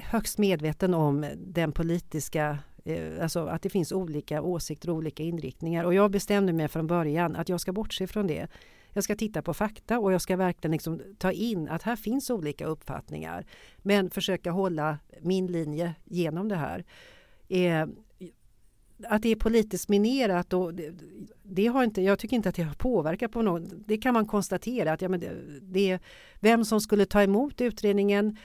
högst 0.00 0.38
medveten 0.38 0.94
om 0.94 1.26
den 1.36 1.72
politiska 1.72 2.58
Eh, 2.84 3.22
alltså 3.22 3.46
att 3.46 3.62
det 3.62 3.70
finns 3.70 3.92
olika 3.92 4.42
åsikter 4.42 4.90
och 4.90 4.96
olika 4.96 5.22
inriktningar. 5.22 5.84
Och 5.84 5.94
jag 5.94 6.10
bestämde 6.10 6.52
mig 6.52 6.68
från 6.68 6.86
början 6.86 7.36
att 7.36 7.48
jag 7.48 7.60
ska 7.60 7.72
bortse 7.72 8.06
från 8.06 8.26
det. 8.26 8.48
Jag 8.92 9.04
ska 9.04 9.16
titta 9.16 9.42
på 9.42 9.54
fakta 9.54 9.98
och 9.98 10.12
jag 10.12 10.20
ska 10.20 10.36
verkligen 10.36 10.72
liksom 10.72 11.00
ta 11.18 11.32
in 11.32 11.68
att 11.68 11.82
här 11.82 11.96
finns 11.96 12.30
olika 12.30 12.66
uppfattningar. 12.66 13.46
Men 13.78 14.10
försöka 14.10 14.50
hålla 14.50 14.98
min 15.20 15.46
linje 15.46 15.94
genom 16.04 16.48
det 16.48 16.56
här. 16.56 16.84
Eh, 17.48 17.86
att 19.08 19.22
det 19.22 19.28
är 19.28 19.36
politiskt 19.36 19.88
minerat 19.88 20.52
och 20.52 20.74
det, 20.74 20.92
det, 21.42 21.66
har 21.66 21.84
inte, 21.84 22.02
jag 22.02 22.18
tycker 22.18 22.36
inte 22.36 22.48
att 22.48 22.54
det 22.54 22.62
har 22.62 22.74
påverkat 22.74 23.32
på 23.32 23.42
något. 23.42 23.62
Det 23.86 23.96
kan 23.96 24.14
man 24.14 24.26
konstatera 24.26 24.92
att 24.92 25.02
ja, 25.02 25.08
men 25.08 25.20
det, 25.20 25.32
det, 25.60 25.98
vem 26.40 26.64
som 26.64 26.80
skulle 26.80 27.06
ta 27.06 27.22
emot 27.22 27.60
utredningen 27.60 28.36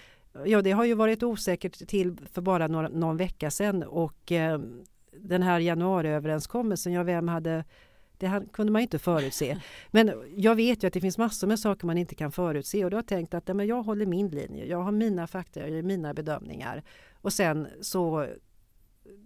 Ja, 0.45 0.61
det 0.61 0.71
har 0.71 0.85
ju 0.85 0.93
varit 0.93 1.23
osäkert 1.23 1.88
till 1.88 2.17
för 2.31 2.41
bara 2.41 2.67
några, 2.67 2.88
någon 2.88 3.17
vecka 3.17 3.51
sedan 3.51 3.83
och 3.83 4.31
eh, 4.31 4.59
den 5.11 5.43
här 5.43 5.59
januariöverenskommelsen, 5.59 6.93
ja 6.93 7.03
vem 7.03 7.27
hade 7.27 7.63
det 8.17 8.43
kunde 8.53 8.71
man 8.71 8.81
inte 8.81 8.99
förutse. 8.99 9.57
Men 9.91 10.11
jag 10.35 10.55
vet 10.55 10.83
ju 10.83 10.88
att 10.88 10.93
det 10.93 11.01
finns 11.01 11.17
massor 11.17 11.47
med 11.47 11.59
saker 11.59 11.88
man 11.88 11.97
inte 11.97 12.15
kan 12.15 12.31
förutse 12.31 12.85
och 12.85 12.91
då 12.91 12.97
har 12.97 13.01
jag 13.01 13.07
tänkt 13.07 13.33
att 13.33 13.47
men 13.47 13.67
jag 13.67 13.83
håller 13.83 14.05
min 14.05 14.27
linje, 14.27 14.65
jag 14.65 14.81
har 14.81 14.91
mina 14.91 15.27
fakta, 15.27 15.59
jag 15.59 15.69
gör 15.69 15.81
mina 15.81 16.13
bedömningar. 16.13 16.83
Och 17.13 17.33
sen 17.33 17.67
så 17.81 18.27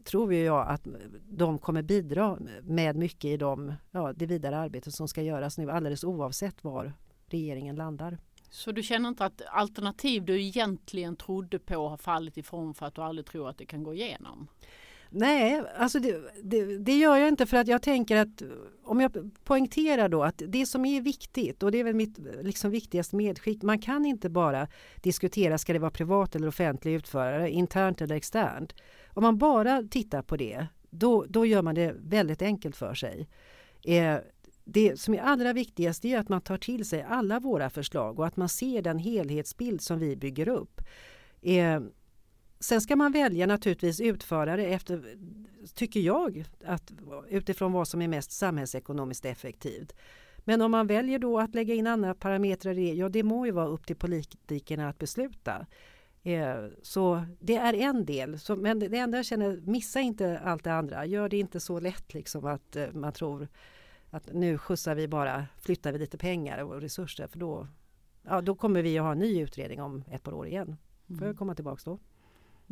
tror 0.03 0.34
jag 0.34 0.68
att 0.68 0.88
de 1.30 1.57
kommer 1.57 1.82
bidra 1.82 2.38
med 2.64 2.95
mycket 2.95 3.26
i 3.26 3.38
de, 3.38 3.74
ja, 3.91 4.14
det 4.16 4.26
vidare 4.26 4.57
arbetet 4.57 4.93
som 4.93 5.07
ska 5.07 5.22
göras 5.22 5.57
nu 5.57 5.72
alldeles 5.72 6.03
oavsett 6.03 6.64
var 6.64 6.93
regeringen 7.26 7.76
landar. 7.76 8.18
Så 8.52 8.72
du 8.72 8.84
känner 8.84 9.10
inte 9.10 9.26
att 9.26 9.41
alternativ 9.52 10.26
du 10.26 10.41
egentligen 10.41 11.16
trodde 11.16 11.60
på 11.60 11.88
har 11.88 11.97
fallit 11.97 12.38
ifrån 12.38 12.74
för 12.74 12.86
att 12.86 12.95
du 12.95 13.02
aldrig 13.02 13.26
tror 13.26 13.49
att 13.49 13.58
det 13.58 13.66
kan 13.66 13.84
gå 13.84 13.93
igenom? 13.93 14.47
Nej, 15.14 15.64
alltså 15.78 15.99
det, 15.99 16.22
det, 16.43 16.78
det, 16.78 16.97
gör 16.97 17.18
jag 17.18 17.28
inte 17.28 17.45
för 17.45 17.58
att 17.58 17.68
jag 17.68 17.82
tänker 17.82 18.16
att 18.16 18.41
om 18.84 19.02
jag 19.02 19.32
poängterar 19.43 20.10
då 20.10 20.24
att 20.24 20.41
det 20.47 20.66
som 20.66 20.86
är 20.86 21.02
viktigt 21.02 21.64
och 21.64 21.72
det 21.72 21.80
är 21.80 21.84
väl 21.84 21.95
mitt 21.95 22.18
liksom 22.41 22.72
viktigaste 22.72 23.16
medskick. 23.16 23.62
Man 23.62 23.80
kan 23.80 24.06
inte 24.06 24.30
bara 24.30 24.68
diskutera 24.95 25.58
ska 25.58 25.74
det 25.74 25.80
vara 25.80 25.91
privat 25.91 26.36
eller 26.36 26.47
offentlig 26.47 26.93
utförare, 26.93 27.49
internt 27.49 28.02
eller 28.02 28.16
externt. 28.16 28.76
Om 29.10 29.24
man 29.24 29.38
bara 29.38 29.84
tittar 29.84 30.22
på 30.22 30.38
det, 30.38 30.68
då, 30.89 31.26
då 31.30 31.45
gör 31.45 31.62
man 31.62 31.76
det 31.76 31.95
väldigt 31.99 32.41
enkelt 32.41 32.76
för 32.76 32.93
sig. 32.93 33.28
Eh, 33.84 34.18
det 34.64 34.99
som 34.99 35.14
är 35.14 35.20
allra 35.20 35.53
viktigast 35.53 36.05
är 36.05 36.18
att 36.18 36.30
man 36.30 36.41
tar 36.41 36.57
till 36.57 36.86
sig 36.86 37.05
alla 37.09 37.39
våra 37.39 37.70
förslag 37.70 38.20
och 38.20 38.28
att 38.28 38.38
man 38.38 38.49
ser 38.49 38.82
den 38.82 38.99
helhetsbild 38.99 39.82
som 39.82 39.99
vi 39.99 40.16
bygger 40.16 40.47
upp. 40.47 40.82
Eh, 41.41 41.82
sen 42.59 42.82
ska 42.82 42.95
man 42.95 43.12
välja 43.12 43.47
naturligtvis 43.47 44.01
utförare 44.01 44.66
efter, 44.66 45.18
tycker 45.76 45.99
jag, 45.99 46.45
att, 46.66 46.91
utifrån 47.30 47.72
vad 47.72 47.88
som 47.88 48.01
är 48.01 48.07
mest 48.07 48.32
samhällsekonomiskt 48.32 49.26
effektivt. 49.26 49.95
Men 50.38 50.62
om 50.62 50.72
man 50.72 50.88
väljer 50.88 51.20
då 51.20 51.39
att 51.39 51.55
lägga 51.55 51.74
in 51.74 51.88
andra 51.88 52.14
parametrar 52.14 52.78
i 52.78 52.89
det, 52.89 52.93
ja 52.93 53.09
det 53.09 53.24
må 53.24 53.45
ju 53.45 53.51
vara 53.51 53.68
upp 53.68 53.88
till 53.88 53.95
politikerna 53.95 54.89
att 54.89 54.97
besluta. 54.97 55.66
Eh, 56.24 56.66
så 56.82 57.24
det 57.39 57.55
är 57.55 57.74
en 57.74 58.05
del, 58.05 58.39
så, 58.39 58.55
men 58.55 58.80
det 58.80 58.97
enda 58.97 59.18
jag 59.18 59.26
känner, 59.26 59.62
missa 59.64 59.99
inte 59.99 60.39
allt 60.39 60.64
det 60.64 60.74
andra. 60.74 61.05
Gör 61.05 61.30
det 61.30 61.38
inte 61.38 61.59
så 61.59 61.80
lätt 61.80 62.14
liksom 62.14 62.45
att 62.45 62.76
eh, 62.76 62.91
man 62.93 63.14
tror 63.14 63.47
att 64.12 64.34
nu 64.34 64.57
skjutsar 64.57 64.95
vi 64.95 65.07
bara, 65.07 65.47
flyttar 65.57 65.91
vi 65.91 65.99
lite 65.99 66.18
pengar 66.18 66.64
och 66.64 66.82
resurser 66.82 67.28
för 67.28 67.39
då, 67.39 67.68
ja, 68.24 68.41
då 68.41 68.55
kommer 68.55 68.82
vi 68.82 68.97
att 68.97 69.03
ha 69.03 69.12
en 69.12 69.20
ny 69.20 69.41
utredning 69.41 69.82
om 69.82 70.03
ett 70.12 70.24
par 70.24 70.34
år 70.34 70.47
igen. 70.47 70.78
Får 71.07 71.18
jag 71.18 71.24
mm. 71.24 71.38
komma 71.38 71.55
tillbaks 71.55 71.84
då. 71.84 71.99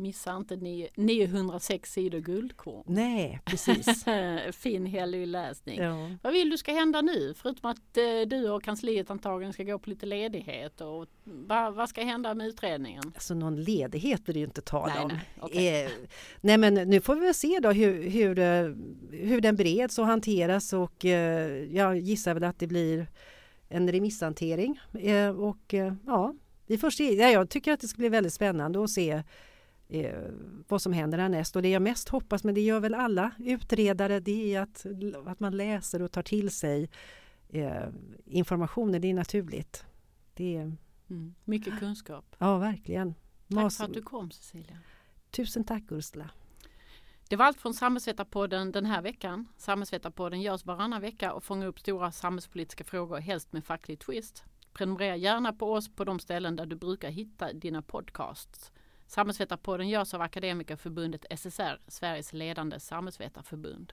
Missa 0.00 0.36
inte 0.36 0.56
906 0.96 1.92
sidor 1.92 2.18
guldkorn. 2.18 2.84
Nej, 2.86 3.40
precis. 3.44 4.04
fin 4.52 4.86
helig 4.86 5.26
läsning. 5.26 5.78
Ja. 5.78 6.10
Vad 6.22 6.32
vill 6.32 6.50
du 6.50 6.58
ska 6.58 6.72
hända 6.72 7.00
nu? 7.00 7.34
Förutom 7.36 7.70
att 7.70 7.96
eh, 7.96 8.28
du 8.28 8.50
och 8.50 8.62
kansliet 8.62 9.10
antagligen 9.10 9.52
ska 9.52 9.62
gå 9.62 9.78
på 9.78 9.90
lite 9.90 10.06
ledighet. 10.06 10.80
Och, 10.80 11.06
va, 11.24 11.70
vad 11.70 11.88
ska 11.88 12.04
hända 12.04 12.34
med 12.34 12.46
utredningen? 12.46 13.02
Alltså 13.14 13.34
någon 13.34 13.62
ledighet 13.62 14.24
blir 14.24 14.34
det 14.34 14.40
ju 14.40 14.46
inte 14.46 14.60
tal 14.60 14.90
om. 15.02 15.08
Nej, 15.08 15.20
okay. 15.40 15.84
eh, 15.84 15.90
nej 16.40 16.58
men 16.58 16.74
nu 16.74 17.00
får 17.00 17.14
vi 17.14 17.20
väl 17.20 17.34
se 17.34 17.58
då 17.62 17.70
hur, 17.70 18.10
hur, 18.10 18.38
eh, 18.38 18.74
hur 19.10 19.40
den 19.40 19.56
bereds 19.56 19.98
och 19.98 20.06
hanteras 20.06 20.72
och 20.72 21.04
eh, 21.04 21.64
jag 21.74 21.98
gissar 21.98 22.34
väl 22.34 22.44
att 22.44 22.58
det 22.58 22.66
blir 22.66 23.06
en 23.68 23.92
remisshantering. 23.92 24.80
Och 25.36 25.74
ja, 26.06 26.34
vi 26.66 26.78
får 26.78 26.90
se. 26.90 27.14
Ja, 27.14 27.28
jag 27.28 27.50
tycker 27.50 27.72
att 27.72 27.80
det 27.80 27.88
ska 27.88 27.98
bli 27.98 28.08
väldigt 28.08 28.32
spännande 28.32 28.84
att 28.84 28.90
se 28.90 29.22
eh, 29.90 30.30
vad 30.68 30.82
som 30.82 30.92
händer 30.92 31.18
härnäst. 31.18 31.56
Och 31.56 31.62
det 31.62 31.68
jag 31.68 31.82
mest 31.82 32.08
hoppas, 32.08 32.44
men 32.44 32.54
det 32.54 32.60
gör 32.60 32.80
väl 32.80 32.94
alla 32.94 33.30
utredare, 33.38 34.20
det 34.20 34.54
är 34.54 34.60
att, 34.60 34.86
att 35.26 35.40
man 35.40 35.56
läser 35.56 36.02
och 36.02 36.12
tar 36.12 36.22
till 36.22 36.50
sig 36.50 36.90
eh, 37.48 37.88
informationen. 38.24 39.00
Det 39.00 39.10
är 39.10 39.14
naturligt. 39.14 39.84
Det 40.34 40.56
är, 40.56 40.76
mm. 41.10 41.34
Mycket 41.44 41.78
kunskap. 41.78 42.36
Ja, 42.38 42.58
verkligen. 42.58 43.14
Tack 43.14 43.22
Mas 43.46 43.76
för 43.76 43.84
att 43.84 43.94
du 43.94 44.02
kom 44.02 44.30
Cecilia. 44.30 44.78
Tusen 45.30 45.64
tack 45.64 45.82
Ursula. 45.90 46.30
Det 47.28 47.36
var 47.36 47.46
allt 47.46 47.60
från 47.60 47.74
Samhällsvetarpodden 47.74 48.72
den 48.72 48.86
här 48.86 49.02
veckan. 49.02 49.48
Samhällsvetarpodden 49.56 50.40
görs 50.40 50.64
varannan 50.64 51.00
vecka 51.00 51.32
och 51.32 51.44
fångar 51.44 51.66
upp 51.66 51.80
stora 51.80 52.12
samhällspolitiska 52.12 52.84
frågor, 52.84 53.18
helst 53.18 53.52
med 53.52 53.64
facklig 53.64 53.98
twist. 53.98 54.44
Prenumerera 54.72 55.16
gärna 55.16 55.52
på 55.52 55.72
oss 55.72 55.88
på 55.88 56.04
de 56.04 56.18
ställen 56.18 56.56
där 56.56 56.66
du 56.66 56.76
brukar 56.76 57.10
hitta 57.10 57.52
dina 57.52 57.82
podcasts. 57.82 58.72
Samhällsvetarpodden 59.10 59.88
görs 59.88 60.14
av 60.14 60.22
Akademikerförbundet 60.22 61.26
SSR, 61.30 61.80
Sveriges 61.86 62.32
ledande 62.32 62.80
samhällsvetarförbund. 62.80 63.92